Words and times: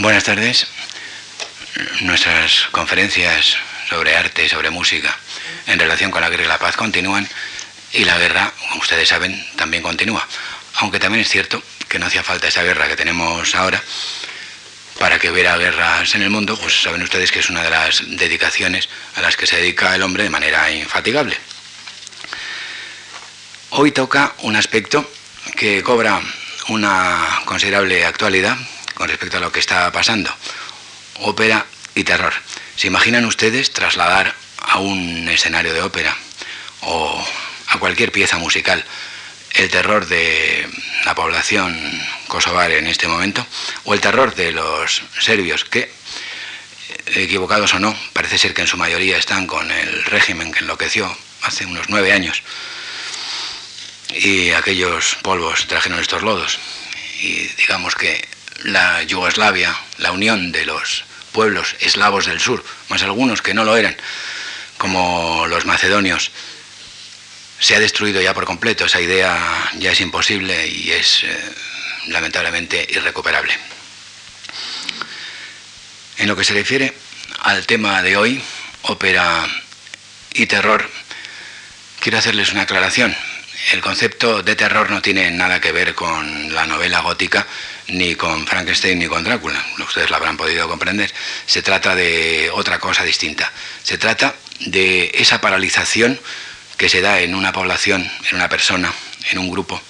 Buenas 0.00 0.22
tardes. 0.22 0.64
Nuestras 2.02 2.68
conferencias 2.70 3.56
sobre 3.88 4.16
arte, 4.16 4.44
y 4.44 4.48
sobre 4.48 4.70
música, 4.70 5.18
en 5.66 5.76
relación 5.76 6.12
con 6.12 6.20
la 6.20 6.30
guerra 6.30 6.44
y 6.44 6.46
la 6.46 6.60
paz 6.60 6.76
continúan 6.76 7.28
y 7.92 8.04
la 8.04 8.16
guerra, 8.16 8.52
como 8.68 8.80
ustedes 8.80 9.08
saben, 9.08 9.44
también 9.56 9.82
continúa. 9.82 10.24
Aunque 10.76 11.00
también 11.00 11.22
es 11.22 11.28
cierto 11.28 11.60
que 11.88 11.98
no 11.98 12.06
hacía 12.06 12.22
falta 12.22 12.46
esa 12.46 12.62
guerra 12.62 12.86
que 12.86 12.94
tenemos 12.94 13.56
ahora 13.56 13.82
para 15.00 15.18
que 15.18 15.32
hubiera 15.32 15.56
guerras 15.56 16.14
en 16.14 16.22
el 16.22 16.30
mundo, 16.30 16.56
pues 16.56 16.80
saben 16.80 17.02
ustedes 17.02 17.32
que 17.32 17.40
es 17.40 17.50
una 17.50 17.64
de 17.64 17.70
las 17.70 18.00
dedicaciones 18.06 18.88
a 19.16 19.20
las 19.20 19.36
que 19.36 19.48
se 19.48 19.56
dedica 19.56 19.96
el 19.96 20.02
hombre 20.02 20.22
de 20.22 20.30
manera 20.30 20.70
infatigable. 20.70 21.36
Hoy 23.70 23.90
toca 23.90 24.32
un 24.42 24.54
aspecto 24.54 25.10
que 25.56 25.82
cobra 25.82 26.22
una 26.68 27.40
considerable 27.46 28.04
actualidad 28.04 28.56
con 28.98 29.08
respecto 29.08 29.36
a 29.36 29.40
lo 29.40 29.52
que 29.52 29.60
está 29.60 29.90
pasando. 29.92 30.28
Ópera 31.20 31.64
y 31.94 32.02
terror. 32.02 32.34
¿Se 32.76 32.88
imaginan 32.88 33.24
ustedes 33.24 33.72
trasladar 33.72 34.34
a 34.58 34.78
un 34.78 35.28
escenario 35.28 35.72
de 35.72 35.82
ópera 35.82 36.16
o 36.80 37.24
a 37.68 37.78
cualquier 37.78 38.10
pieza 38.10 38.38
musical 38.38 38.84
el 39.54 39.70
terror 39.70 40.06
de 40.06 40.68
la 41.04 41.14
población 41.14 41.78
kosovar 42.26 42.72
en 42.72 42.88
este 42.88 43.06
momento 43.06 43.46
o 43.84 43.94
el 43.94 44.00
terror 44.00 44.34
de 44.34 44.50
los 44.50 45.02
serbios 45.20 45.64
que, 45.64 45.92
equivocados 47.06 47.74
o 47.74 47.78
no, 47.78 47.96
parece 48.12 48.36
ser 48.36 48.52
que 48.52 48.62
en 48.62 48.68
su 48.68 48.76
mayoría 48.76 49.16
están 49.16 49.46
con 49.46 49.70
el 49.70 50.04
régimen 50.06 50.52
que 50.52 50.60
enloqueció 50.60 51.16
hace 51.42 51.66
unos 51.66 51.88
nueve 51.88 52.12
años 52.12 52.42
y 54.12 54.50
aquellos 54.50 55.16
polvos 55.22 55.66
trajeron 55.68 56.00
estos 56.00 56.22
lodos. 56.22 56.58
Y 57.20 57.46
digamos 57.58 57.94
que 57.94 58.37
la 58.64 59.02
Yugoslavia, 59.02 59.76
la 59.98 60.12
unión 60.12 60.52
de 60.52 60.64
los 60.64 61.04
pueblos 61.32 61.76
eslavos 61.80 62.26
del 62.26 62.40
sur, 62.40 62.64
más 62.88 63.02
algunos 63.02 63.42
que 63.42 63.54
no 63.54 63.64
lo 63.64 63.76
eran, 63.76 63.96
como 64.76 65.46
los 65.46 65.66
macedonios, 65.66 66.30
se 67.60 67.74
ha 67.74 67.80
destruido 67.80 68.20
ya 68.20 68.34
por 68.34 68.44
completo. 68.44 68.84
Esa 68.84 69.00
idea 69.00 69.70
ya 69.78 69.92
es 69.92 70.00
imposible 70.00 70.66
y 70.66 70.90
es 70.90 71.24
eh, 71.24 71.54
lamentablemente 72.08 72.86
irrecuperable. 72.90 73.56
En 76.18 76.28
lo 76.28 76.36
que 76.36 76.44
se 76.44 76.54
refiere 76.54 76.94
al 77.40 77.66
tema 77.66 78.02
de 78.02 78.16
hoy, 78.16 78.42
ópera 78.82 79.46
y 80.32 80.46
terror, 80.46 80.88
quiero 82.00 82.18
hacerles 82.18 82.52
una 82.52 82.62
aclaración. 82.62 83.16
El 83.72 83.80
concepto 83.80 84.42
de 84.42 84.56
terror 84.56 84.90
no 84.90 85.02
tiene 85.02 85.30
nada 85.30 85.60
que 85.60 85.72
ver 85.72 85.94
con 85.94 86.54
la 86.54 86.66
novela 86.66 87.00
gótica, 87.00 87.46
ni 87.88 88.14
con 88.14 88.46
Frankenstein, 88.46 88.98
ni 88.98 89.06
con 89.06 89.24
Drácula. 89.24 89.64
Ustedes 89.78 90.10
lo 90.10 90.16
habrán 90.16 90.36
podido 90.36 90.68
comprender. 90.68 91.12
Se 91.46 91.62
trata 91.62 91.94
de 91.94 92.50
otra 92.52 92.78
cosa 92.78 93.04
distinta. 93.04 93.52
Se 93.82 93.98
trata 93.98 94.34
de 94.60 95.10
esa 95.14 95.40
paralización 95.40 96.18
que 96.76 96.88
se 96.88 97.00
da 97.00 97.20
en 97.20 97.34
una 97.34 97.52
población, 97.52 98.08
en 98.30 98.36
una 98.36 98.48
persona, 98.48 98.92
en 99.30 99.38
un 99.38 99.50
grupo, 99.50 99.80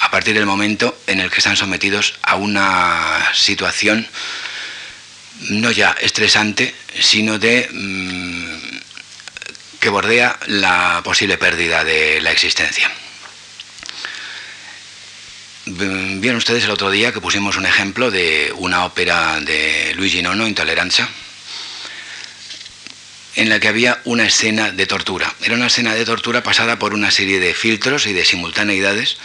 a 0.00 0.10
partir 0.10 0.34
del 0.34 0.46
momento 0.46 0.98
en 1.06 1.20
el 1.20 1.30
que 1.30 1.38
están 1.38 1.56
sometidos 1.56 2.14
a 2.22 2.36
una 2.36 3.30
situación 3.34 4.08
no 5.50 5.70
ya 5.70 5.94
estresante, 6.00 6.74
sino 7.00 7.38
de 7.38 7.68
mm, 7.70 8.78
que 9.80 9.88
bordea 9.88 10.38
la 10.46 11.02
posible 11.04 11.36
pérdida 11.36 11.84
de 11.84 12.20
la 12.20 12.30
existencia. 12.30 12.90
Vieron 15.66 16.36
ustedes 16.36 16.64
el 16.64 16.70
otro 16.70 16.90
día 16.90 17.12
que 17.12 17.22
pusimos 17.22 17.56
un 17.56 17.64
ejemplo 17.64 18.10
de 18.10 18.52
una 18.58 18.84
ópera 18.84 19.40
de 19.40 19.94
Luigi 19.94 20.20
Nono, 20.20 20.46
Intolerancia, 20.46 21.08
en 23.34 23.48
la 23.48 23.58
que 23.58 23.68
había 23.68 24.02
una 24.04 24.26
escena 24.26 24.72
de 24.72 24.86
tortura. 24.86 25.34
Era 25.42 25.54
una 25.54 25.68
escena 25.68 25.94
de 25.94 26.04
tortura 26.04 26.42
pasada 26.42 26.78
por 26.78 26.92
una 26.92 27.10
serie 27.10 27.40
de 27.40 27.54
filtros 27.54 28.06
y 28.06 28.12
de 28.12 28.26
simultaneidades 28.26 29.16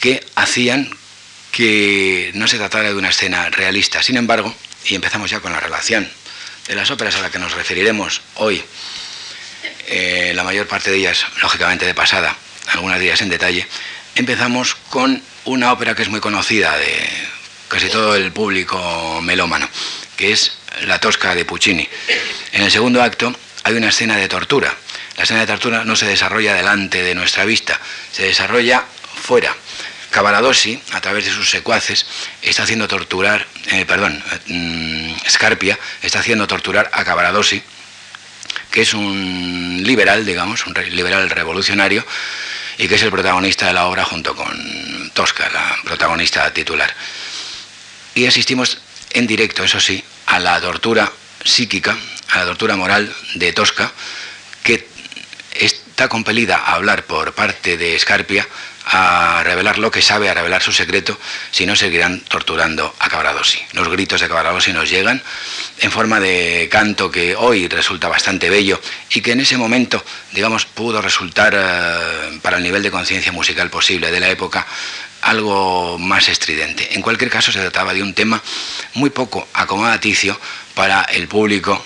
que 0.00 0.24
hacían 0.34 0.88
que 1.52 2.30
no 2.34 2.48
se 2.48 2.56
tratara 2.56 2.88
de 2.88 2.94
una 2.94 3.10
escena 3.10 3.50
realista. 3.50 4.02
Sin 4.02 4.16
embargo, 4.16 4.54
y 4.86 4.94
empezamos 4.94 5.30
ya 5.30 5.40
con 5.40 5.52
la 5.52 5.60
relación 5.60 6.10
de 6.68 6.74
las 6.74 6.90
óperas 6.90 7.16
a 7.16 7.20
las 7.20 7.30
que 7.30 7.38
nos 7.38 7.52
referiremos 7.52 8.22
hoy, 8.36 8.62
eh, 9.88 10.32
la 10.34 10.42
mayor 10.42 10.66
parte 10.66 10.90
de 10.90 10.96
ellas, 10.96 11.26
lógicamente 11.42 11.84
de 11.84 11.92
pasada, 11.92 12.34
algunas 12.68 12.98
de 12.98 13.06
ellas 13.06 13.20
en 13.20 13.28
detalle, 13.28 13.66
empezamos 14.14 14.74
con 14.90 15.22
una 15.44 15.72
ópera 15.72 15.94
que 15.94 16.02
es 16.02 16.08
muy 16.08 16.20
conocida 16.20 16.76
de 16.76 17.08
casi 17.68 17.88
todo 17.88 18.16
el 18.16 18.32
público 18.32 19.20
melómano, 19.22 19.68
que 20.16 20.32
es 20.32 20.52
La 20.82 20.98
Tosca 20.98 21.34
de 21.34 21.44
Puccini. 21.44 21.88
En 22.52 22.62
el 22.62 22.70
segundo 22.70 23.02
acto 23.02 23.34
hay 23.62 23.74
una 23.74 23.88
escena 23.88 24.16
de 24.16 24.28
tortura. 24.28 24.74
La 25.16 25.24
escena 25.24 25.40
de 25.40 25.46
tortura 25.46 25.84
no 25.84 25.96
se 25.96 26.06
desarrolla 26.06 26.54
delante 26.54 27.02
de 27.02 27.14
nuestra 27.14 27.44
vista, 27.44 27.80
se 28.12 28.24
desarrolla 28.24 28.84
fuera. 29.22 29.54
Cavaradossi, 30.10 30.82
a 30.92 31.00
través 31.00 31.24
de 31.24 31.30
sus 31.30 31.48
secuaces, 31.48 32.04
está 32.42 32.64
haciendo 32.64 32.88
torturar, 32.88 33.46
eh, 33.66 33.84
perdón, 33.86 34.22
mm, 34.46 35.12
Scarpia 35.28 35.78
está 36.02 36.18
haciendo 36.18 36.48
torturar 36.48 36.90
a 36.92 37.04
Cavaradossi, 37.04 37.62
que 38.72 38.82
es 38.82 38.92
un 38.94 39.80
liberal, 39.84 40.26
digamos, 40.26 40.66
un 40.66 40.74
liberal 40.90 41.30
revolucionario, 41.30 42.04
y 42.80 42.88
que 42.88 42.94
es 42.94 43.02
el 43.02 43.10
protagonista 43.10 43.66
de 43.66 43.74
la 43.74 43.86
obra 43.86 44.06
junto 44.06 44.34
con 44.34 45.10
Tosca, 45.12 45.50
la 45.50 45.76
protagonista 45.84 46.50
titular. 46.50 46.90
Y 48.14 48.24
asistimos 48.24 48.78
en 49.10 49.26
directo, 49.26 49.62
eso 49.62 49.78
sí, 49.78 50.02
a 50.24 50.40
la 50.40 50.58
tortura 50.62 51.12
psíquica, 51.44 51.94
a 52.30 52.38
la 52.38 52.46
tortura 52.46 52.76
moral 52.76 53.14
de 53.34 53.52
Tosca, 53.52 53.92
que 54.62 54.88
está 55.52 56.08
compelida 56.08 56.56
a 56.56 56.76
hablar 56.76 57.04
por 57.04 57.34
parte 57.34 57.76
de 57.76 57.98
Scarpia 57.98 58.48
a 58.86 59.42
revelar 59.44 59.78
lo 59.78 59.90
que 59.90 60.02
sabe, 60.02 60.28
a 60.28 60.34
revelar 60.34 60.62
su 60.62 60.72
secreto, 60.72 61.18
si 61.50 61.66
no 61.66 61.76
seguirán 61.76 62.20
torturando 62.20 62.94
a 62.98 63.08
Cavaradossi. 63.08 63.60
Los 63.72 63.88
gritos 63.88 64.20
de 64.20 64.28
Cavaradossi 64.28 64.72
nos 64.72 64.88
llegan 64.88 65.22
en 65.78 65.90
forma 65.90 66.20
de 66.20 66.68
canto 66.70 67.10
que 67.10 67.36
hoy 67.36 67.68
resulta 67.68 68.08
bastante 68.08 68.50
bello 68.50 68.80
y 69.10 69.20
que 69.20 69.32
en 69.32 69.40
ese 69.40 69.56
momento, 69.56 70.04
digamos, 70.32 70.64
pudo 70.64 71.02
resultar 71.02 71.54
eh, 71.56 72.38
para 72.42 72.56
el 72.56 72.62
nivel 72.62 72.82
de 72.82 72.90
conciencia 72.90 73.32
musical 73.32 73.70
posible 73.70 74.10
de 74.10 74.20
la 74.20 74.28
época 74.28 74.66
algo 75.22 75.98
más 75.98 76.28
estridente. 76.28 76.94
En 76.94 77.02
cualquier 77.02 77.30
caso, 77.30 77.52
se 77.52 77.60
trataba 77.60 77.92
de 77.92 78.02
un 78.02 78.14
tema 78.14 78.42
muy 78.94 79.10
poco 79.10 79.46
acomodaticio 79.52 80.38
para 80.74 81.02
el 81.02 81.28
público, 81.28 81.84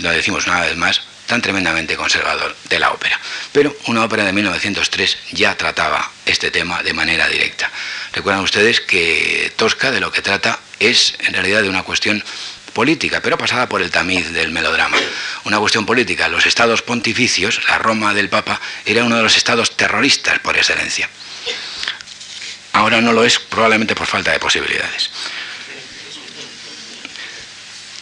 lo 0.00 0.10
decimos 0.10 0.46
una 0.46 0.60
vez 0.60 0.76
más, 0.76 1.02
tan 1.26 1.42
tremendamente 1.42 1.96
conservador 1.96 2.56
de 2.68 2.78
la 2.78 2.92
ópera. 2.92 3.20
Pero 3.52 3.76
una 3.86 4.04
ópera 4.04 4.24
de 4.24 4.32
1903 4.32 5.18
ya 5.32 5.56
trataba 5.56 6.10
este 6.24 6.50
tema 6.50 6.82
de 6.82 6.92
manera 6.92 7.28
directa. 7.28 7.70
Recuerdan 8.12 8.44
ustedes 8.44 8.80
que 8.80 9.52
Tosca 9.56 9.90
de 9.90 10.00
lo 10.00 10.12
que 10.12 10.22
trata 10.22 10.58
es 10.78 11.16
en 11.20 11.34
realidad 11.34 11.62
de 11.62 11.68
una 11.68 11.82
cuestión 11.82 12.22
política, 12.72 13.20
pero 13.22 13.38
pasada 13.38 13.68
por 13.68 13.80
el 13.80 13.90
tamiz 13.90 14.32
del 14.32 14.50
melodrama. 14.50 14.98
Una 15.44 15.58
cuestión 15.58 15.86
política. 15.86 16.28
Los 16.28 16.44
estados 16.44 16.82
pontificios, 16.82 17.60
la 17.68 17.78
Roma 17.78 18.12
del 18.12 18.28
Papa, 18.28 18.60
era 18.84 19.04
uno 19.04 19.16
de 19.16 19.22
los 19.22 19.36
estados 19.36 19.76
terroristas 19.76 20.38
por 20.40 20.56
excelencia. 20.56 21.08
Ahora 22.72 23.00
no 23.00 23.14
lo 23.14 23.24
es 23.24 23.38
probablemente 23.38 23.94
por 23.94 24.06
falta 24.06 24.32
de 24.32 24.38
posibilidades. 24.38 25.10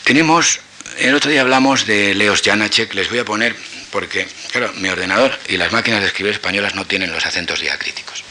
Tenemos 0.02 0.58
el 0.98 1.14
otro 1.14 1.30
día 1.30 1.40
hablamos 1.40 1.86
de 1.86 2.14
Leos 2.14 2.42
Janacek, 2.42 2.94
les 2.94 3.08
voy 3.08 3.18
a 3.18 3.24
poner, 3.24 3.56
porque, 3.90 4.26
claro, 4.50 4.72
mi 4.74 4.88
ordenador 4.88 5.38
y 5.48 5.56
las 5.56 5.72
máquinas 5.72 6.00
de 6.00 6.06
escribir 6.06 6.32
españolas 6.32 6.74
no 6.74 6.86
tienen 6.86 7.12
los 7.12 7.26
acentos 7.26 7.60
diacríticos. 7.60 8.24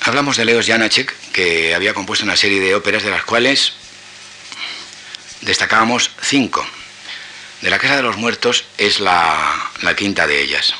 Hablamos 0.00 0.36
de 0.36 0.44
Leos 0.44 0.66
Janacek, 0.66 1.14
que 1.32 1.74
había 1.74 1.94
compuesto 1.94 2.24
una 2.24 2.36
serie 2.36 2.60
de 2.60 2.74
óperas 2.74 3.02
de 3.02 3.10
las 3.10 3.24
cuales 3.24 3.72
destacábamos 5.40 6.10
cinco. 6.20 6.66
De 7.62 7.70
la 7.70 7.78
Casa 7.78 7.96
de 7.96 8.02
los 8.02 8.18
Muertos 8.18 8.66
es 8.76 9.00
la, 9.00 9.70
la 9.80 9.96
quinta 9.96 10.26
de 10.26 10.42
ellas. 10.42 10.74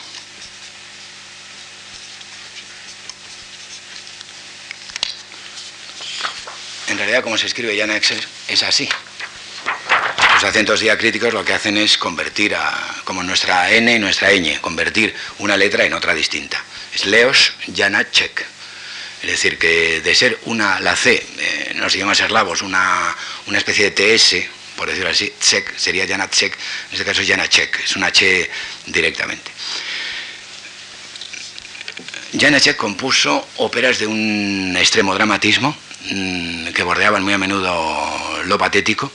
Realidad 7.04 7.22
como 7.22 7.36
se 7.36 7.46
escribe 7.46 7.76
ya 7.76 7.84
en 7.84 7.90
es 7.90 8.62
así. 8.62 8.88
Los 10.34 10.44
acentos 10.44 10.80
diacríticos 10.80 11.32
lo 11.32 11.44
que 11.44 11.52
hacen 11.52 11.76
es 11.76 11.96
convertir 11.98 12.54
a, 12.54 12.96
como 13.04 13.22
nuestra 13.22 13.70
N 13.70 13.94
y 13.94 13.98
nuestra 13.98 14.32
ñ, 14.32 14.58
convertir 14.60 15.14
una 15.38 15.56
letra 15.56 15.84
en 15.84 15.92
otra 15.92 16.14
distinta. 16.14 16.62
Es 16.94 17.04
Leos 17.04 17.52
Janacek. 17.74 18.44
Es 19.22 19.30
decir, 19.30 19.58
que 19.58 20.00
de 20.00 20.14
ser 20.14 20.38
una, 20.46 20.80
la 20.80 20.96
C, 20.96 21.14
eh, 21.14 21.72
nos 21.76 21.94
llama 21.94 22.12
eslavos, 22.12 22.62
una, 22.62 23.14
una 23.46 23.58
especie 23.58 23.90
de 23.90 23.90
TS, 23.92 24.48
por 24.76 24.88
decirlo 24.88 25.10
así, 25.10 25.32
Czech, 25.40 25.76
sería 25.78 26.06
Janacek, 26.06 26.52
en 26.52 26.92
este 26.92 27.04
caso 27.04 27.22
Janacek, 27.26 27.80
es 27.84 27.96
una 27.96 28.08
H 28.08 28.50
directamente. 28.86 29.50
Janacek 32.38 32.76
compuso 32.76 33.48
óperas 33.56 33.98
de 33.98 34.06
un 34.06 34.74
extremo 34.76 35.14
dramatismo 35.14 35.76
que 36.74 36.82
bordeaban 36.82 37.22
muy 37.22 37.32
a 37.32 37.38
menudo 37.38 38.42
lo 38.44 38.58
patético 38.58 39.10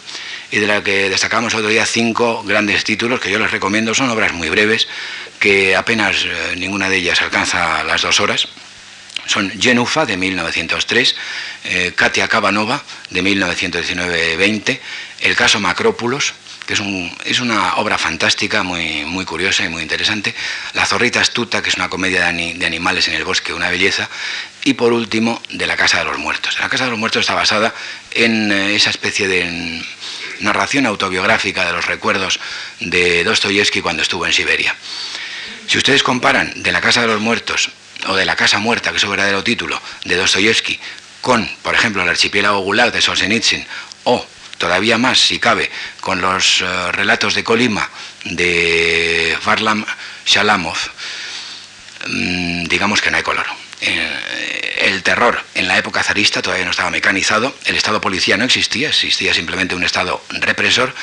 y 0.52 0.58
de 0.58 0.68
la 0.68 0.84
que 0.84 1.10
destacamos 1.10 1.54
otro 1.54 1.70
día 1.70 1.86
cinco 1.86 2.44
grandes 2.44 2.84
títulos 2.84 3.20
que 3.20 3.30
yo 3.30 3.40
les 3.40 3.52
recomiendo. 3.52 3.94
Son 3.94 4.10
obras 4.10 4.34
muy 4.34 4.50
breves, 4.50 4.88
que 5.40 5.76
apenas 5.76 6.26
eh, 6.26 6.56
ninguna 6.58 6.90
de 6.90 6.98
ellas 6.98 7.22
alcanza 7.22 7.84
las 7.84 8.02
dos 8.02 8.20
horas. 8.20 8.48
Son 9.28 9.52
Genufa 9.52 10.06
de 10.06 10.18
1903, 10.18 11.16
eh, 11.66 11.94
Katia 11.96 12.28
Kavanova 12.28 12.84
de 13.12 13.22
1919-20, 13.22 14.80
El 15.22 15.36
caso 15.36 15.60
Macrópulos, 15.60 16.34
que 16.66 16.74
es, 16.74 16.80
un, 16.80 17.12
es, 17.26 17.40
una 17.40 17.76
obra 17.76 17.98
fantástica, 17.98 18.64
muy, 18.64 19.04
muy 19.06 19.26
curiosa 19.26 19.66
y 19.66 19.70
muy 19.70 19.82
interesante. 19.82 20.34
La 20.74 20.86
zorrita 20.86 21.20
astuta, 21.20 21.62
que 21.62 21.70
es 21.70 21.76
una 21.76 21.90
comedia 21.90 22.32
de, 22.32 22.66
animales 22.66 23.08
en 23.08 23.16
el 23.16 23.24
bosque, 23.24 23.54
una 23.54 23.70
belleza. 23.70 24.10
Y 24.64 24.74
por 24.74 24.94
último, 24.94 25.42
de 25.50 25.68
La 25.68 25.78
Casa 25.78 26.00
de 26.00 26.06
los 26.06 26.18
Muertos. 26.18 26.60
La 26.60 26.70
Casa 26.70 26.86
de 26.86 26.92
los 26.92 27.00
Muertos 27.00 27.22
está 27.22 27.34
basada 27.34 27.74
en 28.12 28.52
eh, 28.52 28.76
esa 28.76 28.90
especie 28.90 29.28
de 29.28 29.82
narración 30.42 30.86
autobiográfica 30.86 31.66
de 31.66 31.72
los 31.72 31.86
recuerdos 31.86 32.40
de 32.80 33.24
Dostoyevsky 33.24 33.82
cuando 33.82 34.04
estuvo 34.04 34.26
en 34.26 34.34
Siberia. 34.34 34.76
Si 35.68 35.78
ustedes 35.78 36.04
comparan 36.04 36.52
de 36.64 36.72
la 36.72 36.82
Casa 36.82 37.02
de 37.02 37.08
los 37.08 37.22
Muertos 37.22 37.70
o 38.08 38.16
de 38.16 38.26
la 38.26 38.36
Casa 38.36 38.60
Muerta, 38.60 38.90
que 38.92 38.98
es 38.98 39.02
su 39.02 39.10
verdadero 39.10 39.44
título, 39.44 39.82
de 40.04 40.16
Dostoyevsky, 40.16 40.80
con, 41.22 41.50
por 41.62 41.76
ejemplo, 41.76 42.02
el 42.02 42.10
archipiélago 42.10 42.60
Gulag 42.60 42.92
de 42.92 43.02
Solzhenitsyn, 43.02 43.66
o 44.06 44.26
todavía 44.58 44.98
más, 44.98 45.20
si 45.20 45.40
cabe, 45.40 45.70
con 46.02 46.22
los 46.22 46.62
uh, 46.62 46.92
relatos 46.92 47.36
de 47.36 47.44
Colima 47.44 47.90
de 48.24 49.38
Varlam 49.46 49.86
Shalamov, 50.26 50.78
mmm, 52.08 52.64
digamos 52.66 53.02
que 53.02 53.12
no 53.12 53.18
hay 53.18 53.24
color. 53.24 53.59
Eh, 53.82 54.80
el 54.82 55.04
terror. 55.04 55.42
En 55.56 55.68
la 55.68 55.78
época 55.78 56.04
zarista 56.04 56.42
todavía 56.42 56.66
no 56.66 56.72
estaba 56.72 56.90
mecanizado, 56.90 57.56
el 57.66 57.76
Estado 57.76 58.02
policía 58.02 58.38
no 58.38 58.46
existía, 58.46 58.90
existía 58.90 59.34
simplemente 59.34 59.76
un 59.76 59.84
Estado 59.84 60.22
represor, 60.30 60.94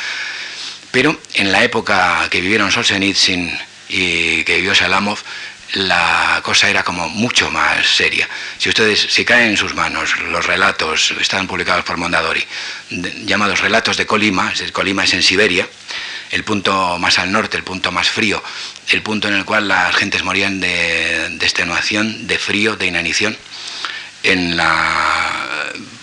pero 0.90 1.18
en 1.34 1.52
la 1.52 1.62
época 1.62 2.26
que 2.30 2.40
vivieron 2.40 2.72
Solzhenitsyn 2.72 3.58
y 3.88 4.44
que 4.44 4.56
vivió 4.56 4.74
Salamov, 4.74 5.18
la 5.74 6.40
cosa 6.42 6.70
era 6.70 6.84
como 6.84 7.08
mucho 7.08 7.50
más 7.50 7.86
seria. 7.86 8.28
Si 8.58 8.68
ustedes, 8.68 9.00
si 9.10 9.24
caen 9.24 9.50
en 9.50 9.56
sus 9.56 9.74
manos 9.74 10.18
los 10.20 10.46
relatos, 10.46 11.12
están 11.20 11.46
publicados 11.46 11.84
por 11.84 11.96
Mondadori, 11.96 12.44
llamados 13.24 13.60
relatos 13.60 13.96
de 13.96 14.06
Colima, 14.06 14.52
Colima 14.72 15.04
es 15.04 15.14
en 15.14 15.22
Siberia, 15.22 15.68
el 16.36 16.44
punto 16.44 16.98
más 16.98 17.18
al 17.18 17.32
norte, 17.32 17.56
el 17.56 17.64
punto 17.64 17.90
más 17.90 18.10
frío, 18.10 18.42
el 18.88 19.00
punto 19.00 19.26
en 19.26 19.34
el 19.34 19.46
cual 19.46 19.68
las 19.68 19.96
gentes 19.96 20.22
morían 20.22 20.60
de, 20.60 21.26
extenuación, 21.40 22.26
de 22.26 22.38
frío, 22.38 22.76
de 22.76 22.86
inanición, 22.86 23.36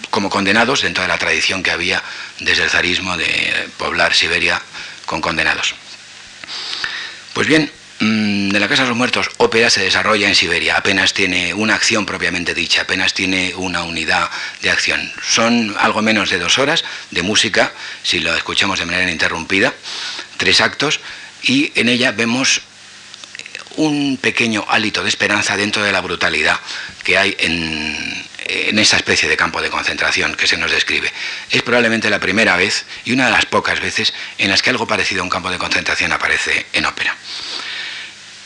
como 0.09 0.31
condenados 0.31 0.81
dentro 0.81 1.03
de 1.03 1.07
la 1.07 1.19
tradición 1.19 1.61
que 1.61 1.69
había 1.69 2.03
desde 2.39 2.63
el 2.63 2.69
zarismo 2.71 3.15
de 3.15 3.69
poblar 3.77 4.15
Siberia 4.15 4.59
con 5.05 5.21
condenados. 5.21 5.75
Pues 7.33 7.47
bien, 7.47 7.71
mm, 7.99 8.49
de 8.49 8.59
la 8.59 8.67
Casa 8.67 8.83
de 8.83 8.89
los 8.89 8.97
Muertos, 8.97 9.29
ópera 9.37 9.69
se 9.69 9.81
desarrolla 9.81 10.27
en 10.27 10.35
Siberia, 10.35 10.77
apenas 10.77 11.13
tiene 11.13 11.53
una 11.53 11.75
acción 11.75 12.07
propiamente 12.07 12.55
dicha, 12.55 12.81
apenas 12.81 13.13
tiene 13.13 13.53
una 13.55 13.83
unidad 13.83 14.29
de 14.61 14.71
acción. 14.71 15.11
Son 15.27 15.75
algo 15.79 16.01
menos 16.01 16.29
de 16.31 16.39
dos 16.39 16.57
horas 16.57 16.83
de 17.11 17.21
música, 17.21 17.71
si 18.01 18.19
lo 18.19 18.35
escuchamos 18.35 18.79
de 18.79 18.85
manera 18.85 19.11
interrumpida, 19.11 19.73
tres 20.43 20.59
actos, 20.59 20.99
y 21.41 21.71
en 21.79 21.87
ella 21.87 22.11
vemos 22.11 22.61
un 23.77 24.17
pequeño 24.17 24.65
hálito 24.67 25.01
de 25.01 25.07
esperanza 25.07 25.55
dentro 25.55 25.81
de 25.81 25.93
la 25.93 26.01
brutalidad 26.01 26.59
que 27.05 27.17
hay 27.17 27.33
en, 27.39 28.25
en 28.45 28.77
esa 28.77 28.97
especie 28.97 29.29
de 29.29 29.37
campo 29.37 29.61
de 29.61 29.69
concentración 29.69 30.35
que 30.35 30.45
se 30.45 30.57
nos 30.57 30.69
describe. 30.69 31.09
Es 31.49 31.61
probablemente 31.61 32.09
la 32.09 32.19
primera 32.19 32.57
vez 32.57 32.85
y 33.05 33.13
una 33.13 33.27
de 33.27 33.31
las 33.31 33.45
pocas 33.45 33.79
veces 33.79 34.13
en 34.37 34.49
las 34.49 34.61
que 34.61 34.69
algo 34.69 34.85
parecido 34.85 35.21
a 35.21 35.23
un 35.23 35.29
campo 35.29 35.49
de 35.49 35.57
concentración 35.57 36.11
aparece 36.11 36.65
en 36.73 36.85
ópera. 36.85 37.15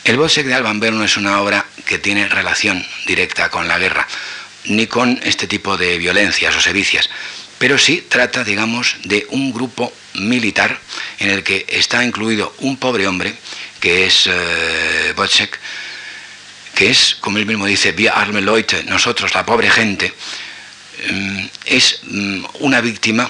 El 0.03 0.17
Bossek 0.17 0.45
de 0.45 0.53
Alban 0.53 0.79
Berno 0.79 1.03
es 1.03 1.17
una 1.17 1.41
obra 1.41 1.65
que 1.83 1.97
tiene 1.97 2.29
relación 2.29 2.85
directa 3.07 3.49
con 3.49 3.67
la 3.67 3.79
guerra, 3.79 4.07
ni 4.65 4.85
con 4.85 5.19
este 5.23 5.47
tipo 5.47 5.77
de 5.77 5.97
violencias 5.97 6.55
o 6.55 6.61
sevicias, 6.61 7.09
pero 7.57 7.77
sí 7.77 8.05
trata, 8.07 8.43
digamos, 8.43 8.95
de 9.03 9.25
un 9.29 9.51
grupo 9.51 9.91
militar 10.15 10.79
en 11.19 11.29
el 11.29 11.43
que 11.43 11.65
está 11.69 12.03
incluido 12.03 12.53
un 12.59 12.77
pobre 12.77 13.07
hombre, 13.07 13.35
que 13.79 14.05
es 14.05 14.27
eh, 14.27 15.13
que 16.75 16.91
es, 16.91 17.15
como 17.19 17.39
él 17.39 17.45
mismo 17.45 17.65
dice, 17.65 17.91
via 17.91 18.13
arme 18.13 18.41
nosotros, 18.85 19.33
la 19.33 19.45
pobre 19.45 19.69
gente, 19.71 20.13
mm, 21.11 21.45
es 21.65 22.01
mm, 22.03 22.45
una 22.59 22.81
víctima 22.81 23.29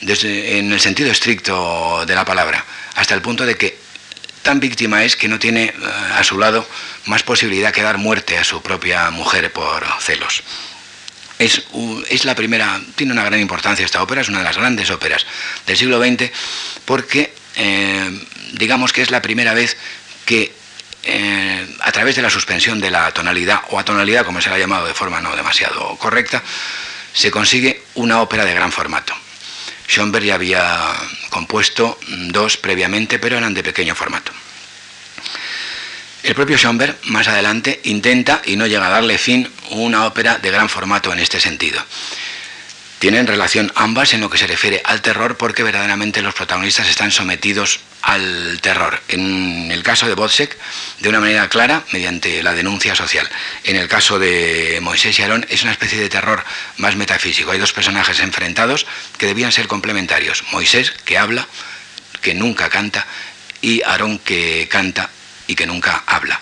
desde, 0.00 0.58
en 0.58 0.72
el 0.72 0.80
sentido 0.80 1.10
estricto 1.10 2.04
de 2.04 2.14
la 2.14 2.24
palabra, 2.24 2.64
hasta 2.96 3.14
el 3.14 3.22
punto 3.22 3.46
de 3.46 3.56
que 3.56 3.78
tan 4.42 4.60
víctima 4.60 5.04
es 5.04 5.16
que 5.16 5.28
no 5.28 5.38
tiene 5.38 5.66
eh, 5.66 5.72
a 6.14 6.24
su 6.24 6.38
lado 6.38 6.68
más 7.06 7.22
posibilidad 7.22 7.72
que 7.72 7.82
dar 7.82 7.98
muerte 7.98 8.38
a 8.38 8.44
su 8.44 8.60
propia 8.60 9.10
mujer 9.10 9.52
por 9.52 9.86
celos. 10.00 10.42
Es, 11.38 12.24
la 12.24 12.34
primera, 12.34 12.80
tiene 12.94 13.12
una 13.12 13.24
gran 13.24 13.40
importancia 13.40 13.84
esta 13.84 14.02
ópera, 14.02 14.20
es 14.20 14.28
una 14.28 14.38
de 14.38 14.44
las 14.44 14.56
grandes 14.56 14.90
óperas 14.90 15.26
del 15.66 15.76
siglo 15.76 15.98
XX, 15.98 16.30
porque 16.84 17.34
eh, 17.56 18.20
digamos 18.52 18.92
que 18.92 19.02
es 19.02 19.10
la 19.10 19.20
primera 19.20 19.52
vez 19.52 19.76
que 20.24 20.52
eh, 21.02 21.66
a 21.80 21.92
través 21.92 22.16
de 22.16 22.22
la 22.22 22.30
suspensión 22.30 22.80
de 22.80 22.90
la 22.90 23.10
tonalidad, 23.12 23.62
o 23.70 23.78
a 23.78 23.84
tonalidad 23.84 24.24
como 24.24 24.40
se 24.40 24.48
la 24.48 24.56
ha 24.56 24.58
llamado 24.58 24.86
de 24.86 24.94
forma 24.94 25.20
no 25.20 25.36
demasiado 25.36 25.96
correcta, 25.96 26.42
se 27.12 27.30
consigue 27.30 27.82
una 27.94 28.22
ópera 28.22 28.44
de 28.44 28.54
gran 28.54 28.72
formato. 28.72 29.14
Schoenberg 29.86 30.24
ya 30.24 30.34
había 30.36 30.92
compuesto 31.30 31.98
dos 32.08 32.56
previamente, 32.56 33.18
pero 33.18 33.36
eran 33.36 33.54
de 33.54 33.62
pequeño 33.62 33.94
formato. 33.94 34.32
El 36.24 36.34
propio 36.34 36.56
Schoenberg, 36.56 36.96
más 37.04 37.28
adelante, 37.28 37.82
intenta 37.84 38.40
y 38.46 38.56
no 38.56 38.66
llega 38.66 38.86
a 38.86 38.90
darle 38.90 39.18
fin 39.18 39.46
una 39.68 40.06
ópera 40.06 40.38
de 40.38 40.50
gran 40.50 40.70
formato 40.70 41.12
en 41.12 41.18
este 41.18 41.38
sentido. 41.38 41.84
Tienen 42.98 43.26
relación 43.26 43.70
ambas 43.74 44.14
en 44.14 44.22
lo 44.22 44.30
que 44.30 44.38
se 44.38 44.46
refiere 44.46 44.80
al 44.86 45.02
terror 45.02 45.36
porque 45.36 45.62
verdaderamente 45.62 46.22
los 46.22 46.32
protagonistas 46.32 46.88
están 46.88 47.10
sometidos 47.10 47.80
al 48.00 48.58
terror. 48.62 49.02
En 49.08 49.70
el 49.70 49.82
caso 49.82 50.06
de 50.06 50.14
Botzek, 50.14 50.56
de 51.00 51.10
una 51.10 51.20
manera 51.20 51.46
clara, 51.50 51.84
mediante 51.92 52.42
la 52.42 52.54
denuncia 52.54 52.94
social. 52.94 53.28
En 53.64 53.76
el 53.76 53.86
caso 53.86 54.18
de 54.18 54.78
Moisés 54.80 55.18
y 55.18 55.22
Aarón, 55.22 55.44
es 55.50 55.62
una 55.62 55.72
especie 55.72 56.00
de 56.00 56.08
terror 56.08 56.42
más 56.78 56.96
metafísico. 56.96 57.50
Hay 57.50 57.58
dos 57.58 57.74
personajes 57.74 58.20
enfrentados 58.20 58.86
que 59.18 59.26
debían 59.26 59.52
ser 59.52 59.66
complementarios. 59.68 60.42
Moisés, 60.52 60.90
que 61.04 61.18
habla, 61.18 61.46
que 62.22 62.32
nunca 62.32 62.70
canta, 62.70 63.06
y 63.60 63.82
Aarón, 63.82 64.18
que 64.18 64.68
canta 64.70 65.10
y 65.46 65.54
que 65.54 65.66
nunca 65.66 66.02
habla 66.06 66.40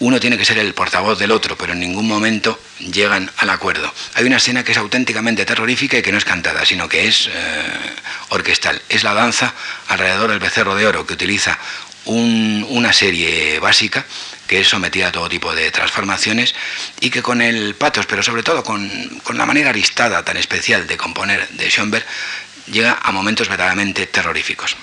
uno 0.00 0.20
tiene 0.20 0.38
que 0.38 0.44
ser 0.44 0.58
el 0.58 0.74
portavoz 0.74 1.18
del 1.18 1.32
otro, 1.32 1.56
pero 1.56 1.72
en 1.72 1.80
ningún 1.80 2.06
momento 2.06 2.60
llegan 2.78 3.30
al 3.38 3.50
acuerdo. 3.50 3.92
Hay 4.14 4.24
una 4.24 4.36
escena 4.36 4.62
que 4.62 4.72
es 4.72 4.78
auténticamente 4.78 5.44
terrorífica 5.44 5.98
y 5.98 6.02
que 6.02 6.12
no 6.12 6.18
es 6.18 6.24
cantada, 6.24 6.64
sino 6.64 6.88
que 6.88 7.08
es 7.08 7.26
eh, 7.26 7.30
orquestal. 8.28 8.80
Es 8.88 9.02
la 9.02 9.14
danza 9.14 9.54
alrededor 9.88 10.30
del 10.30 10.38
becerro 10.38 10.76
de 10.76 10.86
oro, 10.86 11.06
que 11.06 11.14
utiliza 11.14 11.58
una 12.04 12.92
serie 12.94 13.58
básica 13.58 14.06
que 14.46 14.60
es 14.60 14.68
sometida 14.68 15.08
a 15.08 15.12
todo 15.12 15.28
tipo 15.28 15.54
de 15.54 15.70
transformaciones 15.70 16.54
y 17.00 17.10
que 17.10 17.20
con 17.20 17.42
el 17.42 17.74
patos, 17.74 18.06
pero 18.06 18.22
sobre 18.22 18.42
todo 18.42 18.64
con, 18.64 18.88
con 19.22 19.36
la 19.36 19.44
manera 19.44 19.68
aristada 19.68 20.24
tan 20.24 20.38
especial 20.38 20.86
de 20.86 20.96
componer 20.96 21.46
de 21.50 21.68
Schoenberg, 21.68 22.06
llega 22.72 22.98
a 23.02 23.12
momentos 23.12 23.48
verdaderamente 23.48 24.06
terroríficos. 24.06 24.74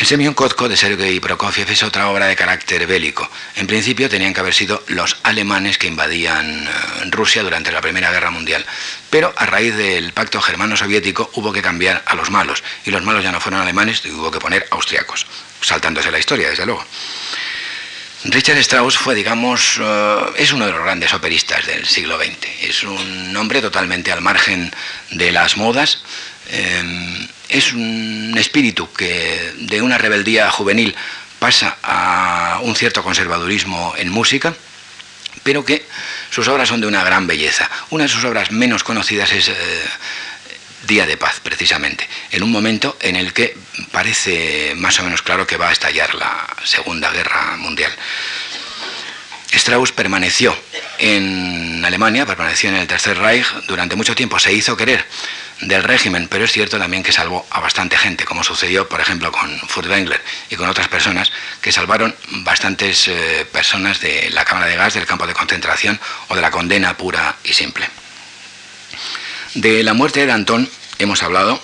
El 0.00 0.06
Semyon 0.06 0.32
Kotko 0.32 0.66
de 0.66 0.78
Sergei 0.78 1.20
Prokofiev 1.20 1.70
es 1.70 1.82
otra 1.82 2.08
obra 2.08 2.24
de 2.24 2.34
carácter 2.34 2.86
bélico. 2.86 3.30
En 3.56 3.66
principio 3.66 4.08
tenían 4.08 4.32
que 4.32 4.40
haber 4.40 4.54
sido 4.54 4.82
los 4.86 5.18
alemanes 5.24 5.76
que 5.76 5.88
invadían 5.88 6.66
eh, 6.66 6.70
Rusia 7.10 7.42
durante 7.42 7.70
la 7.70 7.82
Primera 7.82 8.10
Guerra 8.10 8.30
Mundial, 8.30 8.64
pero 9.10 9.34
a 9.36 9.44
raíz 9.44 9.76
del 9.76 10.14
pacto 10.14 10.40
germano-soviético 10.40 11.30
hubo 11.34 11.52
que 11.52 11.60
cambiar 11.60 12.02
a 12.06 12.14
los 12.14 12.30
malos, 12.30 12.64
y 12.86 12.90
los 12.90 13.02
malos 13.02 13.22
ya 13.22 13.30
no 13.30 13.42
fueron 13.42 13.60
alemanes, 13.60 14.00
y 14.06 14.10
hubo 14.10 14.30
que 14.30 14.38
poner 14.38 14.66
austriacos, 14.70 15.26
saltándose 15.60 16.10
la 16.10 16.18
historia, 16.18 16.48
desde 16.48 16.64
luego. 16.64 16.82
Richard 18.24 18.56
Strauss 18.56 18.96
fue, 18.96 19.14
digamos, 19.14 19.78
eh, 19.82 20.18
es 20.36 20.50
uno 20.54 20.64
de 20.64 20.72
los 20.72 20.82
grandes 20.82 21.12
operistas 21.12 21.66
del 21.66 21.84
siglo 21.84 22.16
XX. 22.16 22.48
Es 22.62 22.84
un 22.84 23.36
hombre 23.36 23.60
totalmente 23.60 24.10
al 24.10 24.22
margen 24.22 24.74
de 25.10 25.30
las 25.30 25.58
modas. 25.58 26.02
Eh, 26.48 27.28
es 27.50 27.72
un 27.72 28.34
espíritu 28.38 28.92
que 28.92 29.52
de 29.58 29.82
una 29.82 29.98
rebeldía 29.98 30.50
juvenil 30.50 30.94
pasa 31.38 31.76
a 31.82 32.60
un 32.62 32.76
cierto 32.76 33.02
conservadurismo 33.02 33.94
en 33.96 34.08
música, 34.10 34.54
pero 35.42 35.64
que 35.64 35.86
sus 36.30 36.46
obras 36.48 36.68
son 36.68 36.80
de 36.80 36.86
una 36.86 37.02
gran 37.02 37.26
belleza. 37.26 37.68
Una 37.90 38.04
de 38.04 38.08
sus 38.08 38.24
obras 38.24 38.52
menos 38.52 38.84
conocidas 38.84 39.32
es 39.32 39.48
eh, 39.48 39.54
Día 40.86 41.06
de 41.06 41.16
Paz, 41.16 41.40
precisamente, 41.42 42.08
en 42.30 42.42
un 42.42 42.52
momento 42.52 42.96
en 43.00 43.16
el 43.16 43.32
que 43.32 43.56
parece 43.90 44.74
más 44.76 44.98
o 45.00 45.04
menos 45.04 45.22
claro 45.22 45.46
que 45.46 45.56
va 45.56 45.70
a 45.70 45.72
estallar 45.72 46.14
la 46.14 46.46
Segunda 46.64 47.10
Guerra 47.10 47.56
Mundial. 47.56 47.92
Strauss 49.52 49.92
permaneció 49.92 50.56
en 50.98 51.84
Alemania, 51.84 52.24
permaneció 52.24 52.70
en 52.70 52.76
el 52.76 52.86
Tercer 52.86 53.18
Reich 53.18 53.46
durante 53.66 53.96
mucho 53.96 54.14
tiempo, 54.14 54.38
se 54.38 54.52
hizo 54.52 54.76
querer 54.76 55.04
del 55.60 55.82
régimen, 55.82 56.28
pero 56.28 56.44
es 56.44 56.52
cierto 56.52 56.78
también 56.78 57.02
que 57.02 57.12
salvó 57.12 57.46
a 57.50 57.60
bastante 57.60 57.96
gente, 57.96 58.24
como 58.24 58.42
sucedió, 58.42 58.88
por 58.88 59.00
ejemplo, 59.00 59.30
con 59.30 59.58
Furtwängler 59.68 60.20
y 60.48 60.56
con 60.56 60.68
otras 60.68 60.88
personas, 60.88 61.30
que 61.60 61.72
salvaron 61.72 62.14
bastantes 62.28 63.08
eh, 63.08 63.46
personas 63.52 64.00
de 64.00 64.30
la 64.30 64.44
cámara 64.44 64.66
de 64.66 64.76
gas, 64.76 64.94
del 64.94 65.06
campo 65.06 65.26
de 65.26 65.34
concentración 65.34 66.00
o 66.28 66.34
de 66.34 66.40
la 66.40 66.50
condena 66.50 66.96
pura 66.96 67.36
y 67.44 67.52
simple. 67.52 67.88
De 69.54 69.82
la 69.82 69.94
muerte 69.94 70.20
de 70.20 70.26
Danton 70.26 70.68
hemos 70.98 71.22
hablado. 71.22 71.60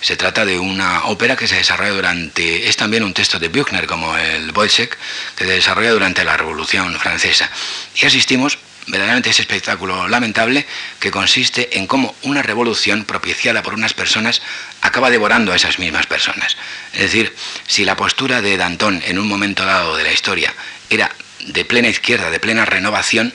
Se 0.00 0.16
trata 0.16 0.44
de 0.44 0.58
una 0.58 1.06
ópera 1.06 1.36
que 1.36 1.48
se 1.48 1.56
desarrolla 1.56 1.92
durante, 1.92 2.68
es 2.68 2.76
también 2.76 3.02
un 3.02 3.14
texto 3.14 3.38
de 3.38 3.48
Büchner 3.48 3.86
como 3.86 4.16
el 4.16 4.52
Wojciech, 4.52 4.96
que 5.34 5.44
se 5.44 5.50
desarrolla 5.50 5.90
durante 5.90 6.22
la 6.22 6.36
Revolución 6.36 6.94
Francesa. 7.00 7.50
Y 7.96 8.06
asistimos 8.06 8.58
verdaderamente 8.86 9.30
ese 9.30 9.42
espectáculo 9.42 10.08
lamentable 10.08 10.66
que 11.00 11.10
consiste 11.10 11.78
en 11.78 11.86
cómo 11.86 12.14
una 12.22 12.42
revolución 12.42 13.04
propiciada 13.04 13.62
por 13.62 13.74
unas 13.74 13.94
personas 13.94 14.42
acaba 14.80 15.10
devorando 15.10 15.52
a 15.52 15.56
esas 15.56 15.78
mismas 15.78 16.06
personas. 16.06 16.56
Es 16.92 17.00
decir, 17.00 17.34
si 17.66 17.84
la 17.84 17.96
postura 17.96 18.42
de 18.42 18.56
Danton 18.56 19.02
en 19.06 19.18
un 19.18 19.28
momento 19.28 19.64
dado 19.64 19.96
de 19.96 20.04
la 20.04 20.12
historia 20.12 20.54
era 20.90 21.10
de 21.40 21.64
plena 21.64 21.88
izquierda, 21.88 22.30
de 22.30 22.40
plena 22.40 22.64
renovación, 22.64 23.32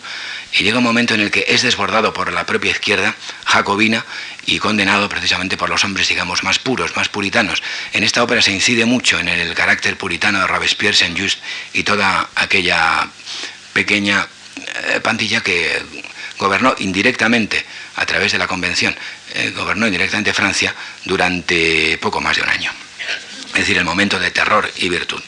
y 0.54 0.64
llega 0.64 0.80
un 0.80 0.84
momento 0.84 1.14
en 1.14 1.22
el 1.22 1.32
que 1.32 1.46
es 1.48 1.62
desbordado 1.62 2.14
por 2.14 2.34
la 2.34 2.46
propia 2.46 2.72
izquierda 2.72 3.16
jacobina 3.46 4.06
y 4.46 4.60
condenado 4.60 5.08
precisamente 5.08 5.56
por 5.56 5.70
los 5.70 5.84
hombres, 5.84 6.10
digamos, 6.10 6.44
más 6.44 6.60
puros, 6.60 6.96
más 6.98 7.08
puritanos. 7.10 7.64
En 7.94 8.04
esta 8.04 8.24
ópera 8.24 8.42
se 8.42 8.52
incide 8.52 8.86
mucho 8.86 9.20
en 9.20 9.30
el 9.30 9.54
carácter 9.54 9.98
puritano 9.98 10.40
de 10.40 10.48
Robespierre, 10.48 10.98
Saint-Just 10.98 11.40
y 11.74 11.84
toda 11.84 12.30
aquella 12.36 13.08
pequeña 13.74 14.28
eh, 14.68 15.00
Pantilla 15.02 15.42
que 15.42 15.82
gobernó 16.38 16.76
indirectamente 16.80 17.64
a 17.96 18.06
través 18.06 18.32
de 18.32 18.38
la 18.38 18.48
convención, 18.48 18.96
eh, 19.34 19.54
gobernó 19.56 19.86
indirectamente 19.86 20.34
Francia 20.34 20.74
durante 21.06 21.98
poco 22.00 22.20
más 22.20 22.36
de 22.36 22.42
un 22.44 22.50
año. 22.50 22.72
Es 23.48 23.60
decir, 23.60 23.78
el 23.78 23.86
momento 23.86 24.20
de 24.20 24.32
terror 24.32 24.70
y 24.78 24.90
virtud. 24.90 25.22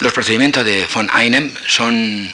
los 0.00 0.12
procedimientos 0.12 0.64
de 0.64 0.86
von 0.92 1.10
Einem 1.12 1.52
son 1.66 2.32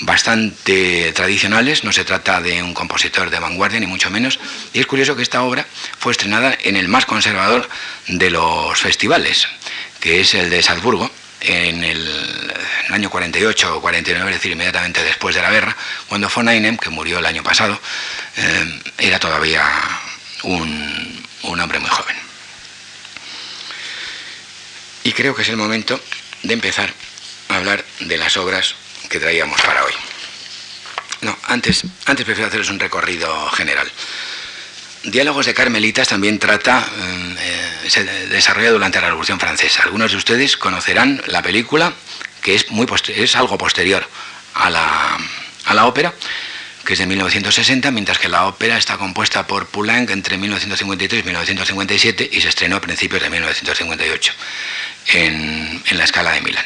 bastante 0.00 1.12
tradicionales, 1.12 1.84
no 1.84 1.92
se 1.92 2.04
trata 2.04 2.40
de 2.40 2.62
un 2.62 2.74
compositor 2.74 3.30
de 3.30 3.38
vanguardia 3.38 3.80
ni 3.80 3.86
mucho 3.86 4.10
menos, 4.10 4.38
y 4.72 4.80
es 4.80 4.86
curioso 4.86 5.16
que 5.16 5.22
esta 5.22 5.42
obra 5.42 5.66
fue 5.98 6.12
estrenada 6.12 6.56
en 6.62 6.76
el 6.76 6.88
más 6.88 7.06
conservador 7.06 7.68
de 8.08 8.30
los 8.30 8.80
festivales, 8.80 9.48
que 10.00 10.20
es 10.20 10.34
el 10.34 10.50
de 10.50 10.62
Salzburgo, 10.62 11.10
en 11.42 11.84
el, 11.84 12.54
año 12.90 13.10
48 13.10 13.76
o 13.76 13.80
49, 13.80 14.30
es 14.30 14.36
decir, 14.36 14.52
inmediatamente 14.52 15.02
después 15.02 15.34
de 15.34 15.42
la 15.42 15.50
guerra, 15.50 15.76
cuando 16.08 16.28
von 16.28 16.48
Einem, 16.48 16.76
que 16.76 16.90
murió 16.90 17.18
el 17.18 17.26
año 17.26 17.42
pasado, 17.42 17.78
eh, 18.36 18.80
era 18.98 19.18
todavía 19.18 19.64
un, 20.42 21.26
hombre 21.42 21.78
muy 21.78 21.90
joven. 21.90 22.16
Y 25.04 25.12
creo 25.12 25.34
que 25.34 25.42
es 25.42 25.48
el 25.48 25.56
momento 25.56 26.00
de 26.42 26.54
empezar 26.54 26.92
a 27.48 27.56
hablar 27.56 27.84
de 28.00 28.16
las 28.16 28.36
obras 28.36 28.74
que 29.08 29.18
traíamos 29.18 29.60
para 29.62 29.84
hoy. 29.84 29.92
No, 31.22 31.36
antes, 31.44 31.84
antes 32.06 32.24
prefiero 32.24 32.48
haceros 32.48 32.70
un 32.70 32.80
recorrido 32.80 33.48
general. 33.50 33.90
Diálogos 35.04 35.46
de 35.46 35.54
Carmelitas 35.54 36.08
también 36.08 36.38
trata, 36.38 36.88
eh, 37.38 37.71
se 37.88 38.04
desarrolla 38.04 38.70
durante 38.70 39.00
la 39.00 39.08
Revolución 39.08 39.40
Francesa. 39.40 39.82
Algunos 39.82 40.12
de 40.12 40.16
ustedes 40.16 40.56
conocerán 40.56 41.22
la 41.26 41.42
película, 41.42 41.92
que 42.40 42.54
es, 42.54 42.70
muy 42.70 42.86
algo 43.34 43.58
posterior 43.58 44.06
a 44.54 44.70
la, 44.70 45.86
ópera, 45.86 46.12
que 46.84 46.94
es 46.94 46.98
de 46.98 47.06
1960, 47.06 47.90
mientras 47.90 48.18
que 48.18 48.28
la 48.28 48.46
ópera 48.46 48.76
está 48.76 48.96
compuesta 48.98 49.46
por 49.46 49.66
Poulenc 49.66 50.10
entre 50.10 50.36
1953 50.36 51.22
y 51.22 51.24
1957 51.24 52.30
y 52.32 52.40
se 52.40 52.48
estrenó 52.48 52.76
a 52.76 52.80
principios 52.80 53.22
de 53.22 53.30
1958 53.30 54.32
en, 55.14 55.82
la 55.92 56.04
escala 56.04 56.32
de 56.32 56.40
Milán. 56.40 56.64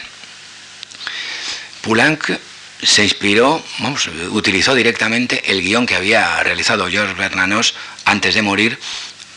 Poulenc 1.83 2.31
se 2.83 3.05
inspiró, 3.05 3.65
vamos, 3.79 4.09
utilizó 4.31 4.75
directamente 4.75 5.51
el 5.51 5.63
guion 5.63 5.87
que 5.87 5.97
había 5.97 6.43
realizado 6.43 6.89
George 6.89 7.15
Bernanos 7.15 7.75
antes 8.05 8.35
de 8.35 8.43
morir 8.43 8.79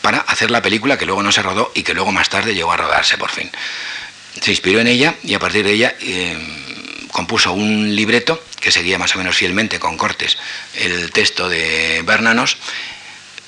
para 0.02 0.18
hacer 0.18 0.50
la 0.50 0.62
película 0.62 0.98
que 0.98 1.06
luego 1.06 1.22
no 1.22 1.32
se 1.32 1.42
rodó 1.42 1.72
y 1.74 1.82
que 1.82 1.94
luego 1.94 2.12
más 2.12 2.28
tarde 2.28 2.54
llegó 2.54 2.72
a 2.72 2.76
rodarse 2.76 3.18
por 3.18 3.30
fin. 3.30 3.50
Se 4.40 4.50
inspiró 4.50 4.80
en 4.80 4.86
ella 4.86 5.14
y 5.22 5.34
a 5.34 5.38
partir 5.38 5.64
de 5.64 5.72
ella 5.72 5.94
eh, 6.00 6.38
compuso 7.10 7.52
un 7.52 7.94
libreto 7.94 8.42
que 8.60 8.70
seguía 8.70 8.98
más 8.98 9.14
o 9.14 9.18
menos 9.18 9.36
fielmente 9.36 9.78
con 9.78 9.96
cortes 9.96 10.38
el 10.74 11.10
texto 11.12 11.48
de 11.48 12.02
Bernanos, 12.04 12.56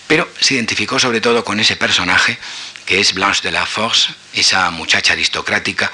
pero 0.07 0.29
se 0.41 0.55
identificó 0.55 0.99
sobre 0.99 1.21
todo 1.21 1.45
con 1.45 1.61
ese 1.61 1.77
personaje 1.77 2.39
que 2.85 3.01
es 3.01 3.15
Blanche 3.15 3.43
de 3.43 3.53
la 3.53 3.65
Force, 3.65 4.13
esa 4.35 4.71
muchacha 4.71 5.13
aristocrática 5.13 5.91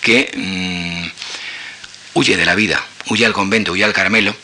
que 0.00 0.32
mm, 0.34 1.06
huye 2.14 2.36
de 2.36 2.46
la 2.46 2.54
vida, 2.54 2.84
huye 3.06 3.26
al 3.26 3.32
convento, 3.32 3.72
huye 3.72 3.84
al 3.84 3.92
Carmelo, 3.92 4.34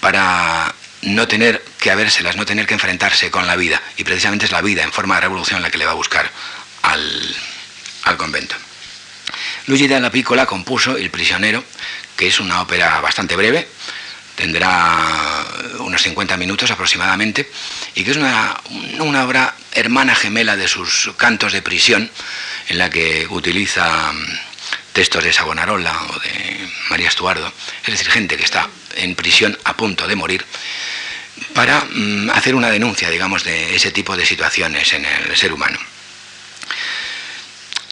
para 0.00 0.74
no 1.02 1.28
tener 1.28 1.62
que 1.78 1.90
habérselas, 1.90 2.36
no 2.36 2.46
tener 2.46 2.66
que 2.66 2.74
enfrentarse 2.74 3.30
con 3.30 3.46
la 3.46 3.56
vida. 3.56 3.80
Y 3.96 4.04
precisamente 4.04 4.46
es 4.46 4.52
la 4.52 4.62
vida 4.62 4.82
en 4.82 4.92
forma 4.92 5.16
de 5.16 5.22
revolución 5.22 5.62
la 5.62 5.70
que 5.70 5.78
le 5.78 5.84
va 5.84 5.92
a 5.92 5.94
buscar 5.94 6.30
al, 6.82 7.36
al 8.04 8.16
convento. 8.16 8.56
Luigi 9.66 9.86
la 9.86 10.10
Piccola 10.10 10.46
compuso 10.46 10.96
El 10.96 11.10
prisionero, 11.10 11.62
que 12.16 12.26
es 12.26 12.40
una 12.40 12.62
ópera 12.62 13.00
bastante 13.00 13.36
breve, 13.36 13.68
tendrá 14.34 15.44
unos 15.80 16.02
50 16.02 16.36
minutos 16.36 16.70
aproximadamente, 16.70 17.50
y 17.94 18.04
que 18.04 18.12
es 18.12 18.16
una, 18.16 18.56
una 19.00 19.24
obra 19.24 19.54
hermana 19.72 20.14
gemela 20.14 20.56
de 20.56 20.68
sus 20.68 21.10
cantos 21.16 21.52
de 21.52 21.60
prisión, 21.60 22.10
en 22.68 22.78
la 22.78 22.88
que 22.88 23.26
utiliza 23.28 24.12
textos 24.92 25.24
de 25.24 25.32
Savonarola 25.32 25.92
o 26.10 26.18
de 26.20 26.68
María 26.90 27.08
Estuardo, 27.08 27.52
es 27.82 27.92
decir, 27.92 28.10
gente 28.10 28.36
que 28.36 28.44
está 28.44 28.68
en 28.96 29.14
prisión 29.14 29.56
a 29.64 29.76
punto 29.76 30.06
de 30.06 30.16
morir, 30.16 30.44
para 31.54 31.80
mm, 31.80 32.30
hacer 32.30 32.54
una 32.54 32.70
denuncia, 32.70 33.10
digamos, 33.10 33.44
de 33.44 33.76
ese 33.76 33.90
tipo 33.92 34.16
de 34.16 34.26
situaciones 34.26 34.92
en 34.92 35.04
el 35.04 35.36
ser 35.36 35.52
humano. 35.52 35.78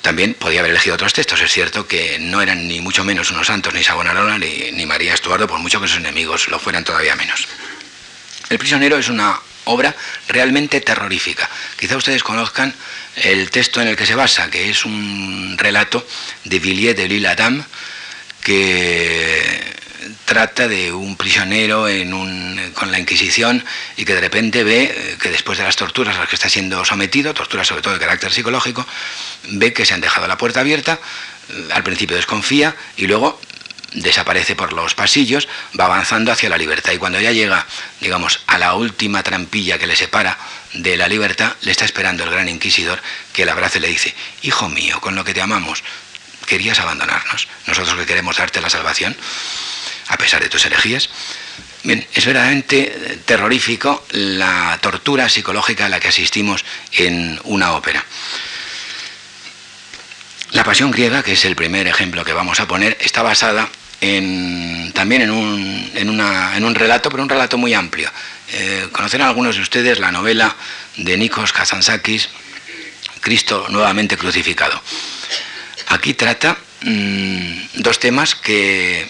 También 0.02 0.34
podía 0.34 0.60
haber 0.60 0.70
elegido 0.70 0.94
otros 0.94 1.12
textos, 1.12 1.40
es 1.40 1.52
cierto 1.52 1.88
que 1.88 2.18
no 2.20 2.40
eran 2.40 2.68
ni 2.68 2.80
mucho 2.80 3.04
menos 3.04 3.30
unos 3.30 3.48
santos, 3.48 3.74
ni 3.74 3.82
Savonarola, 3.82 4.38
ni, 4.38 4.70
ni 4.72 4.86
María 4.86 5.14
Estuardo, 5.14 5.48
por 5.48 5.58
mucho 5.58 5.80
que 5.80 5.88
sus 5.88 5.98
enemigos 5.98 6.48
lo 6.48 6.58
fueran 6.58 6.84
todavía 6.84 7.16
menos. 7.16 7.48
El 8.48 8.58
prisionero 8.58 8.98
es 8.98 9.08
una 9.08 9.40
obra 9.64 9.94
realmente 10.28 10.80
terrorífica. 10.80 11.48
Quizá 11.78 11.96
ustedes 11.96 12.22
conozcan 12.22 12.72
el 13.16 13.50
texto 13.50 13.80
en 13.80 13.88
el 13.88 13.96
que 13.96 14.06
se 14.06 14.14
basa, 14.14 14.50
que 14.50 14.70
es 14.70 14.84
un 14.84 15.56
relato 15.58 16.06
de 16.44 16.58
Villiers 16.58 16.96
de 16.96 17.08
l'Isle 17.08 17.28
Adam, 17.28 17.64
que 18.42 19.76
trata 20.24 20.68
de 20.68 20.92
un 20.92 21.16
prisionero 21.16 21.86
con 22.74 22.92
la 22.92 22.98
Inquisición 22.98 23.64
y 23.96 24.04
que 24.04 24.14
de 24.14 24.20
repente 24.20 24.64
ve 24.64 24.84
eh, 24.84 25.16
que 25.20 25.30
después 25.30 25.58
de 25.58 25.64
las 25.64 25.76
torturas 25.76 26.16
a 26.16 26.20
las 26.20 26.28
que 26.28 26.36
está 26.36 26.48
siendo 26.48 26.84
sometido, 26.84 27.32
torturas 27.32 27.66
sobre 27.66 27.82
todo 27.82 27.94
de 27.94 28.00
carácter 28.00 28.32
psicológico, 28.32 28.86
ve 29.50 29.72
que 29.72 29.86
se 29.86 29.94
han 29.94 30.00
dejado 30.00 30.26
la 30.26 30.36
puerta 30.36 30.60
abierta, 30.60 30.98
al 31.72 31.82
principio 31.82 32.16
desconfía 32.16 32.74
y 32.96 33.06
luego 33.06 33.40
desaparece 33.96 34.54
por 34.54 34.72
los 34.72 34.94
pasillos, 34.94 35.48
va 35.78 35.86
avanzando 35.86 36.30
hacia 36.30 36.48
la 36.48 36.58
libertad 36.58 36.92
y 36.92 36.98
cuando 36.98 37.20
ya 37.20 37.32
llega, 37.32 37.66
digamos, 38.00 38.40
a 38.46 38.58
la 38.58 38.74
última 38.74 39.22
trampilla 39.22 39.78
que 39.78 39.86
le 39.86 39.96
separa 39.96 40.38
de 40.74 40.96
la 40.96 41.08
libertad, 41.08 41.54
le 41.62 41.72
está 41.72 41.84
esperando 41.84 42.24
el 42.24 42.30
gran 42.30 42.48
inquisidor 42.48 43.02
que 43.32 43.44
le 43.44 43.50
abraza 43.50 43.78
y 43.78 43.80
le 43.80 43.88
dice, 43.88 44.14
Hijo 44.42 44.68
mío, 44.68 45.00
con 45.00 45.14
lo 45.14 45.24
que 45.24 45.34
te 45.34 45.40
amamos, 45.40 45.82
querías 46.46 46.78
abandonarnos, 46.78 47.48
nosotros 47.66 47.96
que 47.96 48.06
queremos 48.06 48.36
darte 48.36 48.60
la 48.60 48.70
salvación, 48.70 49.16
a 50.08 50.16
pesar 50.16 50.42
de 50.42 50.48
tus 50.48 50.64
herejías. 50.66 51.08
Bien, 51.82 52.06
es 52.14 52.26
verdaderamente 52.26 53.20
terrorífico 53.24 54.04
la 54.10 54.78
tortura 54.82 55.28
psicológica 55.28 55.86
a 55.86 55.88
la 55.88 56.00
que 56.00 56.08
asistimos 56.08 56.64
en 56.92 57.40
una 57.44 57.72
ópera. 57.72 58.04
La 60.50 60.64
pasión 60.64 60.90
griega, 60.90 61.22
que 61.22 61.32
es 61.32 61.44
el 61.44 61.56
primer 61.56 61.86
ejemplo 61.86 62.24
que 62.24 62.32
vamos 62.32 62.60
a 62.60 62.66
poner, 62.66 62.96
está 63.00 63.22
basada 63.22 63.68
también 64.00 65.22
en 65.22 65.30
un, 65.30 65.90
en, 65.94 66.64
un, 66.64 66.74
relato, 66.74 67.10
pero 67.10 67.22
un 67.22 67.28
relato 67.28 67.58
muy 67.58 67.74
amplio. 67.74 68.10
Eh, 68.52 68.88
conocerán 68.92 69.28
algunos 69.28 69.56
de 69.56 69.62
ustedes 69.62 69.98
la 69.98 70.12
novela 70.12 70.54
de 70.96 71.16
Nikos 71.16 71.52
Kazantzakis, 71.52 72.28
Cristo 73.20 73.66
nuevamente 73.70 74.16
crucificado. 74.16 74.80
Aquí 75.88 76.14
trata 76.14 76.56
mm, 76.82 77.52
dos 77.74 77.98
temas 77.98 78.34
que 78.34 79.08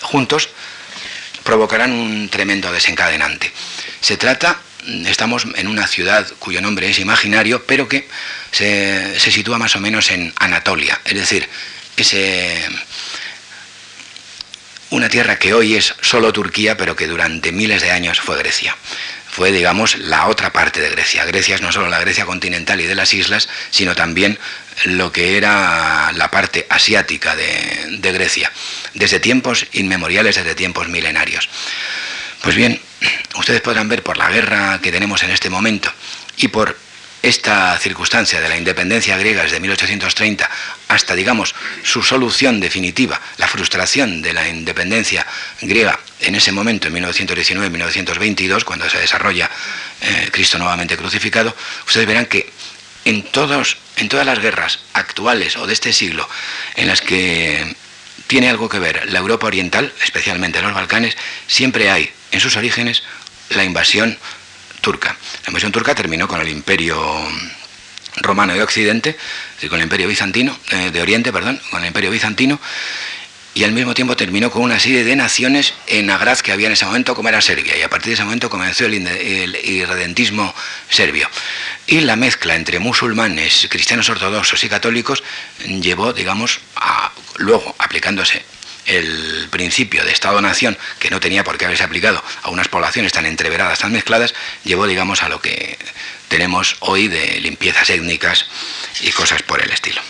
juntos 0.00 0.48
provocarán 1.44 1.92
un 1.92 2.28
tremendo 2.28 2.72
desencadenante. 2.72 3.52
Se 4.00 4.16
trata, 4.16 4.60
estamos 5.06 5.46
en 5.56 5.66
una 5.66 5.86
ciudad 5.86 6.26
cuyo 6.38 6.60
nombre 6.60 6.88
es 6.88 6.98
imaginario, 6.98 7.64
pero 7.66 7.88
que 7.88 8.08
se, 8.52 9.18
se 9.18 9.30
sitúa 9.30 9.58
más 9.58 9.76
o 9.76 9.80
menos 9.80 10.10
en 10.10 10.32
Anatolia, 10.38 11.00
es 11.04 11.14
decir, 11.14 11.48
ese 11.96 12.64
una 14.90 15.08
tierra 15.08 15.38
que 15.38 15.54
hoy 15.54 15.76
es 15.76 15.94
solo 16.00 16.32
Turquía, 16.32 16.76
pero 16.76 16.96
que 16.96 17.06
durante 17.06 17.52
miles 17.52 17.82
de 17.82 17.90
años 17.90 18.20
fue 18.20 18.38
Grecia. 18.38 18.76
Fue, 19.30 19.52
digamos, 19.52 19.96
la 19.96 20.26
otra 20.26 20.52
parte 20.52 20.80
de 20.80 20.90
Grecia. 20.90 21.24
Grecia 21.24 21.54
es 21.54 21.62
no 21.62 21.70
solo 21.70 21.88
la 21.88 22.00
Grecia 22.00 22.26
continental 22.26 22.80
y 22.80 22.86
de 22.86 22.96
las 22.96 23.14
islas, 23.14 23.48
sino 23.70 23.94
también 23.94 24.38
lo 24.84 25.12
que 25.12 25.36
era 25.36 26.10
la 26.12 26.30
parte 26.30 26.66
asiática 26.68 27.36
de, 27.36 27.98
de 27.98 28.12
Grecia, 28.12 28.50
desde 28.94 29.20
tiempos 29.20 29.66
inmemoriales, 29.72 30.34
desde 30.34 30.56
tiempos 30.56 30.88
milenarios. 30.88 31.48
Pues 32.42 32.56
bien, 32.56 32.80
ustedes 33.36 33.60
podrán 33.60 33.88
ver 33.88 34.02
por 34.02 34.16
la 34.16 34.30
guerra 34.30 34.80
que 34.82 34.90
tenemos 34.90 35.22
en 35.22 35.30
este 35.30 35.50
momento 35.50 35.92
y 36.36 36.48
por 36.48 36.76
esta 37.22 37.78
circunstancia 37.78 38.40
de 38.40 38.48
la 38.48 38.56
independencia 38.56 39.16
griega 39.18 39.42
desde 39.42 39.60
1830 39.60 40.48
hasta, 40.88 41.14
digamos, 41.14 41.54
su 41.84 42.02
solución 42.02 42.60
definitiva, 42.60 43.20
la 43.36 43.46
frustración 43.46 44.22
de 44.22 44.32
la 44.32 44.48
independencia 44.48 45.26
griega 45.60 45.98
en 46.20 46.34
ese 46.34 46.52
momento, 46.52 46.88
en 46.88 46.94
1919-1922, 46.94 48.64
cuando 48.64 48.88
se 48.88 48.98
desarrolla 48.98 49.50
eh, 50.00 50.28
Cristo 50.32 50.58
nuevamente 50.58 50.96
crucificado, 50.96 51.54
ustedes 51.86 52.06
verán 52.06 52.26
que 52.26 52.50
en, 53.04 53.22
todos, 53.22 53.76
en 53.96 54.08
todas 54.08 54.26
las 54.26 54.38
guerras 54.38 54.80
actuales 54.92 55.56
o 55.56 55.66
de 55.66 55.72
este 55.72 55.92
siglo 55.92 56.28
en 56.76 56.86
las 56.88 57.00
que 57.00 57.74
tiene 58.26 58.48
algo 58.48 58.68
que 58.68 58.78
ver 58.78 59.10
la 59.10 59.18
Europa 59.18 59.46
Oriental, 59.46 59.92
especialmente 60.02 60.62
los 60.62 60.74
Balcanes, 60.74 61.16
siempre 61.46 61.90
hay 61.90 62.10
en 62.30 62.40
sus 62.40 62.56
orígenes 62.56 63.02
la 63.50 63.64
invasión 63.64 64.18
turca. 64.80 65.16
La 65.50 65.52
invasión 65.52 65.72
turca 65.72 65.96
terminó 65.96 66.28
con 66.28 66.40
el 66.40 66.48
imperio 66.48 66.96
romano 68.18 68.54
de 68.54 68.62
Occidente, 68.62 69.16
con 69.68 69.80
el 69.80 69.82
imperio 69.82 70.06
bizantino, 70.06 70.56
eh, 70.70 70.92
de 70.92 71.02
Oriente, 71.02 71.32
perdón, 71.32 71.60
con 71.72 71.80
el 71.80 71.88
imperio 71.88 72.12
bizantino, 72.12 72.60
y 73.52 73.64
al 73.64 73.72
mismo 73.72 73.92
tiempo 73.92 74.14
terminó 74.14 74.52
con 74.52 74.62
una 74.62 74.78
serie 74.78 75.02
de 75.02 75.16
naciones 75.16 75.74
en 75.88 76.08
Agraz 76.08 76.44
que 76.44 76.52
había 76.52 76.68
en 76.68 76.74
ese 76.74 76.84
momento, 76.84 77.16
como 77.16 77.30
era 77.30 77.40
Serbia, 77.40 77.76
y 77.76 77.82
a 77.82 77.90
partir 77.90 78.10
de 78.10 78.14
ese 78.14 78.22
momento 78.22 78.48
comenzó 78.48 78.86
el, 78.86 78.94
irredentismo 78.94 80.54
serbio. 80.88 81.28
Y 81.88 81.98
la 82.02 82.14
mezcla 82.14 82.54
entre 82.54 82.78
musulmanes, 82.78 83.66
cristianos 83.68 84.08
ortodoxos 84.08 84.62
y 84.62 84.68
católicos 84.68 85.24
llevó, 85.66 86.12
digamos, 86.12 86.60
a, 86.76 87.10
luego 87.38 87.74
aplicándose 87.76 88.44
el 88.86 89.48
principio 89.50 90.04
de 90.04 90.12
Estado-Nación, 90.12 90.76
que 90.98 91.10
no 91.10 91.20
tenía 91.20 91.44
por 91.44 91.58
qué 91.58 91.66
haberse 91.66 91.84
aplicado 91.84 92.22
a 92.42 92.50
unas 92.50 92.68
poblaciones 92.68 93.12
tan 93.12 93.26
entreveradas, 93.26 93.78
tan 93.78 93.92
mezcladas, 93.92 94.34
llevó, 94.64 94.86
digamos, 94.86 95.22
a 95.22 95.28
lo 95.28 95.40
que 95.40 95.78
tenemos 96.28 96.76
hoy 96.80 97.08
de 97.08 97.40
limpiezas 97.40 97.90
étnicas 97.90 98.46
y 99.00 99.10
cosas 99.10 99.42
por 99.42 99.62
el 99.62 99.70
estilo. 99.70 100.00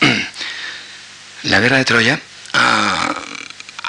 La 1.42 1.60
guerra 1.60 1.78
de 1.78 1.84
Troya 1.84 2.20
ha, 2.52 3.14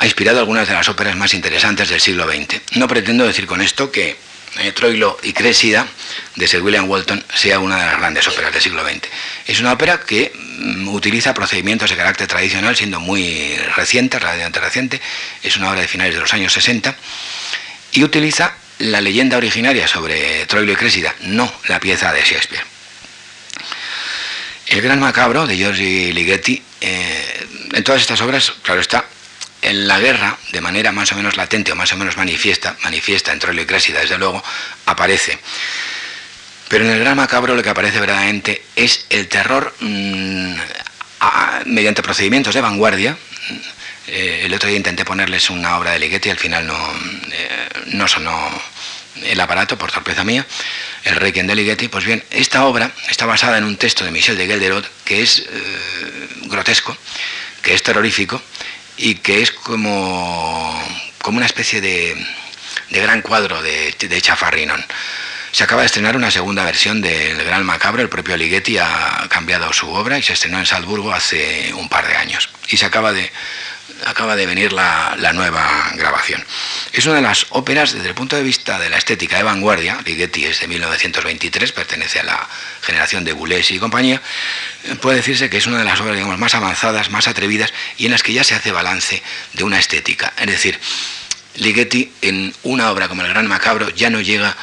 inspirado 0.01 0.39
algunas 0.39 0.67
de 0.67 0.73
las 0.73 0.89
óperas 0.89 1.15
más 1.15 1.33
interesantes 1.33 1.89
del 1.89 2.01
siglo 2.01 2.25
XX. 2.25 2.59
No 2.75 2.87
pretendo 2.87 3.25
decir 3.25 3.45
con 3.45 3.61
esto 3.61 3.91
que 3.91 4.17
Troilo 4.75 5.17
y 5.23 5.33
Crésida 5.33 5.87
de 6.35 6.47
Sir 6.47 6.61
William 6.61 6.89
Walton 6.89 7.23
sea 7.33 7.59
una 7.59 7.77
de 7.77 7.85
las 7.85 7.97
grandes 7.97 8.27
óperas 8.27 8.53
del 8.53 8.61
siglo 8.61 8.83
XX. 8.83 9.07
Es 9.47 9.59
una 9.59 9.73
ópera 9.73 9.99
que 9.99 10.31
mm, 10.35 10.87
utiliza 10.89 11.33
procedimientos 11.33 11.89
de 11.89 11.97
carácter 11.97 12.27
tradicional, 12.27 12.75
siendo 12.75 12.99
muy 12.99 13.55
reciente, 13.75 14.19
relativamente 14.19 14.59
reciente, 14.59 15.01
es 15.41 15.57
una 15.57 15.69
obra 15.71 15.81
de 15.81 15.87
finales 15.87 16.15
de 16.15 16.21
los 16.21 16.33
años 16.33 16.53
60, 16.53 16.95
y 17.93 18.03
utiliza 18.03 18.55
la 18.79 19.01
leyenda 19.01 19.37
originaria 19.37 19.87
sobre 19.87 20.45
Troilo 20.45 20.71
y 20.71 20.75
Crésida, 20.75 21.13
no 21.21 21.51
la 21.67 21.79
pieza 21.79 22.11
de 22.13 22.21
Shakespeare. 22.21 22.63
El 24.67 24.81
Gran 24.81 24.99
Macabro 24.99 25.45
de 25.45 25.57
Giorgi 25.57 26.11
Ligeti, 26.11 26.61
eh, 26.81 27.47
en 27.73 27.83
todas 27.83 28.01
estas 28.01 28.21
obras, 28.21 28.53
claro 28.63 28.81
está, 28.81 29.05
en 29.63 29.87
la 29.87 29.99
guerra, 29.99 30.37
de 30.51 30.61
manera 30.61 30.91
más 30.91 31.11
o 31.13 31.15
menos 31.15 31.37
latente 31.37 31.71
o 31.71 31.75
más 31.75 31.91
o 31.93 31.97
menos 31.97 32.17
manifiesta, 32.17 32.75
manifiesta 32.83 33.31
en 33.31 33.39
Troilo 33.39 33.61
y 33.61 33.65
Crésida, 33.65 34.01
desde 34.01 34.17
luego, 34.17 34.43
aparece. 34.85 35.39
Pero 36.67 36.85
en 36.85 36.91
el 36.91 36.99
Gran 36.99 37.15
Macabro 37.15 37.55
lo 37.55 37.63
que 37.63 37.69
aparece 37.69 37.99
verdaderamente 37.99 38.63
es 38.75 39.05
el 39.09 39.27
terror 39.27 39.73
mm, 39.79 40.55
mediante 41.65 42.03
procedimientos 42.03 42.53
de 42.53 42.61
vanguardia. 42.61 43.17
Eh, 44.07 44.41
el 44.45 44.53
otro 44.53 44.67
día 44.67 44.77
intenté 44.77 45.05
ponerles 45.05 45.49
una 45.49 45.77
obra 45.77 45.91
de 45.91 45.99
Ligeti 45.99 46.27
y 46.27 46.31
al 46.31 46.39
final 46.39 46.67
no, 46.67 46.77
eh, 47.31 47.69
no 47.87 48.07
sonó 48.07 48.49
el 49.23 49.39
aparato, 49.39 49.77
por 49.77 49.91
sorpresa 49.91 50.25
mía, 50.25 50.45
el 51.05 51.15
Requiem 51.15 51.47
de 51.47 51.55
Ligeti. 51.55 51.87
Pues 51.87 52.03
bien, 52.03 52.21
esta 52.31 52.65
obra 52.65 52.91
está 53.07 53.25
basada 53.25 53.57
en 53.57 53.63
un 53.63 53.77
texto 53.77 54.03
de 54.03 54.11
Michel 54.11 54.37
de 54.37 54.47
Gelderot 54.47 54.89
que 55.05 55.21
es 55.21 55.39
eh, 55.39 56.27
grotesco, 56.47 56.97
que 57.61 57.73
es 57.73 57.81
terrorífico 57.81 58.41
y 58.97 59.15
que 59.15 59.41
es 59.41 59.51
como, 59.51 60.81
como 61.21 61.37
una 61.37 61.45
especie 61.45 61.81
de, 61.81 62.15
de 62.89 63.01
gran 63.01 63.21
cuadro 63.21 63.61
de, 63.61 63.95
de 63.99 64.21
Chafarrinon. 64.21 64.83
Se 65.51 65.63
acaba 65.63 65.81
de 65.81 65.85
estrenar 65.85 66.15
una 66.15 66.31
segunda 66.31 66.63
versión 66.63 67.01
del 67.01 67.43
Gran 67.43 67.63
Macabro, 67.63 68.01
el 68.01 68.09
propio 68.09 68.35
Ligeti 68.35 68.79
ha 68.79 69.27
cambiado 69.29 69.71
su 69.71 69.87
obra 69.91 70.17
y 70.17 70.23
se 70.23 70.33
estrenó 70.33 70.57
en 70.57 70.65
Salzburgo 70.65 71.13
hace 71.13 71.71
un 71.75 71.89
par 71.89 72.07
de 72.07 72.15
años. 72.15 72.49
Y 72.69 72.77
se 72.77 72.87
acaba 72.87 73.13
de, 73.13 73.31
acaba 74.05 74.35
de 74.35 74.45
venir 74.45 74.73
la, 74.73 75.15
nueva 75.33 75.91
grabación. 75.95 76.43
Es 76.91 77.05
una 77.05 77.15
de 77.15 77.21
las 77.21 77.47
óperas 77.49 77.93
desde 77.93 78.09
el 78.09 78.15
punto 78.15 78.35
de 78.35 78.43
vista 78.43 78.79
de 78.79 78.89
la 78.89 78.97
estética 78.97 79.37
de 79.37 79.43
vanguardia, 79.43 79.99
Ligeti 80.05 80.45
es 80.45 80.59
de 80.59 80.67
1923, 80.67 81.71
pertenece 81.71 82.19
a 82.19 82.23
la 82.23 82.49
generación 82.81 83.23
de 83.23 83.33
Boulez 83.33 83.71
y 83.71 83.79
compañía, 83.79 84.21
puede 85.01 85.17
decirse 85.17 85.49
que 85.49 85.57
es 85.57 85.67
una 85.67 85.79
de 85.79 85.85
las 85.85 85.99
obras 86.01 86.19
más 86.37 86.55
avanzadas, 86.55 87.09
más 87.09 87.27
atrevidas 87.27 87.73
y 87.97 88.05
en 88.05 88.11
las 88.11 88.23
que 88.23 88.33
ya 88.33 88.43
se 88.43 88.55
hace 88.55 88.71
balance 88.71 89.21
de 89.53 89.63
una 89.63 89.79
estética. 89.79 90.33
Es 90.37 90.47
decir, 90.47 90.79
Ligeti 91.55 92.11
en 92.21 92.53
una 92.63 92.91
obra 92.91 93.07
como 93.07 93.21
El 93.21 93.29
Gran 93.29 93.47
Macabro 93.47 93.89
ya 93.89 94.09
no 94.09 94.21
llega 94.21 94.55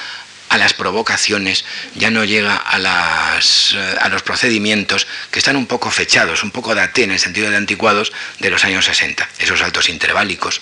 a 0.51 0.59
las 0.59 0.75
provocaciones, 0.75 1.65
ya 1.95 2.11
no 2.11 2.25
llega 2.25 2.57
a, 2.57 2.79
las, 2.79 3.73
eh, 3.73 3.97
a 4.01 4.09
los 4.09 4.23
procedimientos 4.23 5.07
que 5.31 5.39
están 5.39 5.57
un 5.57 5.67
poco 5.67 5.91
fechados, 5.93 6.43
un 6.43 6.51
poco 6.51 6.75
daté 6.75 7.05
en 7.05 7.13
el 7.13 7.21
sentido 7.21 7.51
de 7.51 7.57
anticuados 7.57 8.13
de 8.41 8.51
los 8.51 8.65
años 8.65 8.85
60, 8.85 9.29
esos 9.39 9.61
saltos 9.61 9.89
interválicos, 9.89 10.61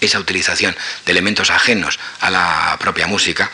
esa 0.00 0.18
utilización 0.18 0.76
de 1.06 1.12
elementos 1.12 1.50
ajenos 1.50 1.98
a 2.20 2.30
la 2.30 2.76
propia 2.80 3.06
música, 3.06 3.50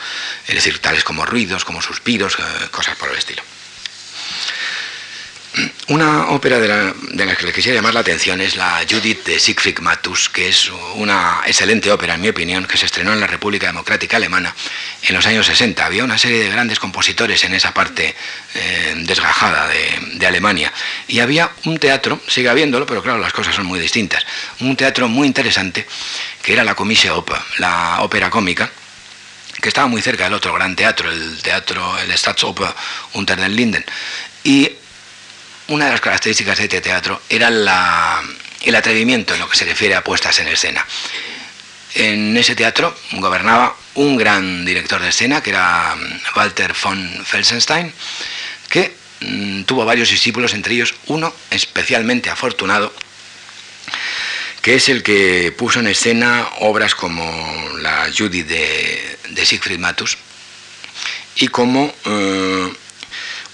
es 0.49 0.55
decir, 0.55 0.79
tales 0.79 1.05
como 1.05 1.27
ruidos, 1.27 1.67
como 1.67 1.83
suspiros, 1.83 2.39
eh, 2.39 2.69
cosas 2.71 2.97
por 2.97 3.11
el 3.11 3.19
estilo. 3.19 3.43
Una 5.87 6.31
ópera 6.31 6.59
de 6.59 6.67
la, 6.67 7.37
que 7.37 7.45
les 7.45 7.55
quisiera 7.55 7.77
llamar 7.77 7.95
la 7.95 8.01
atención 8.01 8.41
es 8.41 8.57
la 8.57 8.81
Judith 8.91 9.25
de 9.25 9.39
Siegfried 9.39 9.79
Matus, 9.79 10.29
que 10.29 10.49
es 10.49 10.69
una 10.97 11.43
excelente 11.47 11.93
ópera, 11.93 12.15
en 12.15 12.23
mi 12.23 12.29
opinión, 12.29 12.65
que 12.65 12.77
se 12.77 12.87
estrenó 12.87 13.13
en 13.13 13.21
la 13.21 13.29
República 13.29 13.69
Democrática 13.69 14.17
Alemana 14.17 14.53
en 15.03 15.15
los 15.15 15.25
años 15.27 15.47
60. 15.47 15.85
Había 15.85 16.03
una 16.03 16.19
serie 16.19 16.43
de 16.43 16.51
grandes 16.51 16.81
compositores 16.81 17.45
en 17.45 17.55
esa 17.55 17.73
parte 17.73 18.17
eh, 18.55 18.95
desgajada 18.97 19.69
de, 19.69 20.27
Alemania. 20.27 20.73
Y 21.07 21.21
había 21.21 21.51
un 21.67 21.79
teatro, 21.79 22.19
sigue 22.27 22.49
habiéndolo, 22.49 22.87
pero 22.87 23.03
claro, 23.03 23.19
las 23.19 23.35
cosas 23.35 23.55
son 23.55 23.67
muy 23.67 23.79
distintas. 23.79 24.25
Un 24.61 24.75
teatro 24.75 25.07
muy 25.07 25.27
interesante, 25.29 25.87
que 26.43 26.55
era 26.55 26.65
la 26.65 26.75
Comisie 26.75 27.11
Oper, 27.11 27.37
la 27.59 27.99
ópera 28.01 28.31
cómica, 28.31 28.71
que 29.61 29.69
estaba 29.69 29.87
muy 29.87 30.01
cerca 30.01 30.25
del 30.25 30.33
otro 30.33 30.55
gran 30.55 30.75
teatro, 30.75 31.13
el 31.13 31.43
teatro, 31.43 31.99
el 31.99 32.11
Staatsoper 32.17 32.75
Unter 33.13 33.39
den 33.39 33.55
Linden. 33.55 33.85
Y 34.43 34.73
una 35.69 35.87
de 35.87 35.93
las 35.93 36.01
características 36.01 36.59
de 36.59 36.65
este 36.65 36.81
teatro 36.81 37.21
era 37.29 37.49
el 37.49 38.75
atrevimiento 38.75 39.35
en 39.35 39.41
lo 39.41 39.49
que 39.49 39.57
se 39.57 39.65
refiere 39.65 39.95
a 39.95 40.05
puestas 40.05 40.39
en 40.41 40.49
escena. 40.49 40.85
En 41.95 42.37
ese 42.37 42.57
teatro 42.57 42.95
gobernaba 43.13 43.77
un 43.95 44.17
gran 44.17 44.65
director 44.65 45.01
de 45.01 45.11
escena, 45.11 45.43
que 45.43 45.51
era 45.51 45.95
mm, 45.95 46.37
Walter 46.37 46.75
von 46.83 47.25
Felsenstein, 47.25 47.93
que 48.69 48.93
mm, 49.21 49.63
tuvo 49.63 49.85
varios 49.85 50.11
discípulos, 50.11 50.55
entre 50.55 50.75
ellos 50.75 50.95
uno 51.07 51.33
especialmente 51.51 52.31
afortunado, 52.31 52.93
que 54.61 54.75
es 54.75 54.89
el 54.89 55.03
que 55.03 55.55
puso 55.57 55.81
en 55.81 55.87
escena 55.87 56.49
obras 56.61 56.95
como 56.95 57.79
la 57.81 58.11
Judy 58.17 58.43
de, 58.43 59.19
Siegfried 59.45 59.79
Matus 59.79 60.17
y 61.37 61.49
como 61.49 61.95
eh, 62.07 62.73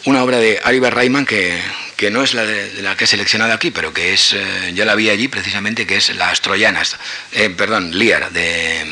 una 0.05 0.23
obra 0.23 0.38
de 0.38 0.61
Ariver 0.64 0.94
Reimann 0.94 1.27
que, 1.27 1.61
que 2.00 2.10
no 2.10 2.22
es 2.22 2.32
la, 2.32 2.96
que 2.96 3.04
he 3.04 3.06
seleccionado 3.06 3.52
aquí, 3.52 3.70
pero 3.70 3.92
que 3.92 4.14
es, 4.14 4.32
eh, 4.32 4.72
ya 4.72 4.86
la 4.86 4.94
vi 4.94 5.10
allí 5.10 5.28
precisamente, 5.28 5.86
que 5.86 5.96
es 5.96 6.16
Las 6.16 6.40
Troyanas, 6.40 6.96
eh, 7.32 7.50
perdón, 7.50 7.98
Lear, 7.98 8.32
de, 8.32 8.90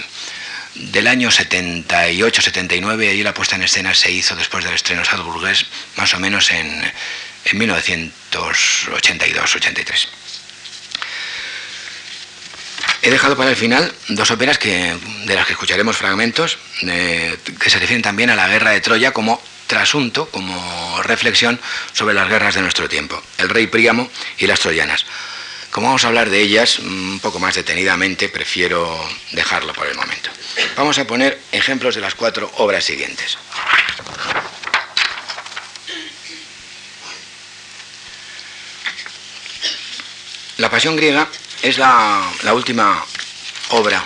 del 0.74 1.06
año 1.06 1.30
78-79, 1.30 3.08
allí 3.08 3.22
la 3.22 3.32
puesta 3.32 3.56
en 3.56 3.62
escena 3.62 3.94
se 3.94 4.10
hizo 4.10 4.36
después 4.36 4.62
del 4.62 4.74
estreno 4.74 5.06
Salzburgués, 5.06 5.64
más 5.96 6.12
o 6.12 6.20
menos 6.20 6.50
en, 6.50 6.92
en 7.46 7.58
1982-83. 7.58 10.08
He 13.00 13.10
dejado 13.10 13.38
para 13.38 13.48
el 13.48 13.56
final 13.56 13.90
dos 14.08 14.30
óperas 14.30 14.58
que, 14.58 14.94
de 15.24 15.34
las 15.34 15.46
que 15.46 15.54
escucharemos 15.54 15.96
fragmentos, 15.96 16.58
que 16.78 17.70
se 17.70 17.78
refieren 17.78 18.02
también 18.02 18.28
a 18.28 18.36
la 18.36 18.48
guerra 18.48 18.72
de 18.72 18.82
Troya 18.82 19.12
como 19.12 19.40
trasunto, 19.68 20.28
como 20.30 21.00
reflexión 21.04 21.60
sobre 21.92 22.14
las 22.14 22.28
guerras 22.28 22.56
de 22.56 22.62
nuestro 22.62 22.88
tiempo, 22.88 23.22
el 23.38 23.48
rey 23.48 23.68
Príamo 23.68 24.10
y 24.38 24.48
las 24.48 24.58
troyanas. 24.58 25.06
como 25.70 25.86
vamos 25.86 26.04
a 26.04 26.08
hablar 26.08 26.30
de 26.30 26.40
ellas 26.40 26.80
un 26.80 27.20
poco 27.20 27.38
más 27.38 27.54
detenidamente, 27.54 28.28
prefiero 28.28 28.98
dejarlo 29.30 29.72
por 29.74 29.86
el 29.86 29.94
momento. 29.94 30.30
Vamos 30.76 30.98
a 30.98 31.06
poner 31.06 31.38
ejemplos 31.52 31.94
de 31.94 32.00
las 32.00 32.14
cuatro 32.16 32.50
obras 32.56 32.82
siguientes. 32.82 33.38
La 40.56 40.68
Pasión 40.68 40.96
griega 40.96 41.28
es 41.62 41.78
la, 41.78 42.32
última 42.52 43.04
obra 43.68 44.04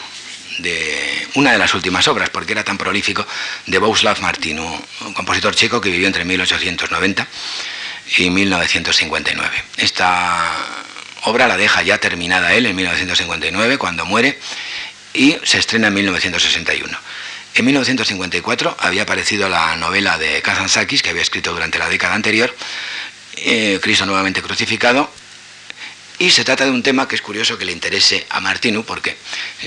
de 0.58 1.28
una 1.34 1.52
de 1.52 1.58
las 1.58 1.74
últimas 1.74 2.06
obras, 2.08 2.30
porque 2.30 2.52
era 2.52 2.64
tan 2.64 2.78
prolífico, 2.78 3.26
de 3.66 3.78
Bohuslav 3.78 4.20
Martinu, 4.20 4.64
un 5.00 5.14
compositor 5.14 5.54
checo 5.54 5.80
que 5.80 5.90
vivió 5.90 6.06
entre 6.06 6.24
1890 6.24 7.26
y 8.18 8.30
1959. 8.30 9.64
Esta 9.78 10.50
obra 11.24 11.48
la 11.48 11.56
deja 11.56 11.82
ya 11.82 11.98
terminada 11.98 12.54
él 12.54 12.66
en 12.66 12.76
1959, 12.76 13.78
cuando 13.78 14.04
muere, 14.04 14.38
y 15.14 15.36
se 15.44 15.58
estrena 15.58 15.88
en 15.88 15.94
1961. 15.94 16.98
En 17.54 17.64
1954 17.66 18.76
había 18.80 19.02
aparecido 19.02 19.48
la 19.48 19.76
novela 19.76 20.16
de 20.16 20.40
Kazantzakis, 20.40 21.02
que 21.02 21.10
había 21.10 21.22
escrito 21.22 21.52
durante 21.52 21.78
la 21.78 21.88
década 21.88 22.14
anterior, 22.14 22.54
eh, 23.36 23.78
Cristo 23.82 24.06
nuevamente 24.06 24.42
crucificado, 24.42 25.10
y 26.22 26.30
se 26.30 26.44
trata 26.44 26.64
de 26.64 26.70
un 26.70 26.84
tema 26.84 27.08
que 27.08 27.16
es 27.16 27.20
curioso 27.20 27.58
que 27.58 27.64
le 27.64 27.72
interese 27.72 28.24
a 28.30 28.38
Martinu, 28.38 28.84
porque 28.84 29.16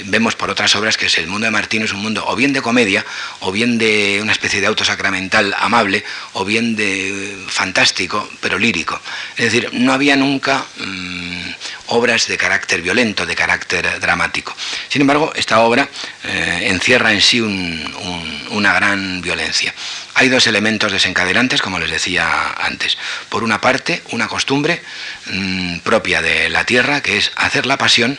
vemos 0.05 0.37
por 0.37 0.49
otras 0.49 0.73
obras 0.77 0.95
que 0.95 1.07
es 1.07 1.17
el 1.17 1.27
mundo 1.27 1.43
de 1.43 1.51
Martinu 1.51 1.83
es 1.83 1.91
un 1.91 1.99
mundo 1.99 2.23
o 2.25 2.33
bien 2.33 2.53
de 2.53 2.61
comedia, 2.61 3.05
o 3.41 3.51
bien 3.51 3.77
de 3.77 4.19
una 4.21 4.31
especie 4.31 4.61
de 4.61 4.67
auto 4.67 4.85
sacramental 4.85 5.53
amable, 5.59 6.05
o 6.31 6.45
bien 6.45 6.77
de 6.77 7.35
fantástico, 7.49 8.29
pero 8.39 8.57
lírico. 8.57 9.01
Es 9.35 9.51
decir, 9.51 9.69
no 9.73 9.91
había 9.91 10.15
nunca 10.15 10.65
mm, 10.77 11.49
obras 11.87 12.27
de 12.27 12.37
carácter 12.37 12.81
violento, 12.81 13.25
de 13.25 13.35
carácter 13.35 13.99
dramático. 13.99 14.55
Sin 14.89 15.01
embargo, 15.01 15.31
esta 15.35 15.59
obra 15.61 15.89
eh, 16.23 16.67
encierra 16.69 17.11
en 17.13 17.21
sí 17.21 17.41
una 17.41 18.73
gran 18.73 19.21
violencia. 19.21 19.73
Hay 20.15 20.29
dos 20.29 20.47
elementos 20.47 20.91
desencadenantes, 20.91 21.61
como 21.61 21.79
les 21.79 21.91
decía 21.91 22.53
antes. 22.57 22.97
Por 23.29 23.43
una 23.43 23.59
parte, 23.61 24.01
una 24.11 24.27
costumbre 24.27 24.81
mm, 25.27 25.79
propia 25.79 26.21
de 26.21 26.49
la 26.49 26.63
tierra, 26.63 27.01
que 27.01 27.17
es 27.17 27.31
hacer 27.35 27.65
la 27.65 27.77
pasión 27.77 28.17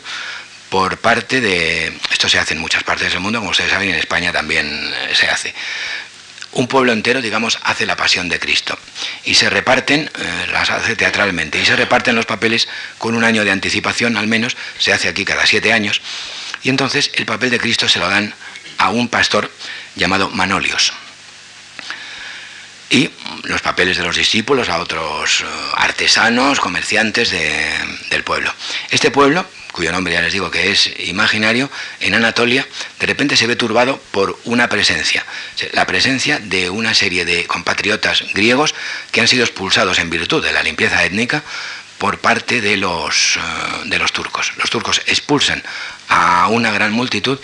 por 0.69 0.97
parte 0.97 1.41
de... 1.41 1.93
Esto 2.11 2.29
se 2.29 2.39
hace 2.39 2.53
en 2.53 2.59
muchas 2.59 2.83
partes 2.83 3.11
del 3.11 3.19
mundo, 3.21 3.39
como 3.39 3.51
ustedes 3.51 3.71
saben, 3.71 3.89
en 3.89 3.95
España 3.95 4.31
también 4.31 4.67
eh, 4.67 5.15
se 5.15 5.27
hace. 5.27 5.53
Un 6.53 6.67
pueblo 6.67 6.93
entero, 6.93 7.21
digamos, 7.21 7.59
hace 7.63 7.85
la 7.85 7.95
pasión 7.95 8.29
de 8.29 8.39
Cristo. 8.39 8.77
Y 9.25 9.35
se 9.35 9.49
reparten, 9.49 10.09
eh, 10.17 10.47
las 10.51 10.69
hace 10.69 10.95
teatralmente, 10.95 11.59
y 11.59 11.65
se 11.65 11.75
reparten 11.75 12.15
los 12.15 12.25
papeles 12.25 12.67
con 12.97 13.15
un 13.15 13.23
año 13.23 13.43
de 13.43 13.51
anticipación 13.51 14.17
al 14.17 14.27
menos, 14.27 14.57
se 14.79 14.93
hace 14.93 15.07
aquí 15.07 15.25
cada 15.25 15.45
siete 15.45 15.73
años, 15.73 16.01
y 16.63 16.69
entonces 16.69 17.11
el 17.15 17.25
papel 17.25 17.49
de 17.49 17.59
Cristo 17.59 17.87
se 17.87 17.99
lo 17.99 18.09
dan 18.09 18.33
a 18.77 18.89
un 18.89 19.07
pastor 19.07 19.51
llamado 19.95 20.29
Manolios. 20.29 20.93
Y 22.89 23.09
los 23.43 23.61
papeles 23.61 23.97
de 23.97 24.03
los 24.03 24.15
discípulos 24.15 24.69
a 24.69 24.79
otros 24.79 25.41
eh, 25.41 25.45
artesanos, 25.75 26.59
comerciantes 26.59 27.31
del 27.31 28.23
pueblo. 28.23 28.53
Este 28.89 29.11
pueblo, 29.11 29.45
cuyo 29.71 29.91
nombre 29.91 30.13
ya 30.13 30.21
les 30.21 30.33
digo 30.33 30.49
que 30.51 30.71
es 30.71 30.91
imaginario, 30.99 31.69
en 31.99 32.13
Anatolia, 32.13 32.67
de 32.99 33.05
repente 33.05 33.37
se 33.37 33.47
ve 33.47 33.55
turbado 33.55 34.01
por 34.11 34.39
una 34.45 34.69
presencia, 34.69 35.25
la 35.73 35.85
presencia 35.85 36.39
de 36.39 36.69
una 36.69 36.93
serie 36.93 37.25
de 37.25 37.45
compatriotas 37.45 38.23
griegos 38.33 38.73
que 39.11 39.21
han 39.21 39.27
sido 39.27 39.43
expulsados 39.43 39.99
en 39.99 40.09
virtud 40.09 40.43
de 40.43 40.51
la 40.51 40.63
limpieza 40.63 41.03
étnica 41.03 41.43
por 41.97 42.19
parte 42.19 42.61
de 42.61 42.77
los, 42.77 43.37
eh, 43.37 43.39
de 43.85 43.97
los 43.97 44.11
turcos. 44.11 44.53
Los 44.57 44.69
turcos 44.69 45.01
expulsan 45.07 45.63
a 46.09 46.47
una 46.49 46.71
gran 46.71 46.91
multitud 46.91 47.39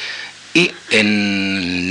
y 0.53 0.67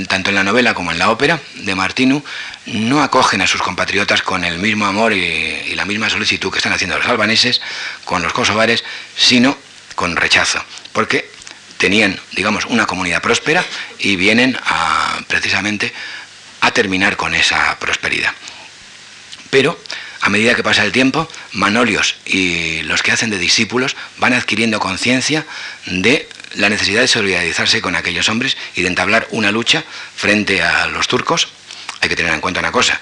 tanto 0.07 0.29
en 0.29 0.35
la 0.35 0.43
novela 0.43 0.73
como 0.73 0.91
en 0.93 0.99
la 0.99 1.09
ópera 1.09 1.39
de 1.55 1.75
Martinu 1.75 2.23
no 2.67 3.03
acogen 3.03 3.41
a 3.41 3.47
sus 3.47 3.61
compatriotas 3.61 4.21
con 4.21 4.45
el 4.45 4.57
mismo 4.59 4.85
amor 4.85 5.11
y, 5.11 5.75
la 5.75 5.85
misma 5.85 6.09
solicitud 6.09 6.49
que 6.49 6.59
están 6.59 6.71
haciendo 6.71 6.97
los 6.97 7.07
albaneses 7.07 7.61
con 8.05 8.21
los 8.21 8.31
kosovares, 8.31 8.85
sino 9.17 9.57
con 9.95 10.15
rechazo, 10.15 10.63
porque 10.91 11.29
tenían, 11.77 12.19
digamos, 12.31 12.65
una 12.65 12.85
comunidad 12.85 13.21
próspera 13.21 13.63
y 13.99 14.15
vienen 14.15 14.57
a, 14.65 15.19
precisamente 15.27 15.93
a 16.61 16.71
terminar 16.71 17.17
con 17.17 17.35
esa 17.35 17.77
prosperidad. 17.79 18.33
Pero 19.49 19.77
a 20.21 20.29
medida 20.29 20.55
que 20.55 20.63
pasa 20.63 20.85
el 20.85 20.93
tiempo, 20.93 21.29
Manolios 21.51 22.15
y 22.25 22.81
los 22.83 23.03
que 23.03 23.11
hacen 23.11 23.29
de 23.29 23.37
discípulos 23.37 23.97
van 24.17 24.33
adquiriendo 24.33 24.79
conciencia 24.79 25.45
de 25.85 26.29
la 26.55 26.69
necesidad 26.69 27.01
de 27.01 27.09
solidarizarse 27.09 27.81
con 27.81 27.95
aquellos 27.95 28.29
hombres 28.29 28.55
y 28.75 28.83
de 28.83 28.87
entablar 28.87 29.27
una 29.31 29.51
lucha 29.51 29.83
frente 30.15 30.63
a 30.63 30.87
los 30.87 31.09
turcos. 31.09 31.49
Hay 31.99 32.07
que 32.07 32.15
tener 32.15 32.33
en 32.33 32.39
cuenta 32.41 32.61
una 32.61 32.71
cosa, 32.71 33.01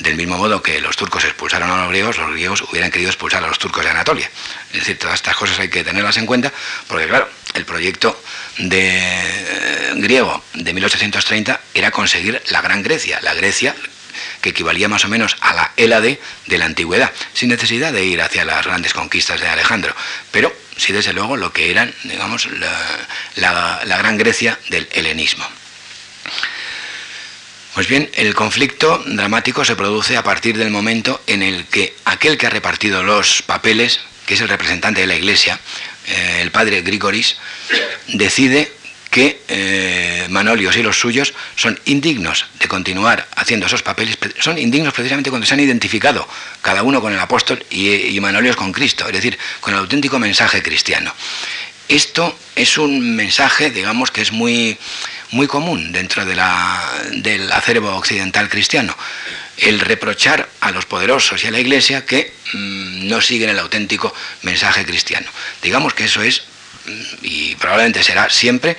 del 0.00 0.16
mismo 0.16 0.36
modo 0.36 0.62
que 0.62 0.80
los 0.80 0.96
turcos 0.96 1.24
expulsaron 1.24 1.70
a 1.70 1.76
los 1.82 1.88
griegos, 1.88 2.18
los 2.18 2.30
griegos 2.32 2.62
hubieran 2.62 2.90
querido 2.90 3.10
expulsar 3.10 3.44
a 3.44 3.46
los 3.46 3.58
turcos 3.58 3.84
de 3.84 3.90
Anatolia. 3.90 4.30
Es 4.72 4.80
decir, 4.80 4.98
todas 4.98 5.14
estas 5.14 5.36
cosas 5.36 5.58
hay 5.58 5.68
que 5.68 5.84
tenerlas 5.84 6.16
en 6.16 6.26
cuenta, 6.26 6.52
porque 6.88 7.06
claro, 7.06 7.28
el 7.54 7.64
proyecto 7.64 8.20
de 8.58 8.98
eh, 8.98 9.92
griego 9.96 10.42
de 10.54 10.72
1830 10.72 11.60
era 11.74 11.90
conseguir 11.90 12.42
la 12.48 12.60
Gran 12.60 12.82
Grecia, 12.82 13.20
la 13.22 13.34
Grecia 13.34 13.74
que 14.40 14.50
equivalía 14.50 14.88
más 14.88 15.04
o 15.04 15.08
menos 15.08 15.36
a 15.40 15.52
la 15.54 15.72
Hélade 15.76 16.20
de 16.46 16.58
la 16.58 16.64
antigüedad, 16.64 17.12
sin 17.32 17.50
necesidad 17.50 17.92
de 17.92 18.04
ir 18.04 18.20
hacia 18.22 18.44
las 18.44 18.66
grandes 18.66 18.94
conquistas 18.94 19.40
de 19.40 19.48
Alejandro. 19.48 19.94
Pero 20.30 20.52
sí 20.76 20.92
desde 20.92 21.12
luego 21.12 21.36
lo 21.36 21.52
que 21.52 21.70
eran, 21.70 21.94
digamos, 22.04 22.48
la, 23.36 23.80
Gran 23.84 24.16
Grecia 24.16 24.58
del 24.68 24.88
helenismo. 24.92 25.46
Pues 27.74 27.86
bien, 27.86 28.10
el 28.14 28.34
conflicto 28.34 29.02
dramático 29.06 29.64
se 29.64 29.76
produce 29.76 30.16
a 30.16 30.24
partir 30.24 30.58
del 30.58 30.70
momento 30.70 31.22
en 31.26 31.42
el 31.42 31.66
que 31.66 31.94
aquel 32.04 32.36
que 32.36 32.46
ha 32.46 32.50
repartido 32.50 33.02
los 33.02 33.42
papeles, 33.42 34.00
que 34.26 34.34
es 34.34 34.40
el 34.40 34.48
representante 34.48 35.00
de 35.00 35.06
la 35.06 35.14
Iglesia, 35.14 35.58
eh, 36.08 36.38
el 36.42 36.50
padre 36.50 36.82
Grigoris, 36.82 37.36
decide 38.08 38.72
que 39.10 39.42
eh, 39.48 40.26
Manolios 40.30 40.76
y 40.76 40.82
los 40.82 40.98
suyos 40.98 41.34
son 41.56 41.78
indignos 41.84 42.46
de 42.58 42.68
continuar 42.68 43.26
haciendo 43.36 43.66
esos 43.66 43.82
papeles, 43.82 44.16
son 44.38 44.56
indignos 44.56 44.94
precisamente 44.94 45.30
cuando 45.30 45.46
se 45.46 45.54
han 45.54 45.60
identificado 45.60 46.26
cada 46.62 46.82
uno 46.82 47.00
con 47.00 47.12
el 47.12 47.18
apóstol 47.18 47.64
y, 47.70 48.18
Manolios 48.20 48.56
con 48.56 48.72
Cristo, 48.72 49.06
es 49.06 49.12
decir, 49.12 49.38
con 49.60 49.74
el 49.74 49.80
auténtico 49.80 50.18
mensaje 50.18 50.62
cristiano. 50.62 51.12
Esto 51.88 52.38
es 52.54 52.78
un 52.78 53.16
mensaje, 53.16 53.70
digamos, 53.70 54.12
que 54.12 54.22
es 54.22 54.30
muy, 54.30 54.78
muy 55.32 55.46
común 55.46 55.92
dentro 55.92 56.24
de 56.24 56.34
del 57.12 57.52
acervo 57.52 57.94
occidental 57.94 58.48
cristiano. 58.48 58.96
El 59.56 59.80
reprochar 59.80 60.48
a 60.60 60.70
los 60.70 60.86
poderosos 60.86 61.44
y 61.44 61.48
a 61.48 61.50
la 61.50 61.60
iglesia 61.60 62.06
que 62.06 62.32
mm, 62.52 63.08
no 63.08 63.20
siguen 63.20 63.50
el 63.50 63.58
auténtico 63.58 64.14
mensaje 64.42 64.84
cristiano. 64.84 65.28
Digamos 65.62 65.94
que 65.94 66.04
eso 66.04 66.22
es 66.22 66.42
y 67.22 67.54
probablemente 67.56 68.02
será 68.02 68.30
siempre 68.30 68.76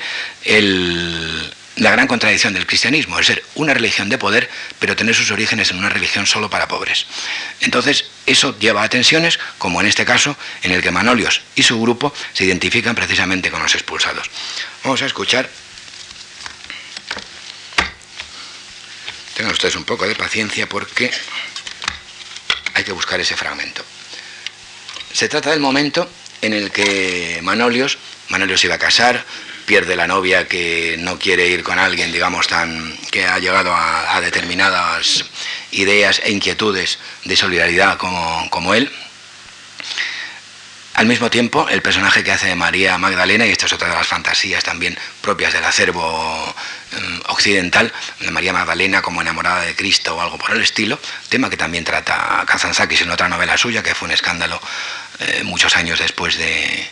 la 1.78 1.92
gran 1.92 2.08
contradicción 2.08 2.54
del 2.54 2.66
cristianismo, 2.68 3.20
es 3.20 3.28
ser 3.28 3.44
una 3.56 3.74
religión 3.74 4.10
de 4.10 4.18
poder, 4.18 4.50
pero 4.80 4.96
tener 4.96 5.16
sus 5.16 5.32
orígenes 5.32 5.72
en 5.72 5.78
una 5.78 5.90
religión 5.90 6.28
solo 6.28 6.50
para 6.50 6.68
pobres. 6.68 7.06
Entonces, 7.62 8.06
eso 8.26 8.58
lleva 8.60 8.84
a 8.84 8.90
tensiones, 8.90 9.40
como 9.58 9.82
en 9.82 9.88
este 9.88 10.06
caso, 10.06 10.38
en 10.64 10.72
el 10.72 10.82
que 10.82 10.92
Manolios 10.92 11.42
y 11.56 11.64
su 11.64 11.80
grupo 11.82 12.14
se 12.34 12.46
identifican 12.46 12.96
precisamente 12.96 13.52
con 13.52 13.62
los 13.62 13.74
expulsados. 13.74 14.30
Vamos 14.84 15.02
a 15.02 15.06
escuchar. 15.06 15.50
Tengan 19.42 19.54
ustedes 19.54 19.76
un 19.76 19.86
poco 19.86 20.08
de 20.08 20.14
paciencia 20.14 20.70
porque 20.70 21.10
hay 22.76 22.84
que 22.84 22.92
buscar 22.92 23.20
ese 23.20 23.36
fragmento. 23.36 23.84
Se 25.12 25.30
trata 25.30 25.50
del 25.50 25.60
momento 25.60 26.08
en 26.44 26.54
el 26.54 26.70
que 26.70 27.40
Manolios, 27.42 27.98
Manolios 28.30 28.64
iba 28.66 28.76
a 28.76 28.78
casar, 28.78 29.26
pierde 29.66 29.96
la 29.96 30.06
novia 30.06 30.48
que 30.48 30.96
no 31.00 31.18
quiere 31.18 31.48
ir 31.48 31.64
con 31.64 31.80
alguien, 31.80 32.12
digamos, 32.12 32.48
tan 32.48 32.96
que 33.10 33.26
ha 33.26 33.40
llegado 33.40 33.74
a, 33.76 34.22
determinadas 34.22 35.26
ideas 35.72 36.22
e 36.24 36.30
inquietudes 36.30 37.00
de 37.26 37.36
solidaridad 37.36 37.98
como, 37.98 38.48
como, 38.52 38.76
él. 38.76 38.92
Al 41.02 41.08
mismo 41.08 41.32
tiempo, 41.32 41.68
el 41.68 41.82
personaje 41.82 42.24
que 42.24 42.32
hace 42.32 42.54
María 42.54 42.96
Magdalena, 43.00 43.48
y 43.48 43.50
esta 43.50 43.66
es 43.66 43.74
otra 43.74 43.90
de 43.90 43.96
las 43.96 44.06
fantasías 44.06 44.64
también 44.64 44.96
propias 45.22 45.52
del 45.52 45.64
acervo 45.64 46.56
mm, 46.92 47.32
occidental, 47.32 47.92
de 48.20 48.30
María 48.30 48.54
Magdalena 48.54 49.02
como 49.02 49.20
enamorada 49.20 49.62
de 49.62 49.76
Cristo 49.76 50.16
o 50.16 50.22
algo 50.22 50.38
por 50.38 50.52
el 50.52 50.62
estilo, 50.62 51.00
tema 51.28 51.50
que 51.50 51.58
también 51.58 51.84
trata 51.84 52.44
Kazantzakis 52.46 53.02
en 53.02 53.10
otra 53.10 53.28
novela 53.28 53.58
suya, 53.58 53.82
que 53.82 53.96
fue 53.96 54.10
un 54.10 54.12
escándalo 54.12 54.62
eh, 55.22 55.42
muchos 55.44 55.76
años 55.76 55.98
después 55.98 56.38
de, 56.38 56.88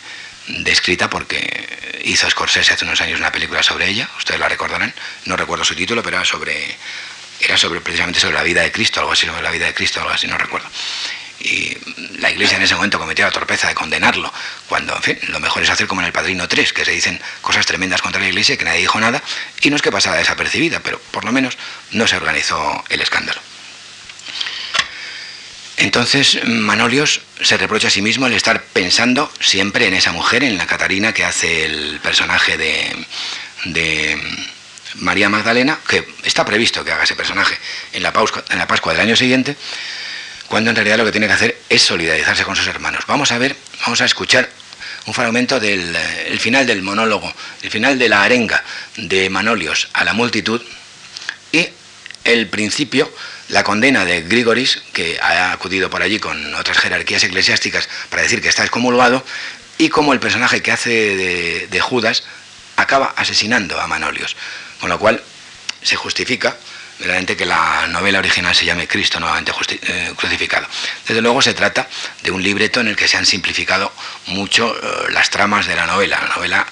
escrita, 0.65 1.07
porque 1.07 2.01
hizo 2.03 2.27
Scorsese 2.31 2.73
hace 2.73 2.85
unos 2.85 2.99
años 3.01 3.19
una 3.19 3.31
película 3.31 3.61
sobre 3.61 3.89
ella, 3.89 4.09
ustedes 4.17 4.39
la 4.39 4.49
recordarán, 4.49 4.91
no 5.25 5.37
recuerdo 5.37 5.63
su 5.63 5.75
título, 5.75 6.01
pero 6.01 6.17
era 6.17 6.25
sobre, 6.25 6.75
era 7.41 7.57
sobre 7.57 7.79
precisamente 7.79 8.19
sobre 8.19 8.33
la 8.33 8.41
vida 8.41 8.63
de 8.63 8.71
Cristo, 8.71 9.01
algo 9.01 9.11
así, 9.11 9.27
sobre 9.27 9.43
la 9.43 9.51
vida 9.51 9.67
de 9.67 9.75
Cristo, 9.75 9.99
algo 9.99 10.13
así, 10.13 10.25
no 10.25 10.39
recuerdo. 10.39 10.67
Y 11.39 11.77
la 12.19 12.31
Iglesia 12.31 12.57
en 12.57 12.63
ese 12.63 12.75
momento 12.75 12.99
cometió 12.99 13.25
la 13.25 13.31
torpeza 13.31 13.67
de 13.67 13.75
condenarlo, 13.75 14.31
cuando, 14.67 14.95
en 14.95 15.03
fin, 15.03 15.19
lo 15.29 15.39
mejor 15.39 15.63
es 15.63 15.69
hacer 15.69 15.87
como 15.87 16.01
en 16.01 16.07
el 16.07 16.13
Padrino 16.13 16.47
3, 16.47 16.73
que 16.73 16.85
se 16.85 16.91
dicen 16.91 17.19
cosas 17.41 17.65
tremendas 17.65 18.01
contra 18.01 18.21
la 18.21 18.27
Iglesia 18.27 18.57
que 18.57 18.65
nadie 18.65 18.81
dijo 18.81 18.99
nada, 18.99 19.23
y 19.61 19.69
no 19.69 19.75
es 19.75 19.81
que 19.81 19.91
pasara 19.91 20.17
desapercibida, 20.17 20.81
pero 20.81 20.99
por 21.11 21.23
lo 21.23 21.31
menos 21.31 21.57
no 21.91 22.07
se 22.07 22.17
organizó 22.17 22.83
el 22.89 23.01
escándalo. 23.01 23.39
Entonces 25.77 26.45
Manolios 26.45 27.21
se 27.41 27.55
reprocha 27.55 27.87
a 27.87 27.91
sí 27.91 28.01
mismo 28.01 28.27
el 28.27 28.33
estar 28.33 28.61
pensando 28.63 29.31
siempre 29.39 29.87
en 29.87 29.93
esa 29.93 30.11
mujer, 30.11 30.43
en 30.43 30.57
la 30.57 30.67
Catarina 30.67 31.13
que 31.13 31.23
hace 31.23 31.65
el 31.65 32.01
personaje 32.03 32.57
de, 32.57 33.05
de 33.63 34.21
María 34.95 35.29
Magdalena, 35.29 35.79
que 35.87 36.05
está 36.23 36.43
previsto 36.43 36.83
que 36.83 36.91
haga 36.91 37.05
ese 37.05 37.15
personaje 37.15 37.57
en 37.93 38.03
la, 38.03 38.11
en 38.49 38.57
la 38.57 38.67
Pascua 38.67 38.91
del 38.91 39.01
año 39.01 39.15
siguiente, 39.15 39.55
cuando 40.49 40.71
en 40.71 40.75
realidad 40.75 40.97
lo 40.97 41.05
que 41.05 41.11
tiene 41.11 41.27
que 41.27 41.33
hacer 41.33 41.61
es 41.69 41.83
solidarizarse 41.83 42.43
con 42.43 42.55
sus 42.55 42.67
hermanos. 42.67 43.05
Vamos 43.07 43.31
a 43.31 43.37
ver, 43.37 43.55
vamos 43.81 44.01
a 44.01 44.05
escuchar 44.05 44.49
un 45.05 45.13
fragmento 45.13 45.59
del 45.59 45.95
final 46.39 46.65
del 46.65 46.81
monólogo, 46.81 47.31
el 47.61 47.69
final 47.69 47.97
de 47.99 48.09
la 48.09 48.23
arenga 48.23 48.63
de 48.97 49.29
Manolios 49.29 49.89
a 49.93 50.03
la 50.03 50.13
multitud 50.13 50.61
y 51.51 51.67
el 52.23 52.47
principio, 52.47 53.11
la 53.49 53.63
condena 53.63 54.05
de 54.05 54.23
Grigoris, 54.23 54.81
que 54.91 55.19
ha 55.21 55.51
acudido 55.51 55.89
por 55.89 56.01
allí 56.01 56.19
con 56.19 56.53
otras 56.55 56.79
jerarquías 56.79 57.23
eclesiásticas 57.23 57.87
para 58.09 58.23
decir 58.23 58.41
que 58.41 58.49
está 58.49 58.63
excomulgado, 58.63 59.23
y 59.77 59.89
como 59.89 60.13
el 60.13 60.19
personaje 60.19 60.61
que 60.61 60.71
hace 60.71 60.89
de, 60.89 61.67
de 61.67 61.79
Judas 61.79 62.23
acaba 62.75 63.13
asesinando 63.15 63.79
a 63.79 63.87
Manolios. 63.87 64.35
Con 64.79 64.89
lo 64.89 64.99
cual 64.99 65.21
se 65.81 65.95
justifica 65.95 66.57
verdaderamente 66.99 67.37
que 67.37 67.45
la 67.45 67.87
novela 67.87 68.19
original 68.19 68.53
se 68.53 68.65
llame 68.65 68.87
Cristo 68.87 69.19
nuevamente 69.19 69.53
eh, 69.83 70.13
crucificado. 70.15 70.67
Desde 71.07 71.21
luego 71.21 71.41
se 71.41 71.53
trata 71.53 71.87
de 72.21 72.31
un 72.31 72.43
libreto 72.43 72.81
en 72.81 72.89
el 72.89 72.95
que 72.95 73.07
se 73.07 73.17
han 73.17 73.25
simplificado 73.25 73.91
mucho 74.27 74.75
eh, 74.75 75.11
las 75.11 75.29
tramas 75.29 75.65
de 75.65 75.75
la 75.75 75.87
novela. 75.87 76.19
La 76.21 76.35
novela, 76.35 76.67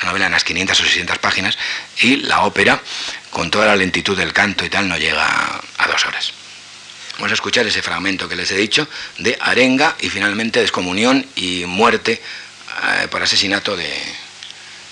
la 0.00 0.08
novela 0.08 0.26
en 0.26 0.32
las 0.32 0.44
500 0.44 0.80
o 0.80 0.82
600 0.82 1.18
páginas 1.18 1.56
y 2.00 2.16
la 2.16 2.42
ópera, 2.42 2.80
con 3.30 3.50
toda 3.50 3.66
la 3.66 3.76
lentitud 3.76 4.16
del 4.16 4.32
canto 4.32 4.64
y 4.64 4.70
tal, 4.70 4.88
no 4.88 4.98
llega 4.98 5.60
a 5.78 5.86
dos 5.86 6.04
horas. 6.04 6.32
Vamos 7.14 7.30
a 7.30 7.34
escuchar 7.34 7.66
ese 7.66 7.82
fragmento 7.82 8.28
que 8.28 8.34
les 8.34 8.50
he 8.50 8.56
dicho 8.56 8.88
de 9.18 9.38
arenga 9.40 9.94
y 10.00 10.08
finalmente 10.08 10.60
descomunión 10.60 11.24
y 11.36 11.64
muerte 11.66 12.20
eh, 12.82 13.08
por 13.08 13.22
asesinato 13.22 13.76
de, 13.76 13.92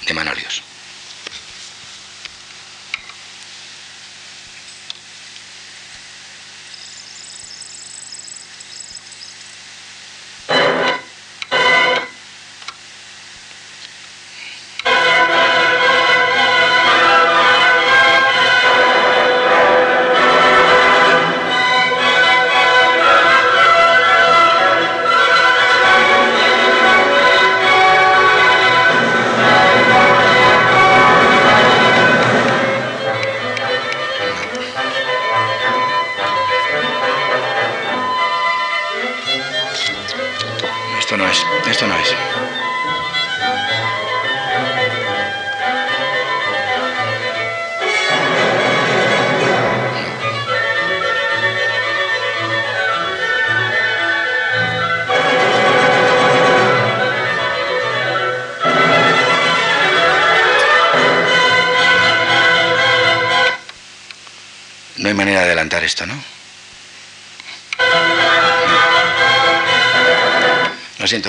de 0.06 0.14
Manolios. 0.14 0.67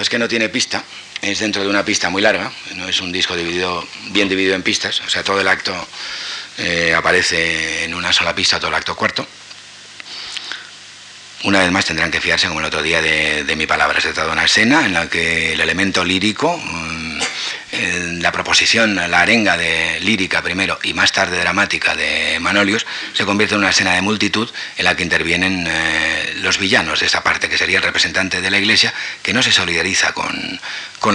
Es 0.01 0.09
que 0.09 0.19
no 0.19 0.27
tiene 0.27 0.49
pista, 0.49 0.83
es 1.21 1.39
dentro 1.39 1.61
de 1.61 1.67
una 1.67 1.83
pista 1.83 2.09
muy 2.09 2.21
larga, 2.21 2.51
no 2.75 2.87
es 2.87 3.01
un 3.01 3.11
disco 3.11 3.35
dividido, 3.35 3.85
bien 4.11 4.29
dividido 4.29 4.55
en 4.55 4.63
pistas, 4.63 5.01
o 5.01 5.09
sea, 5.09 5.23
todo 5.23 5.41
el 5.41 5.47
acto 5.47 5.73
eh, 6.57 6.93
aparece 6.95 7.85
en 7.85 7.93
una 7.93 8.11
sola 8.13 8.35
pista, 8.35 8.59
todo 8.59 8.69
el 8.69 8.75
acto 8.75 8.95
cuarto. 8.95 9.25
Una 11.43 11.59
vez 11.59 11.71
más 11.71 11.85
tendrán 11.85 12.11
que 12.11 12.19
fiarse, 12.19 12.47
como 12.47 12.59
el 12.59 12.65
otro 12.65 12.81
día, 12.81 13.01
de, 13.01 13.55
mi 13.55 13.65
palabra. 13.65 14.01
Se 14.01 14.11
trata 14.11 14.33
una 14.33 14.43
escena 14.43 14.85
en 14.85 14.93
la 14.93 15.09
que 15.09 15.53
el 15.53 15.61
elemento 15.61 16.03
lírico 16.03 16.61
la 18.19 18.31
proposición, 18.31 18.95
la 18.95 19.21
arenga 19.21 19.57
de 19.57 19.99
lírica 20.01 20.41
primero 20.41 20.79
y 20.83 20.93
más 20.93 21.11
tarde 21.11 21.39
dramática 21.39 21.95
de 21.95 22.39
Manolios, 22.39 22.85
se 23.13 23.25
convierte 23.25 23.55
en 23.55 23.59
una 23.59 23.69
escena 23.69 23.93
de 23.93 24.01
multitud 24.01 24.49
en 24.77 24.85
la 24.85 24.95
que 24.95 25.03
intervienen 25.03 25.65
eh, 25.67 26.33
los 26.41 26.57
villanos 26.57 26.99
de 26.99 27.05
esa 27.05 27.23
parte, 27.23 27.49
que 27.49 27.57
sería 27.57 27.77
el 27.77 27.83
representante 27.83 28.41
de 28.41 28.51
la 28.51 28.57
Iglesia, 28.57 28.93
que 29.21 29.33
no 29.33 29.43
se 29.43 29.51
solidariza 29.51 30.13
con, 30.13 30.59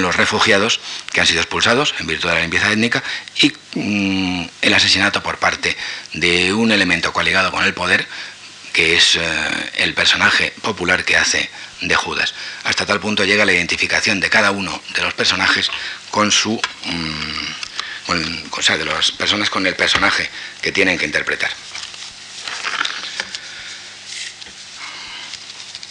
los 0.02 0.16
refugiados 0.16 0.80
que 1.12 1.20
han 1.20 1.26
sido 1.26 1.40
expulsados 1.40 1.94
en 2.00 2.06
virtud 2.06 2.28
de 2.28 2.34
la 2.34 2.40
limpieza 2.40 2.72
étnica 2.72 3.02
y 3.40 3.52
mm, 3.74 4.46
el 4.62 4.74
asesinato 4.74 5.22
por 5.22 5.38
parte 5.38 5.76
de 6.14 6.52
un 6.52 6.72
elemento 6.72 7.12
coaligado 7.12 7.50
con 7.50 7.64
el 7.64 7.74
poder, 7.74 8.06
que 8.74 8.96
es 8.96 9.14
eh, 9.14 9.22
el 9.76 9.94
personaje 9.94 10.52
popular 10.60 11.04
que 11.04 11.16
hace 11.16 11.48
de 11.80 11.94
Judas. 11.94 12.34
Hasta 12.64 12.84
tal 12.84 12.98
punto 12.98 13.24
llega 13.24 13.44
la 13.44 13.52
identificación 13.52 14.18
de 14.18 14.28
cada 14.28 14.50
uno 14.50 14.82
de 14.94 15.02
los 15.02 15.14
personajes 15.14 15.70
con 16.10 16.30
su... 16.30 16.60
Mm, 16.84 17.54
o 18.50 18.62
sea, 18.62 18.76
de 18.76 18.84
las 18.84 19.12
personas 19.12 19.48
con 19.48 19.66
el 19.66 19.76
personaje 19.76 20.28
que 20.60 20.72
tienen 20.72 20.98
que 20.98 21.06
interpretar. 21.06 21.50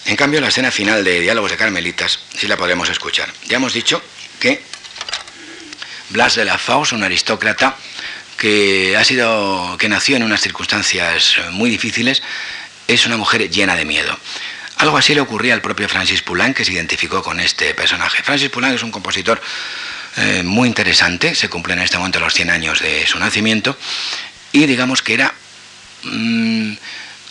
En 0.05 0.15
cambio, 0.15 0.41
la 0.41 0.49
escena 0.49 0.69
final 0.69 1.03
de 1.03 1.21
Diálogos 1.21 1.51
de 1.51 1.57
Carmelitas 1.57 2.19
sí 2.37 2.47
la 2.47 2.57
podemos 2.57 2.89
escuchar. 2.89 3.33
Ya 3.45 3.57
hemos 3.57 3.73
dicho 3.73 4.01
que 4.39 4.61
Blas 6.09 6.35
de 6.35 6.45
la 6.45 6.59
Faus, 6.59 6.91
un 6.91 7.03
aristócrata 7.03 7.77
que 8.37 8.95
ha 8.97 9.03
sido 9.03 9.77
que 9.79 9.89
nació 9.89 10.17
en 10.17 10.23
unas 10.23 10.41
circunstancias 10.41 11.37
muy 11.51 11.69
difíciles, 11.69 12.21
es 12.87 13.05
una 13.05 13.17
mujer 13.17 13.49
llena 13.49 13.75
de 13.75 13.85
miedo. 13.85 14.17
Algo 14.77 14.97
así 14.97 15.13
le 15.13 15.21
ocurría 15.21 15.53
al 15.53 15.61
propio 15.61 15.87
Francis 15.87 16.21
Poulenc, 16.21 16.57
que 16.57 16.65
se 16.65 16.73
identificó 16.73 17.23
con 17.23 17.39
este 17.39 17.73
personaje. 17.73 18.23
Francis 18.23 18.49
Poulenc 18.49 18.75
es 18.75 18.83
un 18.83 18.91
compositor 18.91 19.41
eh, 20.17 20.43
muy 20.43 20.67
interesante, 20.67 21.35
se 21.35 21.49
cumplen 21.49 21.79
en 21.79 21.85
este 21.85 21.97
momento 21.97 22.19
los 22.19 22.33
100 22.33 22.49
años 22.49 22.79
de 22.81 23.05
su 23.07 23.19
nacimiento, 23.19 23.77
y 24.51 24.65
digamos 24.65 25.01
que 25.01 25.13
era 25.13 25.33
mm, 26.03 26.73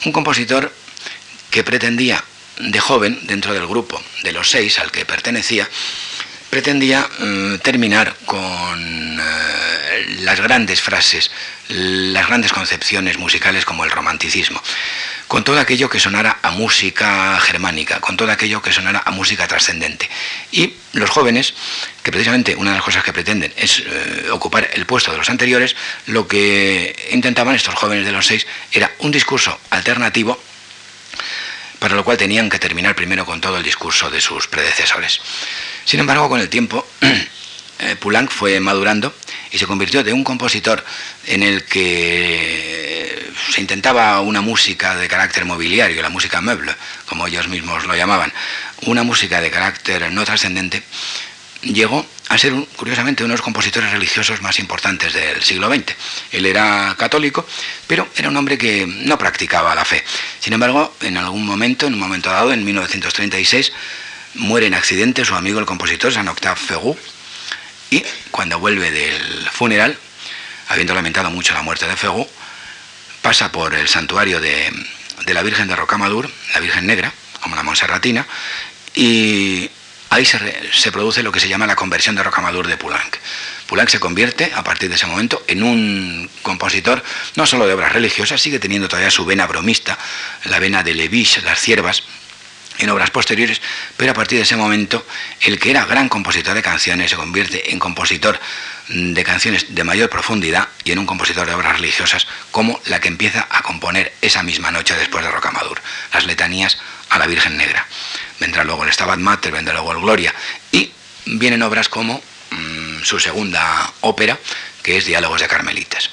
un 0.07 0.13
compositor 0.13 0.73
que 1.51 1.63
pretendía, 1.63 2.25
de 2.59 2.81
joven, 2.81 3.19
dentro 3.25 3.55
del 3.55 3.67
grupo 3.67 4.03
de 4.23 4.33
los 4.33 4.51
seis 4.51 4.79
al 4.79 4.91
que 4.91 5.05
pertenecía, 5.05 5.69
pretendía 6.51 7.09
mm, 7.19 7.57
terminar 7.59 8.17
con 8.25 9.21
eh, 9.21 10.17
las 10.21 10.41
grandes 10.41 10.81
frases, 10.81 11.31
las 11.69 12.27
grandes 12.27 12.53
concepciones 12.53 13.19
musicales 13.19 13.65
como 13.65 13.85
el 13.85 13.91
romanticismo 13.91 14.63
con 15.33 15.45
todo 15.45 15.59
aquello 15.59 15.89
que 15.89 15.99
sonara 15.99 16.41
a 16.43 16.51
música 16.51 17.41
germánica, 17.41 18.01
con 18.01 18.19
todo 18.19 18.31
aquello 18.31 18.61
que 18.61 18.71
sonara 18.71 19.03
a 19.03 19.11
música 19.13 19.49
trascendente. 19.49 20.07
Y 20.51 20.75
los 20.93 21.09
jóvenes, 21.09 21.55
que 22.03 22.13
precisamente 22.13 22.55
una 22.55 22.73
de 22.73 22.77
las 22.77 22.85
cosas 22.85 23.03
que 23.03 23.15
pretenden 23.15 23.51
es 23.57 23.79
eh, 23.79 24.29
ocupar 24.31 24.69
el 24.75 24.85
puesto 24.85 25.11
de 25.11 25.17
los 25.17 25.31
anteriores, 25.31 25.75
lo 26.05 26.29
que 26.29 26.95
intentaban 27.13 27.55
estos 27.55 27.75
jóvenes 27.77 28.05
de 28.05 28.13
los 28.13 28.27
seis 28.27 28.47
era 28.73 28.93
un 28.99 29.11
discurso 29.11 29.59
alternativo, 29.71 30.39
para 31.79 31.95
lo 31.95 32.05
cual 32.05 32.19
tenían 32.19 32.51
que 32.51 32.59
terminar 32.59 32.95
primero 32.95 33.25
con 33.25 33.41
todo 33.41 33.57
el 33.57 33.63
discurso 33.63 34.11
de 34.11 34.21
sus 34.21 34.49
predecesores. 34.49 35.19
Sin 35.87 35.99
embargo, 35.99 36.29
con 36.29 36.41
el 36.41 36.51
tiempo, 36.51 36.87
eh, 37.79 37.97
Poulenc 37.99 38.31
fue 38.31 38.61
madurando 38.61 39.15
y 39.53 39.59
se 39.59 39.67
convirtió 39.67 40.03
de 40.03 40.13
un 40.13 40.25
compositor 40.25 40.85
en 41.27 41.43
el 41.43 41.65
que 41.65 43.31
se 43.51 43.61
intentaba 43.61 44.21
una 44.21 44.41
música 44.41 44.97
de 44.97 45.09
carácter 45.09 45.45
mobiliario, 45.45 46.01
la 46.03 46.09
música 46.09 46.41
meuble, 46.41 46.75
como 47.07 47.27
ellos 47.27 47.49
mismos 47.49 47.85
lo 47.85 47.95
llamaban, 47.95 48.33
una 48.87 49.03
música 49.03 49.41
de 49.41 49.51
carácter 49.51 50.11
no 50.11 50.25
trascendente, 50.25 50.83
llegó 51.63 52.05
a 52.29 52.39
ser, 52.39 52.55
curiosamente, 52.77 53.23
uno 53.23 53.33
de 53.33 53.37
los 53.37 53.45
compositores 53.45 53.93
religiosos 53.93 54.41
más 54.41 54.59
importantes 54.59 55.13
del 55.13 55.43
siglo 55.43 55.69
XX. 55.69 55.95
Él 56.33 56.47
era 56.47 56.95
católico, 56.99 57.47
pero 57.87 58.09
era 58.17 58.31
un 58.31 58.37
hombre 58.37 58.57
que 58.57 58.87
no 58.87 59.19
practicaba 59.19 59.75
la 59.75 59.85
fe. 59.85 60.03
Sin 60.41 60.55
embargo, 60.55 60.95
en 61.03 61.19
algún 61.19 61.45
momento, 61.45 61.87
en 61.87 61.95
un 61.95 62.01
momento 62.01 62.31
dado, 62.31 62.53
en 62.53 62.65
1936, 62.65 63.73
muere 64.35 64.67
en 64.67 64.75
accidente 64.75 65.25
su 65.25 65.35
amigo 65.35 65.61
el 65.61 65.67
compositor 65.67 66.11
Jean-Octave 66.11 66.57
Ferrou, 66.57 66.97
y 67.93 68.03
cuando 68.31 68.59
vuelve 68.59 68.91
del 68.91 69.49
funeral, 69.51 69.99
habiendo 70.69 70.95
lamentado 70.95 71.31
mucho 71.31 71.53
la 71.53 71.61
muerte 71.61 71.87
de 71.87 71.95
Ferrou, 71.95 72.27
pasa 73.21 73.53
por 73.53 73.75
el 73.75 73.87
santuario 73.87 74.41
de, 74.41 74.73
la 75.27 75.43
Virgen 75.43 75.69
de 75.69 75.77
Rocamadour, 75.77 76.31
la 76.55 76.61
Virgen 76.61 76.87
Negra, 76.87 77.13
como 77.43 77.55
la 77.55 77.63
Monserratina, 77.63 78.27
y 78.95 79.71
ahí 80.09 80.25
se, 80.25 80.91
produce 80.91 81.23
lo 81.23 81.33
que 81.33 81.41
se 81.41 81.49
llama 81.49 81.67
la 81.67 81.77
conversión 81.77 82.15
de 82.15 82.23
Rocamadour 82.23 82.67
de 82.67 82.79
Poulenc. 82.79 83.19
Poulenc 83.67 83.91
se 83.91 84.01
convierte 84.01 84.51
a 84.55 84.65
partir 84.65 84.89
de 84.89 84.97
ese 84.97 85.07
momento 85.07 85.45
en 85.47 85.63
un 85.63 86.31
compositor 86.41 87.05
no 87.37 87.45
solo 87.45 87.67
de 87.67 87.75
obras 87.75 87.93
religiosas, 87.93 88.41
sigue 88.41 88.59
teniendo 88.59 88.89
todavía 88.89 89.11
su 89.11 89.27
vena 89.27 89.47
bromista, 89.47 89.99
la 90.45 90.59
vena 90.59 90.83
de 90.83 90.95
Levis, 90.95 91.43
las 91.43 91.61
ciervas, 91.61 92.05
en 92.79 92.91
obras 92.91 93.11
posteriores, 93.11 93.61
pero 93.97 94.13
a 94.13 94.15
partir 94.15 94.39
de 94.39 94.45
ese 94.45 94.57
momento 94.57 95.07
el 95.41 95.59
que 95.59 95.71
era 95.71 95.85
gran 95.85 96.09
compositor 96.09 96.55
de 96.55 96.63
canciones 96.63 97.11
se 97.11 97.17
convierte 97.17 97.73
en 97.73 97.79
compositor 97.79 98.39
de 98.89 99.25
canciones 99.25 99.75
de 99.75 99.85
mayor 99.85 100.11
profundidad 100.11 100.69
y 100.85 100.93
en 100.93 100.99
un 100.99 101.07
compositor 101.07 101.47
de 101.47 101.55
obras 101.55 101.77
religiosas 101.77 102.27
como 102.51 102.81
la 102.87 103.01
que 103.01 103.09
empieza 103.09 103.47
a 103.51 103.63
componer 103.63 104.13
esa 104.21 104.43
misma 104.43 104.71
noche 104.71 104.97
después 104.97 105.25
de 105.25 105.31
Rocamadour, 105.31 105.81
las 106.13 106.27
letanías 106.27 106.79
a 107.11 107.19
la 107.19 107.27
Virgen 107.27 107.57
Negra. 107.57 107.87
Vendrá 108.41 108.65
luego 108.65 108.85
el 108.85 108.93
Stabat 108.93 109.19
Mater, 109.19 109.53
vendrá 109.53 109.75
luego 109.75 109.93
el 109.93 110.01
Gloria 110.01 110.35
y 110.73 110.91
vienen 111.27 111.63
obras 111.63 111.89
como 111.89 112.21
mm, 112.51 113.03
su 113.03 113.21
segunda 113.21 113.93
ópera, 114.01 114.39
que 114.83 114.97
es 114.97 115.05
Diálogos 115.05 115.41
de 115.41 115.49
Carmelitas. 115.49 116.11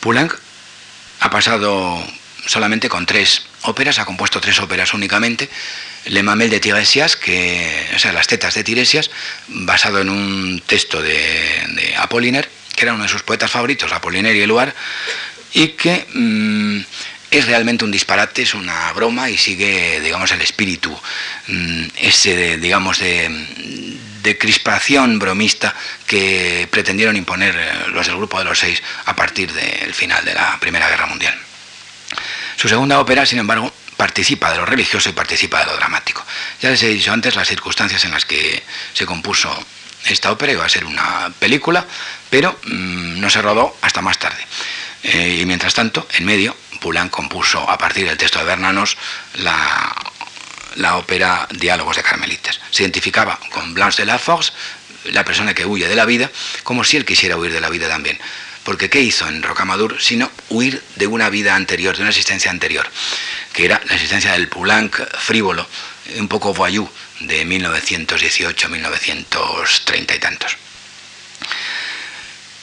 Poulenc 0.00 0.34
ha 1.20 1.30
pasado 1.30 2.02
solamente 2.46 2.88
con 2.88 3.04
tres 3.04 3.47
óperas, 3.62 3.98
ha 3.98 4.04
compuesto 4.04 4.40
tres 4.40 4.60
óperas 4.60 4.94
únicamente. 4.94 5.48
Le 6.06 6.22
Mamel 6.22 6.50
de 6.50 6.60
Tiresias, 6.60 7.16
que, 7.16 7.90
o 7.94 7.98
sea, 7.98 8.12
las 8.12 8.26
tetas 8.26 8.54
de 8.54 8.64
Tiresias, 8.64 9.10
basado 9.48 10.00
en 10.00 10.08
un 10.08 10.62
texto 10.66 11.02
de, 11.02 11.14
de 11.14 11.94
Apollinaire, 11.96 12.48
que 12.74 12.84
era 12.84 12.94
uno 12.94 13.02
de 13.02 13.08
sus 13.08 13.22
poetas 13.22 13.50
favoritos, 13.50 13.92
Apollinaire 13.92 14.38
y 14.38 14.42
Eluard, 14.42 14.72
y 15.52 15.68
que 15.68 16.06
mm, 16.12 16.80
es 17.30 17.46
realmente 17.46 17.84
un 17.84 17.90
disparate, 17.90 18.42
es 18.42 18.54
una 18.54 18.92
broma 18.92 19.28
y 19.28 19.36
sigue, 19.36 20.00
digamos, 20.00 20.30
el 20.32 20.40
espíritu 20.40 20.96
mm, 21.48 21.84
ese, 21.98 22.58
digamos, 22.58 22.98
de, 22.98 23.28
de 24.22 24.38
crispación 24.38 25.18
bromista 25.18 25.74
que 26.06 26.68
pretendieron 26.70 27.16
imponer 27.16 27.54
eh, 27.56 27.90
los 27.92 28.06
del 28.06 28.16
Grupo 28.16 28.38
de 28.38 28.44
los 28.44 28.58
Seis 28.58 28.82
a 29.04 29.14
partir 29.14 29.52
del 29.52 29.94
final 29.94 30.24
de 30.24 30.34
la 30.34 30.58
Primera 30.60 30.88
Guerra 30.88 31.06
Mundial. 31.06 31.47
Su 32.58 32.68
segunda 32.68 32.98
ópera, 32.98 33.24
sin 33.24 33.38
embargo, 33.38 33.72
participa 33.96 34.50
de 34.50 34.56
lo 34.56 34.66
religioso 34.66 35.08
y 35.08 35.12
participa 35.12 35.60
de 35.60 35.66
lo 35.66 35.76
dramático. 35.76 36.24
Ya 36.60 36.70
les 36.70 36.82
he 36.82 36.88
dicho 36.88 37.12
antes 37.12 37.36
las 37.36 37.46
circunstancias 37.46 38.04
en 38.04 38.10
las 38.10 38.24
que 38.24 38.64
se 38.94 39.06
compuso 39.06 39.48
esta 40.06 40.32
ópera, 40.32 40.50
iba 40.50 40.64
a 40.64 40.68
ser 40.68 40.84
una 40.84 41.32
película, 41.38 41.86
pero 42.28 42.58
mm, 42.64 43.20
no 43.20 43.30
se 43.30 43.42
rodó 43.42 43.76
hasta 43.80 44.02
más 44.02 44.18
tarde. 44.18 44.44
Eh, 45.04 45.38
y 45.40 45.46
mientras 45.46 45.72
tanto, 45.72 46.08
en 46.14 46.24
medio, 46.24 46.56
Poulenc 46.80 47.12
compuso 47.12 47.60
a 47.70 47.78
partir 47.78 48.08
del 48.08 48.16
texto 48.16 48.40
de 48.40 48.46
Bernanos 48.46 48.96
la, 49.34 49.94
la 50.74 50.96
ópera 50.96 51.46
Diálogos 51.52 51.94
de 51.94 52.02
Carmelitas. 52.02 52.60
Se 52.72 52.82
identificaba 52.82 53.38
con 53.52 53.72
Blanche 53.72 54.02
de 54.02 54.06
la 54.06 54.18
Force, 54.18 54.50
la 55.04 55.24
persona 55.24 55.54
que 55.54 55.64
huye 55.64 55.86
de 55.86 55.94
la 55.94 56.06
vida, 56.06 56.28
como 56.64 56.82
si 56.82 56.96
él 56.96 57.04
quisiera 57.04 57.36
huir 57.36 57.52
de 57.52 57.60
la 57.60 57.68
vida 57.68 57.86
también. 57.86 58.18
Porque 58.68 58.90
¿qué 58.90 59.00
hizo 59.00 59.26
en 59.26 59.42
Rocamadour? 59.42 59.98
Sino 59.98 60.30
huir 60.50 60.82
de 60.96 61.06
una 61.06 61.30
vida 61.30 61.54
anterior, 61.54 61.96
de 61.96 62.02
una 62.02 62.10
existencia 62.10 62.50
anterior, 62.50 62.86
que 63.54 63.64
era 63.64 63.80
la 63.86 63.94
existencia 63.94 64.32
del 64.32 64.48
Poulenc 64.48 64.94
frívolo, 65.16 65.66
un 66.18 66.28
poco 66.28 66.52
voyou, 66.52 66.86
de 67.20 67.46
1918, 67.46 68.68
1930 68.68 70.14
y 70.14 70.18
tantos. 70.18 70.58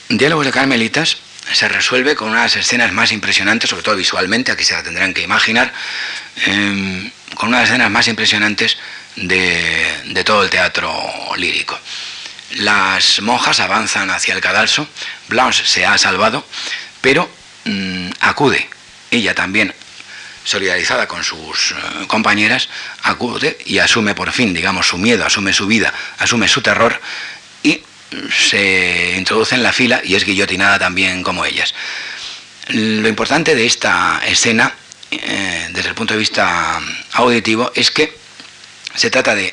Diálogos 0.08 0.46
de 0.46 0.52
Carmelitas 0.52 1.16
se 1.52 1.66
resuelve 1.66 2.14
con 2.14 2.30
unas 2.30 2.54
escenas 2.54 2.92
más 2.92 3.10
impresionantes, 3.10 3.68
sobre 3.68 3.82
todo 3.82 3.96
visualmente, 3.96 4.52
aquí 4.52 4.62
se 4.62 4.74
la 4.74 4.84
tendrán 4.84 5.12
que 5.12 5.22
imaginar, 5.22 5.72
em, 6.44 7.10
con 7.34 7.48
unas 7.48 7.64
escenas 7.64 7.90
más 7.90 8.06
impresionantes 8.06 8.78
de, 9.16 10.02
de 10.04 10.22
todo 10.22 10.44
el 10.44 10.50
teatro 10.50 11.34
lírico. 11.36 11.76
Las 12.50 13.20
monjas 13.20 13.60
avanzan 13.60 14.10
hacia 14.10 14.34
el 14.34 14.40
cadalso, 14.40 14.88
Blanche 15.28 15.64
se 15.66 15.84
ha 15.84 15.98
salvado, 15.98 16.46
pero 17.00 17.28
mm, 17.64 18.10
acude, 18.20 18.68
ella 19.10 19.34
también 19.34 19.74
solidarizada 20.44 21.08
con 21.08 21.24
sus 21.24 21.72
eh, 21.72 22.06
compañeras, 22.06 22.68
acude 23.02 23.58
y 23.66 23.78
asume 23.78 24.14
por 24.14 24.30
fin, 24.30 24.54
digamos, 24.54 24.86
su 24.86 24.96
miedo, 24.96 25.26
asume 25.26 25.52
su 25.52 25.66
vida, 25.66 25.92
asume 26.18 26.46
su 26.46 26.62
terror 26.62 27.00
y 27.64 27.82
se 28.30 29.14
introduce 29.16 29.56
en 29.56 29.64
la 29.64 29.72
fila 29.72 30.00
y 30.04 30.14
es 30.14 30.24
guillotinada 30.24 30.78
también 30.78 31.24
como 31.24 31.44
ellas. 31.44 31.74
Lo 32.68 33.08
importante 33.08 33.56
de 33.56 33.66
esta 33.66 34.22
escena, 34.24 34.72
eh, 35.10 35.68
desde 35.72 35.88
el 35.88 35.94
punto 35.96 36.14
de 36.14 36.20
vista 36.20 36.80
auditivo, 37.12 37.72
es 37.74 37.90
que 37.90 38.16
se 38.94 39.10
trata 39.10 39.34
de 39.34 39.52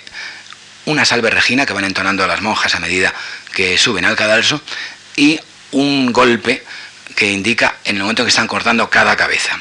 una 0.85 1.05
salve 1.05 1.29
regina 1.29 1.65
que 1.65 1.73
van 1.73 1.85
entonando 1.85 2.27
las 2.27 2.41
monjas 2.41 2.75
a 2.75 2.79
medida 2.79 3.13
que 3.53 3.77
suben 3.77 4.05
al 4.05 4.15
cadalso 4.15 4.61
y 5.15 5.39
un 5.71 6.11
golpe 6.11 6.63
que 7.15 7.31
indica 7.31 7.77
en 7.83 7.97
el 7.97 8.01
momento 8.01 8.23
que 8.23 8.29
están 8.29 8.47
cortando 8.47 8.89
cada 8.89 9.15
cabeza. 9.15 9.59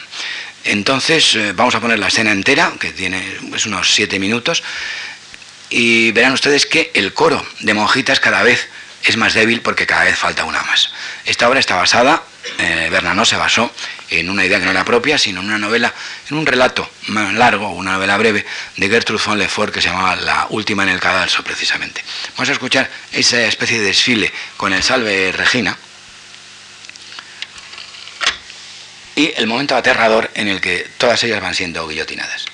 Entonces 0.65 1.35
eh, 1.35 1.53
vamos 1.53 1.75
a 1.75 1.81
poner 1.81 1.99
la 1.99 2.09
escena 2.09 2.33
entera, 2.33 2.73
que 2.79 2.91
tiene 2.91 3.23
pues, 3.51 3.67
unos 3.67 3.95
siete 3.95 4.19
minutos, 4.19 4.63
y 5.71 6.13
verán 6.13 6.33
ustedes 6.33 6.67
que 6.67 6.91
el 6.95 7.15
coro 7.15 7.45
de 7.61 7.75
monjitas 7.75 8.21
cada 8.21 8.43
vez 8.43 8.69
es 9.05 9.17
más 9.17 9.35
débil 9.35 9.61
porque 9.63 9.87
cada 9.87 10.05
vez 10.05 10.17
falta 10.17 10.45
una 10.45 10.63
más. 10.63 10.93
Esta 11.25 11.49
obra 11.49 11.61
está 11.61 11.77
basada, 11.77 12.23
eh, 12.59 12.89
Bernanos 12.91 13.29
se 13.29 13.37
basó 13.37 13.73
en 14.11 14.29
una 14.29 14.45
idea 14.45 14.59
que 14.59 14.65
no 14.65 14.71
era 14.71 14.85
propia, 14.85 15.19
sino 15.19 15.41
en 15.41 15.47
una 15.47 15.59
novela, 15.59 15.93
en 16.31 16.37
un 16.37 16.47
relato 16.47 16.89
largo, 17.09 17.71
una 17.71 17.93
novela 17.93 18.17
breve, 18.17 18.45
de 18.77 18.89
Gertrude 18.89 19.23
von 19.25 19.39
Lefort 19.39 19.73
que 19.73 19.81
se 19.81 19.89
llamaba 19.89 20.17
La 20.17 20.47
última 20.51 20.83
en 20.83 20.91
el 20.91 21.01
cadalso, 21.01 21.43
precisamente. 21.43 22.03
Vamos 22.37 22.49
a 22.49 22.53
escuchar 22.53 22.91
esa 23.13 23.41
especie 23.43 23.79
de 23.79 23.87
desfile 23.87 24.33
con 24.57 24.73
el 24.73 24.83
Salve 24.83 25.33
Regina 25.33 25.77
y 29.15 29.33
el 29.37 29.47
momento 29.47 29.77
aterrador 29.77 30.31
en 30.35 30.49
el 30.49 30.61
que 30.61 30.89
todas 30.99 31.23
ellas 31.25 31.41
van 31.41 31.55
siendo 31.55 31.87
guillotinadas. 31.87 32.47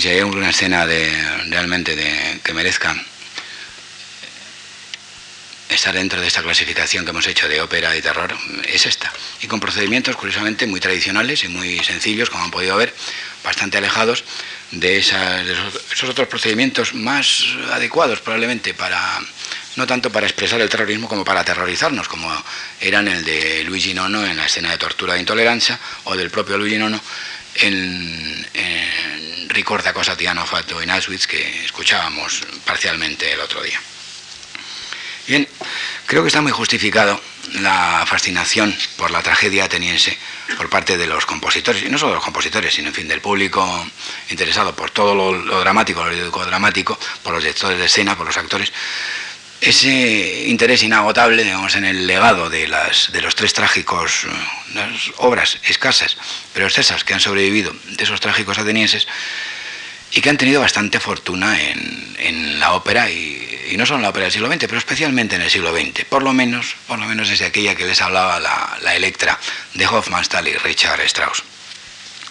Si 0.00 0.08
hay 0.08 0.20
una 0.22 0.50
escena 0.50 0.86
de, 0.86 1.12
realmente 1.48 1.94
de, 1.94 2.40
que 2.42 2.54
merezca 2.54 2.96
estar 5.68 5.94
dentro 5.94 6.20
de 6.20 6.26
esta 6.26 6.42
clasificación 6.42 7.04
que 7.04 7.10
hemos 7.10 7.26
hecho 7.26 7.48
de 7.48 7.60
ópera 7.60 7.96
y 7.96 8.02
terror, 8.02 8.34
es 8.66 8.86
esta. 8.86 9.12
Y 9.40 9.46
con 9.46 9.60
procedimientos, 9.60 10.16
curiosamente, 10.16 10.66
muy 10.66 10.80
tradicionales 10.80 11.44
y 11.44 11.48
muy 11.48 11.78
sencillos, 11.84 12.28
como 12.28 12.44
han 12.44 12.50
podido 12.50 12.76
ver, 12.76 12.94
bastante 13.44 13.78
alejados 13.78 14.24
de, 14.72 14.98
esos 14.98 16.08
otros 16.08 16.28
procedimientos 16.28 16.94
más 16.94 17.44
adecuados 17.72 18.20
probablemente 18.20 18.74
para, 18.74 19.20
no 19.76 19.86
tanto 19.86 20.10
para 20.10 20.26
expresar 20.26 20.60
el 20.60 20.68
terrorismo 20.68 21.08
como 21.08 21.24
para 21.24 21.40
aterrorizarnos, 21.40 22.08
como 22.08 22.30
eran 22.80 23.06
el 23.06 23.24
de 23.24 23.64
Luigi 23.64 23.94
Nono 23.94 24.24
en 24.26 24.36
la 24.36 24.46
escena 24.46 24.70
de 24.70 24.78
tortura 24.78 25.14
de 25.14 25.20
intolerancia 25.20 25.78
o 26.04 26.16
del 26.16 26.30
propio 26.30 26.58
Luigi 26.58 26.78
Nono 26.78 27.00
en 27.56 28.46
Ricorda 29.50 29.92
cosa 29.92 30.16
ti 30.16 30.26
hanno 30.26 30.46
fatto 30.46 30.80
en 30.80 30.90
Auschwitz 30.90 31.26
que 31.26 31.64
escuchábamos 31.64 32.42
parcialmente 32.64 33.32
el 33.32 33.40
otro 33.40 33.60
día. 33.60 33.80
Bien, 35.26 35.46
creo 36.06 36.22
que 36.22 36.28
está 36.28 36.40
muy 36.40 36.52
justificado 36.52 37.20
la 37.54 38.04
fascinación 38.06 38.76
por 38.96 39.10
la 39.10 39.22
tragedia 39.22 39.64
ateniense 39.64 40.16
por 40.56 40.68
parte 40.68 40.96
de 40.96 41.06
los 41.08 41.26
compositores, 41.26 41.82
y 41.82 41.88
no 41.88 41.98
solo 41.98 42.10
de 42.12 42.16
los 42.16 42.24
compositores, 42.24 42.74
sino 42.74 42.88
en 42.88 42.94
fin 42.94 43.08
del 43.08 43.20
público 43.20 43.86
interesado 44.28 44.74
por 44.74 44.90
todo 44.92 45.14
lo, 45.16 45.60
dramático, 45.60 46.04
lo 46.04 46.44
dramático, 46.46 46.96
por 47.24 47.32
los 47.32 47.42
directores 47.42 47.78
de 47.78 47.86
escena, 47.86 48.16
por 48.16 48.26
los 48.26 48.36
actores, 48.36 48.72
ese 49.60 50.44
interés 50.46 50.82
inagotable, 50.82 51.44
digamos, 51.44 51.74
en 51.76 51.84
el 51.84 52.06
legado 52.06 52.48
de, 52.48 52.66
las, 52.66 53.12
de 53.12 53.20
los 53.20 53.34
tres 53.34 53.52
trágicos, 53.52 54.26
las 54.74 55.12
obras 55.18 55.58
escasas, 55.64 56.16
pero 56.54 56.66
esas 56.66 57.04
que 57.04 57.14
han 57.14 57.20
sobrevivido 57.20 57.74
de 57.90 58.04
esos 58.04 58.20
trágicos 58.20 58.58
atenienses 58.58 59.06
y 60.12 60.20
que 60.20 60.30
han 60.30 60.38
tenido 60.38 60.60
bastante 60.60 60.98
fortuna 60.98 61.60
en, 61.60 62.16
en 62.18 62.60
la 62.60 62.72
ópera 62.72 63.10
y, 63.10 63.74
no 63.76 63.86
solo 63.86 63.98
en 63.98 64.02
la 64.02 64.10
ópera 64.10 64.24
del 64.24 64.32
siglo 64.32 64.48
XX, 64.48 64.66
pero 64.66 64.78
especialmente 64.78 65.36
en 65.36 65.42
el 65.42 65.50
siglo 65.50 65.72
XX, 65.72 66.04
por 66.04 66.22
lo 66.22 66.32
menos, 66.32 66.74
por 66.86 66.98
lo 66.98 67.06
menos 67.06 67.28
desde 67.28 67.46
aquella 67.46 67.74
que 67.74 67.86
les 67.86 68.00
hablaba 68.00 68.40
la, 68.40 68.94
Electra 68.94 69.38
de 69.74 69.86
Hofmannsthal 69.86 70.48
y 70.48 70.54
Richard 70.54 71.00
Strauss. 71.02 71.44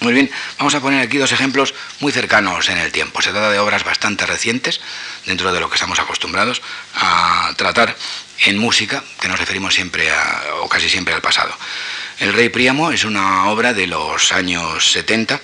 Muy 0.02 0.14
bien, 0.14 0.32
vamos 0.58 0.74
a 0.76 0.80
poner 0.80 1.02
aquí 1.02 1.18
dos 1.18 1.34
ejemplos 1.34 1.74
muy 2.00 2.14
cercanos 2.14 2.70
en 2.70 2.78
el 2.78 2.90
tiempo. 2.92 3.22
Se 3.22 3.32
trata 3.32 3.52
de 3.52 3.60
obras 3.60 3.84
bastante 3.84 4.26
recientes, 4.26 4.80
dentro 5.26 5.52
de 5.52 5.60
lo 5.60 5.70
que 5.70 5.76
estamos 5.76 6.00
acostumbrados 6.00 6.62
a 6.96 7.54
tratar 7.58 7.94
en 8.46 8.58
música, 8.58 9.04
que 9.20 9.28
nos 9.28 9.38
referimos 9.38 9.74
siempre 9.74 10.10
a, 10.10 10.44
o 10.62 10.70
casi 10.70 10.88
siempre 10.88 11.14
al 11.14 11.22
pasado. 11.22 11.54
El 12.20 12.32
Rey 12.32 12.48
Príamo 12.48 12.92
es 12.92 13.04
una 13.04 13.50
obra 13.50 13.74
de 13.74 13.88
los 13.88 14.32
años 14.32 14.90
70, 14.90 15.42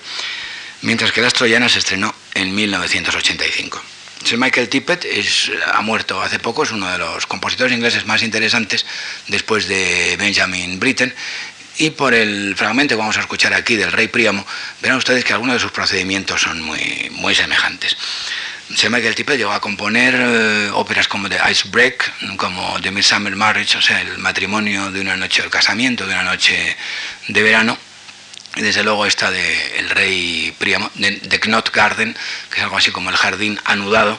mientras 0.82 1.12
que 1.12 1.20
Las 1.20 1.34
Troyanas 1.34 1.72
se 1.72 1.80
estrenó 1.80 2.14
en 2.32 2.54
1985. 2.54 3.82
Sir 4.24 4.38
Michael 4.38 4.70
Tippett 4.70 5.04
es, 5.04 5.52
ha 5.72 5.82
muerto 5.82 6.20
hace 6.20 6.38
poco, 6.38 6.62
es 6.62 6.72
uno 6.72 6.90
de 6.90 6.98
los 6.98 7.26
compositores 7.26 7.72
ingleses 7.72 8.06
más 8.06 8.22
interesantes 8.22 8.86
después 9.28 9.68
de 9.68 10.16
Benjamin 10.18 10.80
Britten 10.80 11.14
y 11.78 11.90
por 11.90 12.14
el 12.14 12.54
fragmento 12.56 12.94
que 12.94 12.98
vamos 12.98 13.16
a 13.16 13.20
escuchar 13.20 13.54
aquí 13.54 13.76
del 13.76 13.92
Rey 13.92 14.08
Príamo, 14.08 14.46
verán 14.80 14.98
ustedes 14.98 15.24
que 15.24 15.32
algunos 15.32 15.54
de 15.54 15.60
sus 15.60 15.72
procedimientos 15.72 16.40
son 16.40 16.60
muy, 16.62 17.10
muy 17.12 17.34
semejantes. 17.34 17.96
Se 18.74 18.90
me 18.90 19.00
que 19.00 19.08
el 19.08 19.14
tipo 19.14 19.32
llegó 19.32 19.52
a 19.52 19.60
componer 19.60 20.14
eh, 20.16 20.70
óperas 20.72 21.06
como 21.06 21.28
The 21.28 21.38
Ice 21.50 21.68
Break, 21.68 22.36
como 22.36 22.80
The 22.80 22.90
Midsummer 22.90 23.36
Marriage, 23.36 23.78
o 23.78 23.82
sea, 23.82 24.00
el 24.00 24.18
matrimonio 24.18 24.90
de 24.90 25.00
una 25.00 25.16
noche, 25.16 25.42
el 25.42 25.50
casamiento 25.50 26.06
de 26.06 26.14
una 26.14 26.24
noche 26.24 26.76
de 27.28 27.42
verano, 27.42 27.78
desde 28.56 28.82
luego 28.82 29.06
esta 29.06 29.30
de 29.30 29.78
El 29.78 29.90
Rey 29.90 30.54
Príamo, 30.58 30.90
de, 30.94 31.40
Knot 31.40 31.70
Garden, 31.72 32.16
que 32.50 32.56
es 32.56 32.62
algo 32.62 32.76
así 32.76 32.90
como 32.90 33.10
el 33.10 33.16
jardín 33.16 33.60
anudado, 33.64 34.18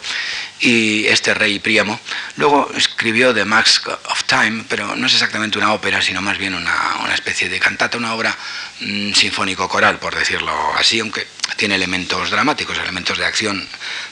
y 0.60 1.06
este 1.08 1.34
rey 1.34 1.60
Príamo. 1.60 2.00
Luego 2.36 2.70
escribió 2.76 3.34
The 3.34 3.46
Mask 3.46 3.88
of 3.88 4.24
Time, 4.26 4.66
pero 4.70 4.96
no 4.96 5.08
es 5.08 5.14
exactamente 5.14 5.58
una 5.58 5.74
ópera, 5.74 6.02
sino 6.02 6.22
más 6.22 6.38
bien 6.38 6.54
una, 6.54 6.98
una 7.04 7.14
especie 7.14 7.50
de 7.50 7.60
cantata, 7.60 7.98
una 7.98 8.14
obra 8.14 8.36
mm, 8.80 9.14
sinfónico-coral, 9.14 10.00
por 10.00 10.16
decirlo 10.16 10.54
así, 10.78 11.00
aunque 11.00 11.28
tiene 11.58 11.76
elementos 11.76 12.30
dramáticos, 12.30 12.78
elementos 12.78 13.18
de 13.18 13.26
acción, 13.26 13.68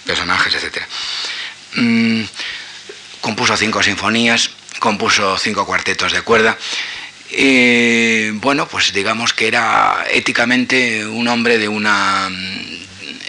personajes, 0.05 0.55
etc. 0.55 0.82
Mm, 1.76 2.23
compuso 3.21 3.55
cinco 3.57 3.84
sinfonías, 3.84 4.49
compuso 4.80 5.38
cinco 5.38 5.65
cuartetos 5.65 6.11
de 6.11 6.21
cuerda. 6.21 6.57
Y, 7.32 8.30
bueno, 8.32 8.67
pues 8.67 8.93
digamos 8.93 9.34
que 9.34 9.47
era 9.47 10.05
éticamente 10.11 11.05
un 11.05 11.28
hombre 11.28 11.57
de 11.57 11.67
una 11.67 12.30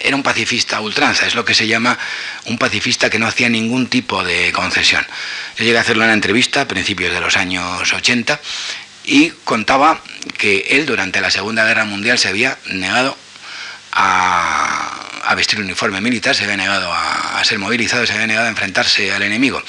era 0.03 0.15
un 0.15 0.23
pacifista 0.23 0.79
ultranza, 0.79 1.25
es 1.25 1.35
lo 1.35 1.43
que 1.43 1.53
se 1.53 1.67
llama 1.67 1.97
un 2.45 2.57
pacifista 2.57 3.09
que 3.09 3.19
no 3.19 3.27
hacía 3.27 3.49
ningún 3.49 3.87
tipo 3.87 4.23
de 4.23 4.51
concesión. 4.53 5.05
Yo 5.57 5.65
llegué 5.65 5.77
a 5.77 5.81
hacerlo 5.81 6.03
en 6.03 6.09
una 6.09 6.13
entrevista 6.13 6.61
a 6.61 6.67
principios 6.67 7.13
de 7.13 7.19
los 7.19 7.35
años 7.35 7.91
80 7.91 8.39
y 9.05 9.29
contaba 9.43 9.99
que 10.37 10.65
él 10.69 10.85
durante 10.85 11.19
la 11.19 11.31
Segunda 11.31 11.65
Guerra 11.65 11.83
Mundial 11.83 12.17
se 12.19 12.29
había 12.29 12.57
negado 12.67 13.17
a, 13.91 15.33
vestir 15.35 15.59
uniforme 15.59 15.99
militar, 15.99 16.35
se 16.35 16.43
había 16.45 16.57
negado 16.57 16.91
a 16.93 17.43
ser 17.43 17.59
movilizado, 17.59 18.05
se 18.05 18.13
había 18.13 18.27
negado 18.27 18.47
a 18.47 18.49
enfrentarse 18.49 19.11
al 19.11 19.23
enemigo 19.23 19.61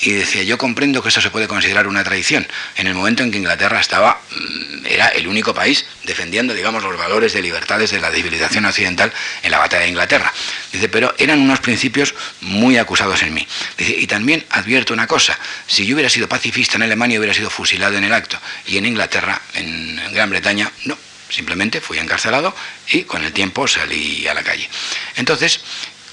y 0.00 0.12
decía, 0.12 0.42
yo 0.42 0.58
comprendo 0.58 1.02
que 1.02 1.08
esto 1.08 1.20
se 1.20 1.30
puede 1.30 1.48
considerar 1.48 1.86
una 1.86 2.04
traición, 2.04 2.46
en 2.76 2.86
el 2.86 2.94
momento 2.94 3.22
en 3.22 3.30
que 3.30 3.38
Inglaterra 3.38 3.80
estaba, 3.80 4.20
mm, 4.30 4.86
era 4.86 5.08
el 5.08 5.28
único 5.28 5.54
país 5.54 5.86
defendiendo, 6.04 6.52
digamos, 6.52 6.82
los 6.82 6.96
valores 6.98 7.32
de 7.32 7.42
libertades 7.42 7.90
de 7.90 8.00
la 8.00 8.10
civilización 8.10 8.64
occidental 8.64 9.12
en 9.42 9.50
la 9.50 9.58
batalla 9.58 9.84
de 9.84 9.88
Inglaterra. 9.88 10.32
Dice, 10.72 10.88
pero 10.88 11.14
eran 11.18 11.40
unos 11.40 11.60
principios 11.60 12.14
muy 12.40 12.76
acusados 12.76 13.22
en 13.22 13.32
mí. 13.32 13.46
Dice, 13.78 13.94
y 13.96 14.06
también 14.06 14.44
advierto 14.50 14.92
una 14.92 15.06
cosa, 15.06 15.38
si 15.66 15.86
yo 15.86 15.94
hubiera 15.94 16.10
sido 16.10 16.28
pacifista 16.28 16.76
en 16.76 16.82
Alemania 16.82 17.18
hubiera 17.18 17.34
sido 17.34 17.50
fusilado 17.50 17.96
en 17.96 18.04
el 18.04 18.12
acto, 18.12 18.38
y 18.66 18.76
en 18.76 18.86
Inglaterra, 18.86 19.40
en 19.54 20.00
Gran 20.12 20.30
Bretaña, 20.30 20.70
no. 20.84 20.98
Simplemente 21.30 21.80
fui 21.80 21.98
encarcelado 21.98 22.54
y 22.90 23.02
con 23.02 23.24
el 23.24 23.32
tiempo 23.32 23.66
salí 23.66 24.28
a 24.28 24.34
la 24.34 24.42
calle. 24.44 24.68
Entonces, 25.16 25.60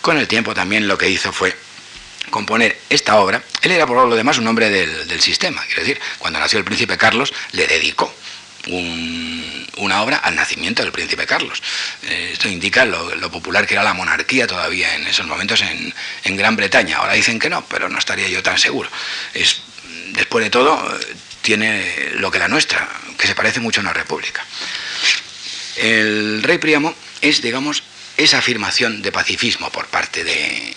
con 0.02 0.18
el 0.18 0.28
tiempo 0.28 0.54
también 0.54 0.88
lo 0.88 0.98
que 0.98 1.10
hizo 1.10 1.32
fue 1.32 1.56
componer 2.32 2.80
esta 2.90 3.18
obra, 3.18 3.44
él 3.62 3.72
era 3.72 3.86
por 3.86 4.08
lo 4.08 4.16
demás 4.16 4.38
un 4.40 4.48
hombre 4.48 4.70
del, 4.70 5.22
sistema, 5.22 5.64
quiero 5.66 5.82
decir, 5.82 6.00
cuando 6.18 6.40
nació 6.40 6.58
el 6.58 6.66
príncipe 6.66 6.98
Carlos 6.98 7.32
le 7.52 7.68
dedicó 7.68 8.12
una 9.78 10.02
obra 10.02 10.18
al 10.18 10.36
nacimiento 10.36 10.84
del 10.84 10.92
príncipe 10.92 11.26
Carlos. 11.26 11.62
Eh, 12.04 12.32
esto 12.34 12.48
indica 12.48 12.86
lo, 12.86 13.32
popular 13.32 13.66
que 13.66 13.74
era 13.74 13.84
la 13.84 13.94
monarquía 13.94 14.46
todavía 14.46 14.96
en 14.96 15.08
esos 15.08 15.26
momentos 15.26 15.62
en, 15.62 15.94
en, 16.24 16.38
Gran 16.38 16.56
Bretaña. 16.56 16.98
Ahora 16.98 17.14
dicen 17.14 17.40
que 17.40 17.50
no, 17.50 17.66
pero 17.66 17.90
no 17.90 17.98
estaría 17.98 18.28
yo 18.28 18.44
tan 18.44 18.60
seguro. 18.60 18.90
Es, 19.34 19.62
después 20.14 20.44
de 20.44 20.52
todo, 20.52 20.80
tiene 21.42 22.12
lo 22.16 22.30
que 22.30 22.40
la 22.40 22.48
nuestra, 22.48 22.88
que 23.18 23.28
se 23.28 23.36
parece 23.36 23.60
mucho 23.60 23.82
a 23.82 23.84
una 23.84 23.94
república. 23.94 24.46
El 25.78 26.44
rey 26.44 26.58
Príamo 26.58 26.94
es, 27.22 27.42
digamos, 27.42 27.84
esa 28.18 28.40
afirmación 28.40 29.02
de 29.02 29.12
pacifismo 29.12 29.70
por 29.72 29.88
parte 29.88 30.24
de, 30.24 30.76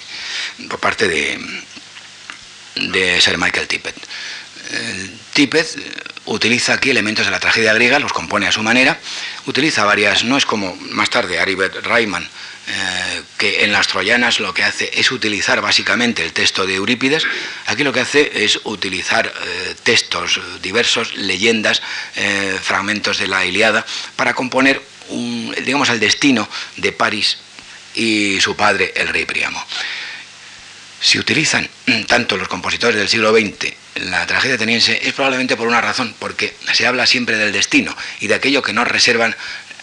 por 0.69 0.81
parte 0.81 1.09
de, 1.09 1.39
de 2.77 3.21
Sir 3.21 3.39
Michael 3.39 3.69
Tippett. 3.69 3.97
Tippett 5.35 5.77
utiliza 6.27 6.75
aquí 6.75 6.91
elementos 6.91 7.27
de 7.27 7.33
la 7.33 7.41
tragedia 7.41 7.75
griega, 7.75 7.99
los 7.99 8.13
compone 8.13 8.47
a 8.47 8.53
su 8.53 8.63
manera, 8.63 8.99
utiliza 9.47 9.85
varias, 9.85 10.25
no 10.25 10.37
es 10.37 10.47
como 10.47 10.77
más 10.77 11.11
tarde 11.11 11.39
Aribert 11.39 11.85
Reimann, 11.85 12.25
eh, 12.67 13.23
que 13.37 13.65
en 13.65 13.73
las 13.73 13.89
troyanas 13.89 14.41
lo 14.41 14.55
que 14.55 14.65
hace 14.65 14.91
es 14.95 15.13
utilizar 15.13 15.61
básicamente 15.61 16.25
el 16.25 16.33
texto 16.33 16.67
de 16.67 16.77
Eurípides, 16.77 17.27
aquí 17.67 17.85
lo 17.85 17.93
que 17.93 18.01
hace 18.01 18.45
es 18.45 18.59
utilizar 18.65 19.27
eh, 19.27 19.75
textos 19.83 20.41
diversos, 20.63 21.15
leyendas, 21.15 21.83
eh, 22.17 22.59
fragmentos 22.63 23.19
de 23.19 23.29
la 23.29 23.45
Iliada, 23.45 23.85
para 24.17 24.33
componer, 24.33 24.81
digamos, 25.09 25.89
el 25.91 26.01
destino 26.01 26.49
de 26.77 26.93
París 26.93 27.39
y 27.95 28.41
su 28.41 28.57
padre, 28.57 28.93
el 28.97 29.09
rey 29.09 29.25
Príamo. 29.25 29.65
Si 31.01 31.19
utilizan 31.19 31.69
tanto 32.07 32.37
los 32.37 32.49
compositores 32.49 32.97
del 32.97 33.09
siglo 33.09 33.33
XX 33.33 33.85
la 33.97 34.27
tragedia 34.27 34.57
ateniense 34.57 35.01
es 35.07 35.13
probablemente 35.13 35.57
por 35.57 35.69
una 35.69 35.81
razón, 35.81 36.15
porque 36.19 36.55
se 36.73 36.87
habla 36.87 37.07
siempre 37.07 37.37
del 37.37 37.53
destino 37.53 37.97
y 38.21 38.27
de 38.27 38.35
aquello 38.35 38.63
que 38.63 38.73
nos 38.73 38.89
reservan 38.89 39.37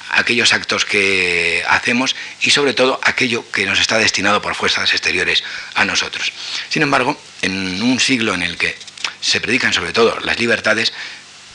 aquellos 0.09 0.51
actos 0.51 0.83
que 0.83 1.63
hacemos 1.69 2.15
y 2.41 2.51
sobre 2.51 2.73
todo 2.73 2.99
aquello 3.03 3.49
que 3.51 3.65
nos 3.65 3.79
está 3.79 3.97
destinado 3.97 4.41
por 4.41 4.55
fuerzas 4.55 4.91
exteriores 4.91 5.43
a 5.75 5.85
nosotros. 5.85 6.33
Sin 6.69 6.81
embargo, 6.81 7.19
en 7.41 7.81
un 7.81 7.99
siglo 8.01 8.33
en 8.33 8.43
el 8.43 8.57
que 8.57 8.75
se 9.21 9.39
predican 9.39 9.73
sobre 9.73 9.93
todo 9.93 10.19
las 10.19 10.37
libertades, 10.37 10.91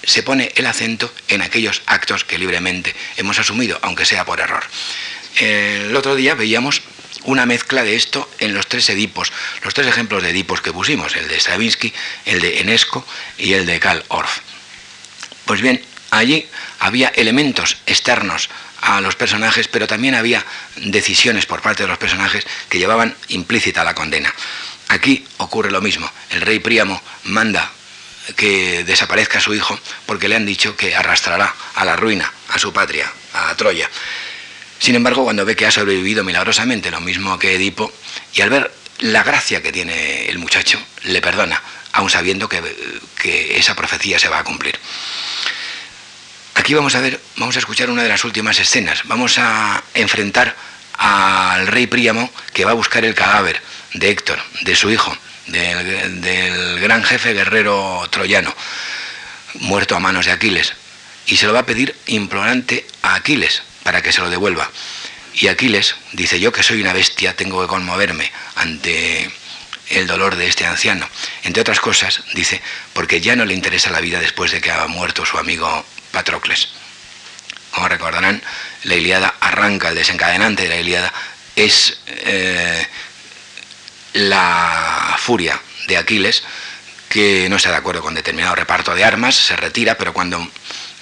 se 0.06 0.22
pone 0.22 0.52
el 0.54 0.66
acento 0.66 1.12
en 1.28 1.42
aquellos 1.42 1.82
actos 1.84 2.24
que 2.24 2.38
libremente 2.38 2.94
hemos 3.18 3.38
asumido, 3.38 3.78
aunque 3.82 4.06
sea 4.06 4.24
por 4.24 4.40
error. 4.40 4.64
El 5.38 5.94
otro 5.94 6.14
día 6.14 6.34
veíamos 6.34 6.80
una 7.24 7.44
mezcla 7.44 7.82
de 7.82 7.96
esto 7.96 8.30
en 8.38 8.54
los 8.54 8.68
tres 8.68 8.88
Edipos, 8.88 9.32
los 9.62 9.74
tres 9.74 9.88
ejemplos 9.88 10.22
de 10.22 10.30
Edipos 10.30 10.60
que 10.60 10.72
pusimos, 10.72 11.14
el 11.16 11.28
de 11.28 11.40
Stravinsky, 11.40 11.92
el 12.24 12.40
de 12.40 12.60
Enesco 12.60 13.06
y 13.36 13.52
el 13.52 13.66
de 13.66 13.80
Karl 13.80 14.04
Orff. 14.08 14.38
Pues 15.44 15.60
bien, 15.60 15.82
allí 16.10 16.48
había 16.78 17.08
elementos 17.08 17.78
externos 17.86 18.48
a 18.80 19.00
los 19.00 19.16
personajes, 19.16 19.68
pero 19.68 19.86
también 19.86 20.14
había 20.14 20.44
decisiones 20.76 21.46
por 21.46 21.62
parte 21.62 21.82
de 21.82 21.88
los 21.88 21.98
personajes 21.98 22.46
que 22.68 22.78
llevaban 22.78 23.16
implícita 23.28 23.84
la 23.84 23.94
condena. 23.94 24.32
Aquí 24.88 25.26
ocurre 25.38 25.72
lo 25.72 25.80
mismo. 25.80 26.10
El 26.30 26.42
rey 26.42 26.60
Príamo 26.60 27.02
manda 27.24 27.72
que 28.34 28.84
desaparezca 28.84 29.40
su 29.40 29.54
hijo 29.54 29.78
porque 30.06 30.28
le 30.28 30.36
han 30.36 30.46
dicho 30.46 30.76
que 30.76 30.96
arrastrará 30.96 31.54
a 31.74 31.84
la 31.84 31.96
ruina 31.96 32.32
a 32.48 32.58
su 32.58 32.72
patria, 32.72 33.10
a 33.32 33.54
Troya. 33.54 33.88
Sin 34.78 34.94
embargo, 34.94 35.24
cuando 35.24 35.44
ve 35.44 35.56
que 35.56 35.66
ha 35.66 35.70
sobrevivido 35.70 36.24
milagrosamente, 36.24 36.90
lo 36.90 37.00
mismo 37.00 37.38
que 37.38 37.54
Edipo, 37.54 37.92
y 38.34 38.40
al 38.42 38.50
ver 38.50 38.72
la 38.98 39.22
gracia 39.22 39.62
que 39.62 39.72
tiene 39.72 40.28
el 40.28 40.38
muchacho, 40.38 40.80
le 41.04 41.20
perdona, 41.20 41.62
aun 41.92 42.10
sabiendo 42.10 42.48
que, 42.48 42.62
esa 43.56 43.74
profecía 43.74 44.18
se 44.18 44.28
va 44.28 44.38
a 44.38 44.44
cumplir. 44.44 44.78
Aquí 46.54 46.74
vamos 46.74 46.94
a 46.94 47.00
ver, 47.00 47.20
vamos 47.36 47.56
a 47.56 47.58
escuchar 47.58 47.90
una 47.90 48.02
de 48.02 48.08
las 48.08 48.24
últimas 48.24 48.58
escenas. 48.60 49.02
Vamos 49.04 49.38
a 49.38 49.82
enfrentar 49.94 50.54
al 50.96 51.66
rey 51.66 51.86
Príamo 51.86 52.30
que 52.52 52.64
va 52.64 52.70
a 52.70 52.74
buscar 52.74 53.04
el 53.04 53.14
cadáver 53.14 53.60
de 53.94 54.10
Héctor, 54.10 54.38
de 54.62 54.76
su 54.76 54.90
hijo, 54.90 55.16
del, 55.46 56.80
gran 56.80 57.02
jefe 57.04 57.34
guerrero 57.34 58.06
troyano, 58.10 58.54
muerto 59.54 59.96
a 59.96 60.00
manos 60.00 60.26
de 60.26 60.32
Aquiles. 60.32 60.74
Y 61.26 61.36
se 61.36 61.46
lo 61.46 61.52
va 61.52 61.60
a 61.60 61.66
pedir 61.66 61.94
implorante 62.06 62.86
a 63.02 63.14
Aquiles, 63.14 63.62
para 63.82 64.02
que 64.02 64.12
se 64.12 64.20
lo 64.20 64.30
devuelva. 64.30 64.70
Y 65.34 65.48
Aquiles 65.48 65.96
dice, 66.12 66.40
yo 66.40 66.52
que 66.52 66.62
soy 66.62 66.80
una 66.80 66.92
bestia 66.92 67.36
tengo 67.36 67.60
que 67.60 67.68
conmoverme 67.68 68.30
ante 68.54 69.30
el 69.90 70.06
dolor 70.06 70.36
de 70.36 70.46
este 70.46 70.66
anciano. 70.66 71.08
Entre 71.44 71.60
otras 71.60 71.80
cosas, 71.80 72.22
dice, 72.34 72.60
porque 72.92 73.20
ya 73.20 73.36
no 73.36 73.44
le 73.44 73.54
interesa 73.54 73.90
la 73.90 74.00
vida 74.00 74.20
después 74.20 74.50
de 74.50 74.60
que 74.60 74.70
ha 74.70 74.86
muerto 74.86 75.26
su 75.26 75.38
amigo 75.38 75.84
Patrocles. 76.10 76.68
Como 77.70 77.88
recordarán, 77.88 78.42
la 78.84 78.94
Iliada 78.94 79.34
arranca, 79.40 79.90
el 79.90 79.94
desencadenante 79.94 80.62
de 80.62 80.68
la 80.70 80.80
Iliada 80.80 81.12
es 81.54 81.98
eh, 82.06 82.86
la 84.16 85.16
furia 85.18 85.60
de 85.88 85.96
Aquiles, 85.96 86.42
que 87.08 87.48
no 87.48 87.56
está 87.56 87.70
de 87.70 87.76
acuerdo 87.76 88.02
con 88.02 88.14
determinado 88.14 88.54
reparto 88.54 88.94
de 88.94 89.04
armas, 89.04 89.34
se 89.34 89.56
retira, 89.56 89.96
pero 89.96 90.12
cuando 90.12 90.46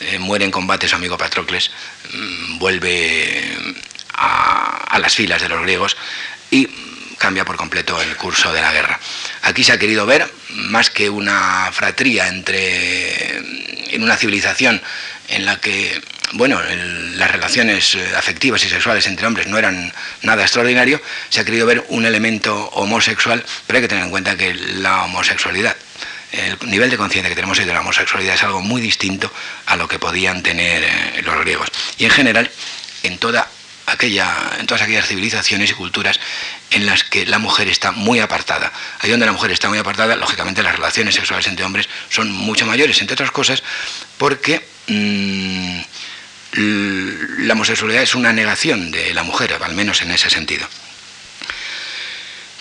eh, 0.00 0.18
muere 0.18 0.44
en 0.44 0.50
combate 0.50 0.88
su 0.88 0.96
amigo 0.96 1.16
Patrocles, 1.16 1.70
mm, 2.12 2.58
vuelve 2.58 3.74
a, 4.14 4.98
las 4.98 5.14
filas 5.14 5.42
de 5.42 5.48
los 5.48 5.62
griegos 5.62 5.96
y 6.50 6.68
cambia 7.18 7.44
por 7.44 7.56
completo 7.56 8.00
el 8.00 8.16
curso 8.16 8.52
de 8.52 8.60
la 8.60 8.72
guerra. 8.72 8.98
Aquí 9.42 9.64
se 9.64 9.72
ha 9.72 9.78
querido 9.78 10.06
ver 10.06 10.30
más 10.50 10.90
que 10.90 11.08
una 11.10 11.70
fratría 11.72 12.28
entre 12.28 13.38
en 13.94 14.02
una 14.02 14.16
civilización 14.16 14.80
en 15.28 15.46
la 15.46 15.60
que 15.60 16.00
bueno, 16.32 16.60
las 17.16 17.30
relaciones 17.30 17.94
eh, 17.94 18.16
afectivas 18.16 18.64
y 18.64 18.68
sexuales 18.68 19.06
entre 19.06 19.26
hombres 19.26 19.46
no 19.46 19.56
eran 19.56 19.92
nada 20.22 20.42
extraordinario, 20.42 21.00
se 21.28 21.40
ha 21.40 21.44
querido 21.44 21.66
ver 21.66 21.84
un 21.88 22.06
elemento 22.06 22.70
homosexual, 22.70 23.44
pero 23.66 23.76
hay 23.76 23.82
que 23.82 23.88
tener 23.88 24.04
en 24.04 24.10
cuenta 24.10 24.36
que 24.36 24.54
la 24.54 25.04
homosexualidad 25.04 25.76
el 26.34 26.58
nivel 26.68 26.90
de 26.90 26.96
conciencia 26.96 27.28
que 27.28 27.36
tenemos 27.36 27.58
hoy 27.58 27.64
de 27.64 27.72
la 27.72 27.80
homosexualidad 27.80 28.34
es 28.34 28.42
algo 28.42 28.60
muy 28.60 28.80
distinto 28.80 29.30
a 29.66 29.76
lo 29.76 29.86
que 29.86 29.98
podían 29.98 30.42
tener 30.42 30.82
eh, 30.82 31.22
los 31.22 31.38
griegos. 31.40 31.68
Y 31.98 32.04
en 32.04 32.10
general, 32.10 32.50
en, 33.02 33.18
toda 33.18 33.48
aquella, 33.86 34.52
en 34.58 34.66
todas 34.66 34.82
aquellas 34.82 35.06
civilizaciones 35.06 35.70
y 35.70 35.74
culturas 35.74 36.20
en 36.70 36.86
las 36.86 37.04
que 37.04 37.26
la 37.26 37.38
mujer 37.38 37.68
está 37.68 37.92
muy 37.92 38.20
apartada. 38.20 38.72
Ahí 39.00 39.10
donde 39.10 39.26
la 39.26 39.32
mujer 39.32 39.50
está 39.50 39.68
muy 39.68 39.78
apartada, 39.78 40.16
lógicamente 40.16 40.62
las 40.62 40.76
relaciones 40.76 41.14
sexuales 41.14 41.46
entre 41.46 41.64
hombres 41.64 41.88
son 42.08 42.30
mucho 42.32 42.66
mayores, 42.66 43.00
entre 43.00 43.14
otras 43.14 43.30
cosas, 43.30 43.62
porque 44.18 44.64
mm, 44.88 45.80
la 47.46 47.52
homosexualidad 47.54 48.02
es 48.02 48.14
una 48.14 48.32
negación 48.32 48.90
de 48.90 49.12
la 49.14 49.22
mujer, 49.22 49.58
al 49.60 49.74
menos 49.74 50.02
en 50.02 50.10
ese 50.10 50.30
sentido. 50.30 50.66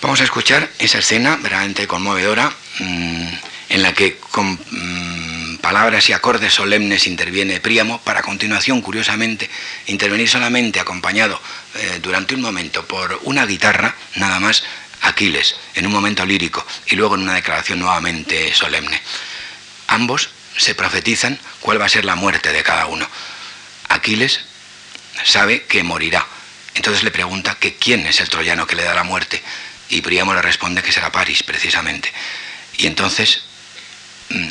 Vamos 0.01 0.19
a 0.19 0.25
escuchar 0.25 0.69
esa 0.79 0.99
escena 0.99 1.37
verdaderamente 1.37 1.87
conmovedora. 1.87 2.51
Mm, 2.79 3.27
en 3.73 3.81
la 3.81 3.91
que 3.93 4.19
mm, 4.35 5.32
palabras 5.63 6.09
y 6.09 6.11
acordes 6.11 6.53
solemnes 6.53 7.07
interviene 7.07 7.61
Príamo, 7.61 8.01
para 8.01 8.21
continuación, 8.21 8.81
curiosamente, 8.81 9.49
intervenir 9.87 10.27
solamente 10.27 10.81
acompañado 10.81 11.41
eh, 11.75 11.99
durante 12.01 12.35
un 12.35 12.41
momento 12.41 12.85
por 12.85 13.17
una 13.23 13.45
guitarra, 13.45 13.95
nada 14.15 14.41
más, 14.41 14.65
Aquiles, 15.03 15.55
en 15.75 15.87
un 15.87 15.93
momento 15.93 16.25
lírico, 16.25 16.67
y 16.87 16.97
luego 16.97 17.15
en 17.15 17.21
una 17.21 17.35
declaración 17.35 17.79
nuevamente 17.79 18.53
solemne. 18.53 19.01
Ambos 19.87 20.31
se 20.57 20.75
profetizan 20.75 21.39
cuál 21.61 21.79
va 21.79 21.85
a 21.85 21.89
ser 21.89 22.03
la 22.03 22.15
muerte 22.15 22.51
de 22.51 22.61
cada 22.61 22.87
uno. 22.87 23.07
Aquiles 23.87 24.41
sabe 25.23 25.63
que 25.63 25.81
morirá. 25.81 26.27
Entonces 26.75 27.03
le 27.03 27.11
pregunta 27.11 27.55
que 27.57 27.75
quién 27.75 28.05
es 28.05 28.19
el 28.19 28.27
troyano 28.27 28.67
que 28.67 28.75
le 28.75 28.83
da 28.83 28.93
la 28.93 29.03
muerte. 29.03 29.41
Y 29.87 30.01
Príamo 30.01 30.33
le 30.33 30.41
responde 30.41 30.83
que 30.83 30.91
será 30.91 31.09
París, 31.09 31.41
precisamente. 31.41 32.11
Y 32.77 32.87
entonces 32.87 33.43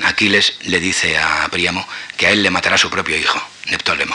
Aquiles 0.05 0.55
le 0.63 0.81
dice 0.81 1.19
a 1.19 1.49
Príamo 1.51 1.87
que 2.17 2.27
a 2.27 2.31
él 2.31 2.43
le 2.43 2.51
matará 2.51 2.79
su 2.79 2.91
propio 2.91 3.17
hijo, 3.17 3.41
Neptólemo. 3.67 4.15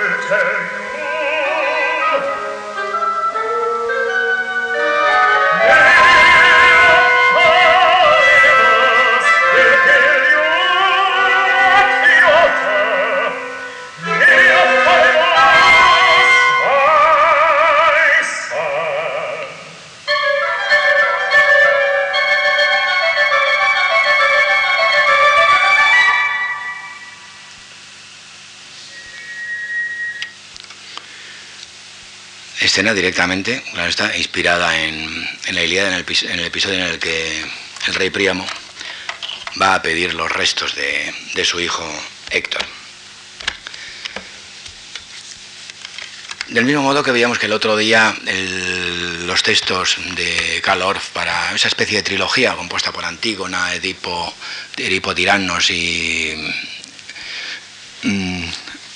will 0.00 0.16
quel 0.28 0.80
che 0.80 0.89
escena 32.70 32.94
directamente, 32.94 33.64
claro 33.72 33.90
está, 33.90 34.16
inspirada 34.16 34.80
en, 34.80 35.28
la 35.50 35.64
Ilíada, 35.64 35.88
en 35.88 35.94
el, 35.94 36.46
episodio 36.46 36.78
en 36.78 36.84
el 36.84 37.00
que 37.00 37.44
el 37.88 37.94
rey 37.94 38.10
Príamo 38.10 38.46
va 39.60 39.74
a 39.74 39.82
pedir 39.82 40.14
los 40.14 40.30
restos 40.30 40.76
de, 40.76 41.44
su 41.44 41.58
hijo 41.58 41.84
Héctor. 42.30 42.64
Del 46.46 46.64
mismo 46.64 46.82
modo 46.82 47.02
que 47.02 47.10
veíamos 47.10 47.40
que 47.40 47.46
el 47.46 47.52
otro 47.52 47.76
día 47.76 48.14
los 49.26 49.42
textos 49.42 49.96
de 50.14 50.60
Calor 50.62 51.00
para 51.12 51.52
esa 51.52 51.66
especie 51.66 51.96
de 51.96 52.04
trilogía 52.04 52.54
compuesta 52.54 52.92
por 52.92 53.04
Antígona, 53.04 53.74
Edipo, 53.74 54.32
Edipo 54.76 55.12
Tiranos 55.12 55.70
y... 55.70 56.36
Mm, 58.04 58.44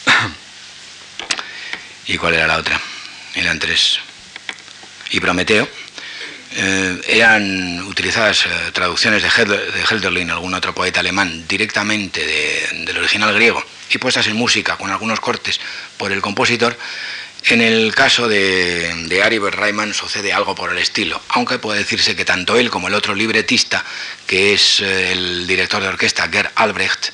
¿Y 2.07 2.19
cuál 2.19 2.35
era 2.35 2.47
la 2.47 2.59
otra? 2.59 2.81
Eran 3.35 3.59
tres, 3.59 3.99
y 5.11 5.21
Prometeo, 5.21 5.69
eh, 6.57 7.01
eran 7.09 7.81
utilizadas 7.81 8.47
eh, 8.47 8.49
traducciones 8.73 9.23
de, 9.23 9.29
Helderlin, 9.91 10.31
algún 10.31 10.55
otro 10.55 10.73
poeta 10.73 11.01
alemán, 11.01 11.45
directamente 11.49 12.25
de, 12.25 12.93
los 12.93 12.99
original 12.99 13.35
griego 13.35 13.63
y 13.91 13.99
puestas 13.99 14.29
en 14.29 14.37
música 14.37 14.77
con 14.77 14.91
algunos 14.91 15.19
cortes 15.19 15.61
por 15.97 16.13
el 16.13 16.21
compositor, 16.21 16.79
en 17.47 17.61
el 17.61 17.95
caso 17.95 18.29
de, 18.29 18.95
de 19.09 19.23
Ari 19.23 19.41
sucede 19.93 20.33
algo 20.33 20.55
por 20.55 20.71
el 20.71 20.79
estilo, 20.79 21.21
aunque 21.31 21.59
puede 21.59 21.81
decirse 21.81 22.17
que 22.17 22.25
tanto 22.25 22.57
él 22.57 22.71
como 22.71 22.89
el 22.89 22.95
otro 22.95 23.15
libretista, 23.15 23.85
que 24.27 24.55
es 24.55 24.81
eh, 24.81 25.13
el 25.13 25.47
director 25.47 25.83
de 25.83 25.89
orquesta 25.89 26.29
Gerd 26.29 26.53
Albrecht, 26.55 27.11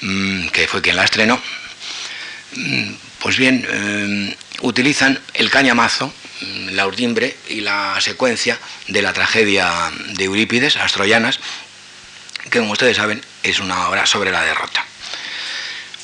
mm, 0.00 0.48
que 0.48 0.66
fue 0.66 0.82
quien 0.82 0.96
la 0.96 1.04
estrenó, 1.04 1.40
mm, 2.56 2.92
pues 3.22 3.38
bien, 3.38 3.64
eh, 3.70 4.36
utilizan 4.62 5.18
el 5.34 5.48
cañamazo, 5.48 6.12
mm, 6.40 6.68
la 6.70 6.86
urdimbre 6.86 7.36
y 7.48 7.60
la 7.60 8.00
secuencia 8.00 8.58
de 8.88 9.00
la 9.00 9.12
tragedia 9.12 9.92
de 10.08 10.24
Eurípides, 10.24 10.74
Las 10.74 10.92
Troyanas, 10.92 11.38
que 12.50 12.58
como 12.58 12.72
ustedes 12.72 12.96
saben 12.96 13.22
es 13.44 13.60
una 13.60 13.88
obra 13.88 14.06
sobre 14.06 14.32
la 14.32 14.42
derrota. 14.42 14.84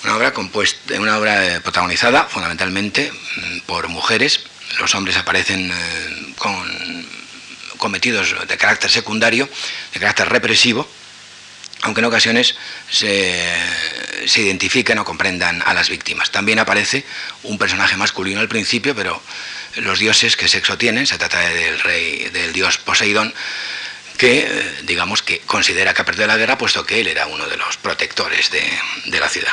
Una 0.04 0.16
obra, 0.16 0.32
compuesta, 0.32 0.94
una 0.94 1.18
obra 1.18 1.56
eh, 1.56 1.60
protagonizada 1.60 2.24
fundamentalmente 2.24 3.10
mm, 3.10 3.58
por 3.66 3.88
mujeres. 3.88 4.44
Los 4.78 4.94
hombres 4.94 5.16
aparecen 5.16 5.72
eh, 5.72 6.34
con 6.38 7.08
cometidos 7.78 8.34
de 8.46 8.56
carácter 8.56 8.90
secundario, 8.90 9.48
de 9.92 10.00
carácter 10.00 10.28
represivo, 10.28 10.88
aunque 11.82 12.00
en 12.00 12.06
ocasiones 12.06 12.56
se, 12.90 13.44
se, 14.26 14.42
identifiquen 14.42 14.98
o 14.98 15.04
comprendan 15.04 15.62
a 15.64 15.74
las 15.74 15.88
víctimas. 15.88 16.30
También 16.30 16.58
aparece 16.58 17.04
un 17.44 17.58
personaje 17.58 17.96
masculino 17.96 18.40
al 18.40 18.48
principio, 18.48 18.94
pero 18.94 19.22
los 19.76 19.98
dioses 19.98 20.36
que 20.36 20.48
sexo 20.48 20.76
tienen, 20.76 21.06
se 21.06 21.18
trata 21.18 21.40
del 21.40 21.78
rey, 21.80 22.30
del 22.32 22.52
dios 22.52 22.78
Poseidón, 22.78 23.32
que 24.16 24.40
eh, 24.40 24.74
digamos 24.82 25.22
que 25.22 25.40
considera 25.40 25.94
que 25.94 26.02
ha 26.02 26.04
perdido 26.04 26.26
la 26.26 26.36
guerra, 26.36 26.58
puesto 26.58 26.84
que 26.84 27.00
él 27.00 27.06
era 27.06 27.26
uno 27.26 27.46
de 27.46 27.56
los 27.56 27.76
protectores 27.76 28.50
de, 28.50 28.62
de 29.06 29.20
la 29.20 29.28
ciudad. 29.28 29.52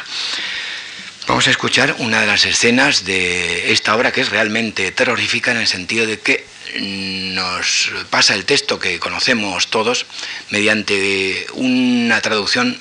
Vamos 1.27 1.47
a 1.47 1.51
escuchar 1.51 1.95
una 1.99 2.21
de 2.21 2.27
las 2.27 2.45
escenas 2.45 3.05
de 3.05 3.71
esta 3.71 3.95
obra 3.95 4.11
que 4.11 4.21
es 4.21 4.29
realmente 4.29 4.91
terrorífica 4.91 5.51
en 5.51 5.57
el 5.57 5.67
sentido 5.67 6.05
de 6.05 6.19
que 6.19 6.45
nos 6.79 7.91
pasa 8.09 8.35
el 8.35 8.45
texto 8.45 8.79
que 8.79 8.99
conocemos 8.99 9.67
todos 9.67 10.05
mediante 10.49 11.45
una 11.53 12.21
traducción 12.21 12.79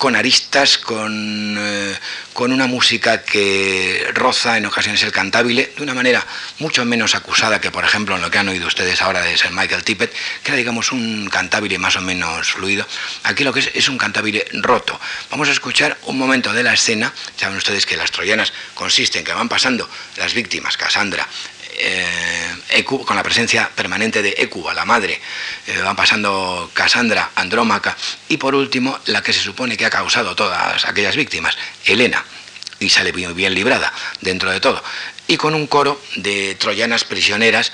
con 0.00 0.16
aristas, 0.16 0.78
con, 0.78 1.58
eh, 1.58 1.94
con, 2.32 2.54
una 2.54 2.66
música 2.66 3.22
que 3.22 4.08
roza 4.14 4.56
en 4.56 4.64
ocasiones 4.64 5.02
el 5.02 5.12
cantabile, 5.12 5.74
de 5.76 5.82
una 5.82 5.92
manera 5.92 6.26
mucho 6.58 6.86
menos 6.86 7.14
acusada 7.14 7.60
que, 7.60 7.70
por 7.70 7.84
ejemplo, 7.84 8.16
en 8.16 8.22
lo 8.22 8.30
que 8.30 8.38
han 8.38 8.48
oído 8.48 8.66
ustedes 8.66 9.02
ahora 9.02 9.20
de 9.20 9.36
Sir 9.36 9.50
Michael 9.50 9.84
Tippett, 9.84 10.10
que 10.42 10.52
era, 10.52 10.56
digamos, 10.56 10.90
un 10.92 11.28
cantabile 11.28 11.76
más 11.76 11.96
o 11.96 12.00
menos 12.00 12.50
fluido. 12.50 12.86
Aquí 13.24 13.44
lo 13.44 13.52
que 13.52 13.60
es 13.60 13.70
es 13.74 13.90
un 13.90 13.98
cantabile 13.98 14.46
roto. 14.54 14.98
Vamos 15.30 15.50
a 15.50 15.52
escuchar 15.52 15.98
un 16.04 16.16
momento 16.16 16.50
de 16.54 16.62
la 16.62 16.72
escena. 16.72 17.12
Saben 17.36 17.58
ustedes 17.58 17.84
que 17.84 17.98
las 17.98 18.10
troyanas 18.10 18.54
consisten 18.72 19.18
en 19.18 19.26
que 19.26 19.34
van 19.34 19.50
pasando 19.50 19.86
las 20.16 20.32
víctimas, 20.32 20.78
Cassandra, 20.78 21.28
eh, 21.78 22.84
con 22.84 23.16
la 23.16 23.22
presencia 23.22 23.70
permanente 23.74 24.22
de 24.22 24.34
Ecuba, 24.38 24.74
la 24.74 24.84
madre, 24.84 25.20
eh, 25.66 25.78
van 25.82 25.96
pasando 25.96 26.70
Cassandra, 26.72 27.30
Andrómaca 27.34 27.96
y 28.28 28.36
por 28.36 28.54
último 28.54 28.98
la 29.06 29.22
que 29.22 29.32
se 29.32 29.40
supone 29.40 29.76
que 29.76 29.86
ha 29.86 29.90
causado 29.90 30.34
todas 30.34 30.84
aquellas 30.84 31.16
víctimas, 31.16 31.56
Helena, 31.84 32.24
y 32.78 32.88
sale 32.88 33.12
bien 33.12 33.54
librada 33.54 33.92
dentro 34.20 34.50
de 34.50 34.60
todo 34.60 34.82
y 35.30 35.36
con 35.36 35.54
un 35.54 35.68
coro 35.68 36.02
de 36.16 36.56
troyanas 36.56 37.04
prisioneras 37.04 37.70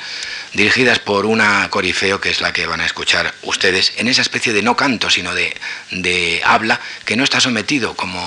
dirigidas 0.53 0.99
por 0.99 1.25
una 1.25 1.71
corifeo 1.71 2.21
que 2.21 2.29
es 2.29 2.43
la 2.43 2.53
que 2.53 2.67
van 2.67 2.83
a 2.83 2.85
escuchar 2.85 3.35
ustedes 3.45 3.95
en 3.97 4.09
esa 4.09 4.21
especie 4.21 4.53
de 4.53 4.61
no 4.61 4.77
canto, 4.77 5.09
sino 5.09 5.33
de, 5.35 6.43
habla 6.45 6.79
que 7.07 7.17
no 7.17 7.25
está 7.25 7.41
sometido 7.41 7.97
como, 7.97 8.21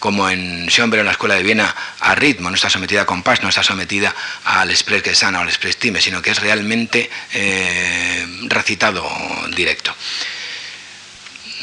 como 0.00 0.28
en 0.28 0.68
hombre 0.82 0.98
en 0.98 1.06
la 1.06 1.12
Escuela 1.12 1.36
de 1.36 1.44
Viena 1.44 1.76
a 2.00 2.16
ritmo, 2.16 2.50
no 2.50 2.56
está 2.56 2.68
sometida 2.68 3.02
a 3.02 3.06
compás, 3.06 3.40
no 3.40 3.48
está 3.48 3.62
sometida 3.62 4.12
al 4.42 4.68
express 4.68 5.04
que 5.04 5.14
sana 5.14 5.38
o 5.38 5.42
al 5.42 5.48
express 5.48 5.76
time, 5.76 6.00
sino 6.00 6.20
que 6.20 6.32
es 6.32 6.40
realmente 6.40 7.08
eh, 7.34 8.26
recitado 8.48 9.08
directo. 9.54 9.94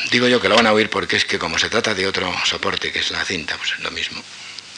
Digo 0.10 0.30
yo 0.30 0.40
que 0.40 0.48
lo 0.48 0.56
van 0.56 0.68
a 0.68 0.72
oír 0.72 0.90
porque 0.90 1.18
es 1.18 1.26
que 1.26 1.38
como 1.38 1.60
se 1.60 1.70
trata 1.70 1.94
de 1.94 2.08
otro 2.08 2.34
soporte 2.46 2.94
que 2.94 3.00
es 3.00 3.12
la 3.12 3.26
cinta, 3.26 3.58
pues 3.58 3.78
lo 3.80 3.92
mismo. 3.92 4.24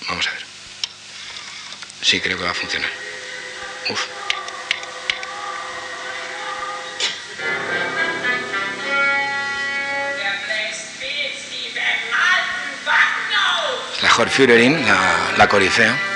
Vamos 0.07 0.25
a 0.27 0.31
ver. 0.31 0.52
Sí, 2.03 2.19
creo 2.19 2.37
que 2.37 2.43
va 2.43 2.51
a 2.51 2.53
funcionar. 2.53 2.89
Uf. 3.89 4.07
La 14.01 14.09
Jorführerin, 14.09 14.85
la, 14.85 15.31
la 15.37 15.47
corifea. 15.47 16.12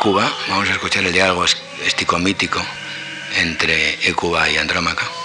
Ecuba, 0.00 0.32
vamos 0.48 0.66
a 0.70 0.72
escuchar 0.72 1.04
el 1.04 1.12
diálogo 1.12 1.44
esticomítico 1.84 2.58
entre 3.36 4.08
Ecuba 4.08 4.48
y 4.48 4.56
Andrómaca. 4.56 5.19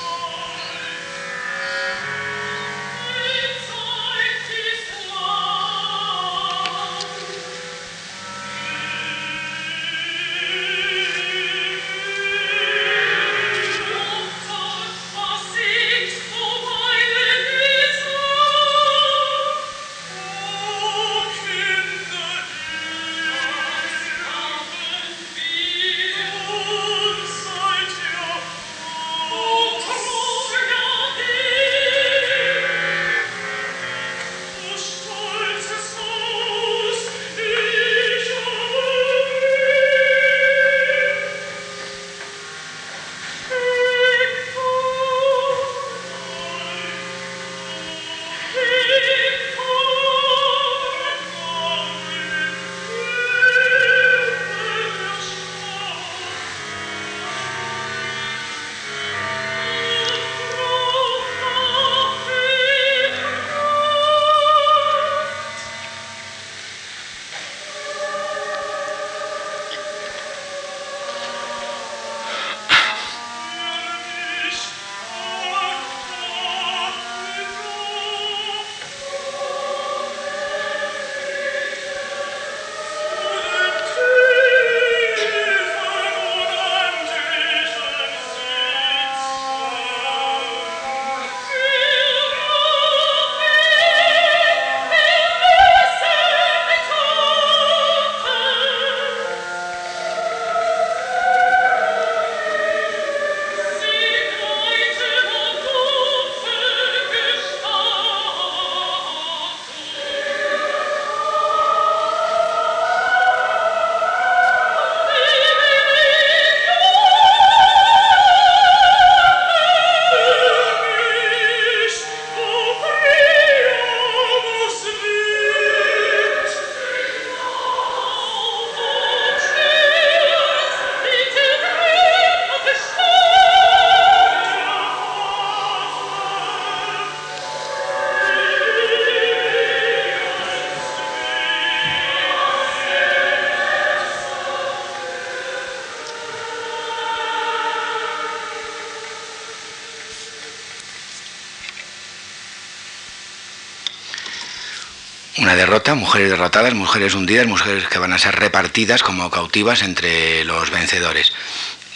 Una 155.38 155.58
derrota, 155.58 155.96
mujeres 155.96 156.30
derrotadas, 156.30 156.74
mujeres 156.76 157.14
hundidas, 157.14 157.46
mujeres 157.46 157.90
que 157.90 158.00
van 158.00 158.14
a 158.14 158.18
ser 158.18 158.40
repartidas 158.40 159.04
como 159.04 159.30
cautivas 159.30 159.82
entre 159.82 160.46
los 160.46 160.70
vencedores. 160.70 161.34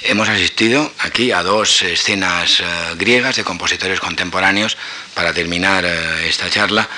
Hemos 0.01 0.27
asistido 0.27 0.91
aquí 0.99 1.31
a 1.31 1.41
dos 1.41 1.81
escenas 1.83 2.59
eh, 2.59 2.65
griegas 2.95 3.37
de 3.37 3.45
compositores 3.45 4.01
contemporáneos 4.01 4.77
para 5.13 5.31
terminar 5.31 5.85
eh, 5.85 6.27
esta 6.27 6.49
charla 6.49 6.89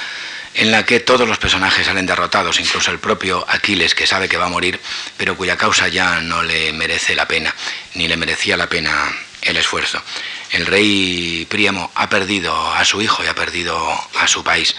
en 0.55 0.71
la 0.71 0.83
que 0.83 0.99
todos 0.99 1.27
los 1.27 1.37
personajes 1.37 1.85
salen 1.85 2.07
derrotados, 2.07 2.59
incluso 2.59 2.89
el 2.89 2.97
propio 2.97 3.45
Aquiles, 3.47 3.93
que 3.93 4.07
sabe 4.07 4.27
que 4.27 4.37
va 4.37 4.47
a 4.47 4.49
morir, 4.49 4.79
pero 5.17 5.37
cuya 5.37 5.57
causa 5.57 5.89
ya 5.89 6.21
no 6.21 6.41
le 6.41 6.73
merece 6.73 7.13
la 7.13 7.27
pena, 7.27 7.53
ni 7.93 8.07
le 8.07 8.17
merecía 8.17 8.57
la 8.57 8.67
pena 8.67 9.15
el 9.43 9.57
esfuerzo. 9.57 10.01
El 10.49 10.65
rey 10.65 11.45
Príamo 11.47 11.91
ha 11.93 12.09
perdido 12.09 12.73
a 12.73 12.83
su 12.83 12.99
hijo 12.99 13.23
y 13.23 13.27
ha 13.27 13.35
perdido 13.35 13.77
a 14.19 14.27
su 14.27 14.43
país. 14.43 14.75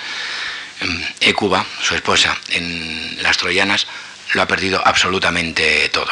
Écuba, 1.20 1.64
su 1.83 1.95
esposa, 1.95 2.37
en 2.51 3.22
las 3.22 3.39
Troyanas, 3.39 3.87
lo 4.35 4.43
ha 4.43 4.49
perdido 4.49 4.83
absolutamente 4.85 5.89
todo. 5.91 6.11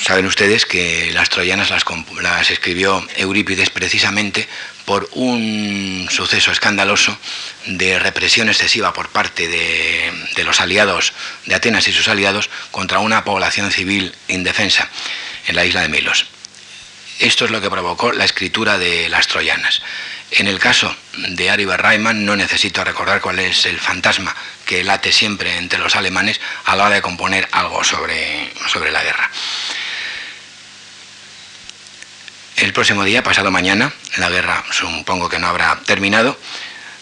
Saben 0.00 0.26
ustedes 0.26 0.66
que 0.66 1.10
las 1.12 1.30
Troyanas 1.30 1.70
las, 1.70 2.50
escribió 2.50 3.06
Eurípides 3.16 3.70
precisamente 3.70 4.48
por 4.84 5.08
un 5.12 6.06
suceso 6.10 6.52
escandaloso 6.52 7.18
de 7.66 7.98
represión 7.98 8.48
excesiva 8.48 8.92
por 8.92 9.08
parte 9.08 9.48
de, 9.48 10.12
de, 10.36 10.44
los 10.44 10.60
aliados 10.60 11.12
de 11.46 11.54
Atenas 11.54 11.88
y 11.88 11.92
sus 11.92 12.08
aliados 12.08 12.50
contra 12.70 13.00
una 13.00 13.24
población 13.24 13.70
civil 13.72 14.14
indefensa 14.28 14.88
en 15.46 15.56
la 15.56 15.64
isla 15.64 15.82
de 15.82 15.88
Milos. 15.88 16.26
Esto 17.18 17.44
es 17.44 17.50
lo 17.50 17.60
que 17.60 17.70
provocó 17.70 18.12
la 18.12 18.24
escritura 18.24 18.78
de 18.78 19.08
las 19.08 19.26
Troyanas. 19.26 19.82
En 20.30 20.46
el 20.46 20.58
caso 20.58 20.94
de 21.16 21.50
Ari 21.50 21.64
Raiman 21.64 22.24
no 22.24 22.36
necesito 22.36 22.84
recordar 22.84 23.20
cuál 23.20 23.38
es 23.38 23.64
el 23.64 23.80
fantasma 23.80 24.34
que 24.66 24.84
late 24.84 25.10
siempre 25.10 25.56
entre 25.56 25.78
los 25.78 25.96
alemanes 25.96 26.40
a 26.66 26.76
la 26.76 26.84
hora 26.84 26.96
de 26.96 27.02
componer 27.02 27.48
algo 27.52 27.82
sobre, 27.82 28.52
sobre 28.68 28.90
la 28.90 29.02
guerra. 29.02 29.30
El 32.56 32.72
próximo 32.72 33.04
día, 33.04 33.22
pasado 33.22 33.50
mañana, 33.50 33.92
la 34.16 34.28
guerra 34.28 34.64
supongo 34.70 35.28
que 35.28 35.38
no 35.38 35.46
habrá 35.46 35.80
terminado, 35.86 36.38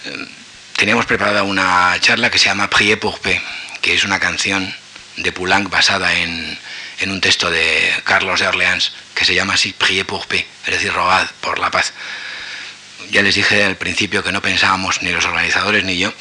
eh, 0.05 0.29
teníamos 0.77 1.07
preparada 1.07 1.43
una 1.43 1.97
charla 1.99 2.31
que 2.31 2.39
se 2.39 2.45
llama 2.45 2.70
Prier 2.70 3.01
pour 3.01 3.18
paix, 3.20 3.43
que 3.81 3.95
es 3.95 4.05
una 4.05 4.20
canción 4.20 4.72
de 5.16 5.33
Poulenc 5.33 5.68
basada 5.68 6.14
en, 6.14 6.59
en 7.01 7.11
un 7.11 7.20
texto 7.20 7.51
de 7.51 7.93
Carlos 8.05 8.39
de 8.39 8.47
Orleans 8.47 8.93
que 9.14 9.24
se 9.24 9.35
llama 9.35 9.55
así 9.55 9.72
Prier 9.72 10.07
pour 10.07 10.27
paix, 10.27 10.47
es 10.66 10.74
decir, 10.74 10.93
rogad 10.93 11.29
por 11.41 11.59
la 11.59 11.70
paz 11.70 11.93
ya 13.11 13.22
les 13.22 13.34
dije 13.34 13.64
al 13.64 13.76
principio 13.76 14.22
que 14.22 14.32
no 14.32 14.42
pensábamos, 14.42 15.02
ni 15.02 15.11
los 15.11 15.24
organizadores 15.24 15.84
ni 15.84 15.98
yo, 15.98 16.12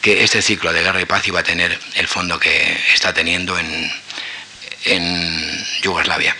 que 0.00 0.24
este 0.24 0.42
ciclo 0.42 0.72
de 0.72 0.82
guerra 0.82 1.00
y 1.00 1.04
paz 1.04 1.26
iba 1.28 1.40
a 1.40 1.44
tener 1.44 1.78
el 1.94 2.08
fondo 2.08 2.38
que 2.38 2.78
está 2.94 3.12
teniendo 3.12 3.56
en, 3.58 3.90
Yugoslavia. 5.82 6.36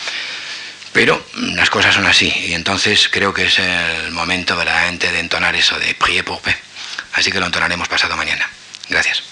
Pero 0.93 1.24
las 1.34 1.70
cosas 1.70 1.95
son 1.95 2.07
así, 2.07 2.32
y 2.47 2.55
entonces 2.55 3.09
creo 3.09 3.32
que 3.32 3.47
es 3.47 3.59
el 3.59 4.11
momento 4.11 4.57
verdaderamente 4.57 5.11
de 5.11 5.20
entonar 5.20 5.55
eso 5.55 5.78
de 5.78 5.95
Prier 5.95 6.24
pour 6.24 6.40
paix. 6.40 6.59
Así 7.14 7.30
que 7.30 7.40
lo 7.40 7.47
entonaremos 7.47 7.88
pasado 7.88 8.16
mañana. 8.16 8.49
Gracias. 8.88 9.32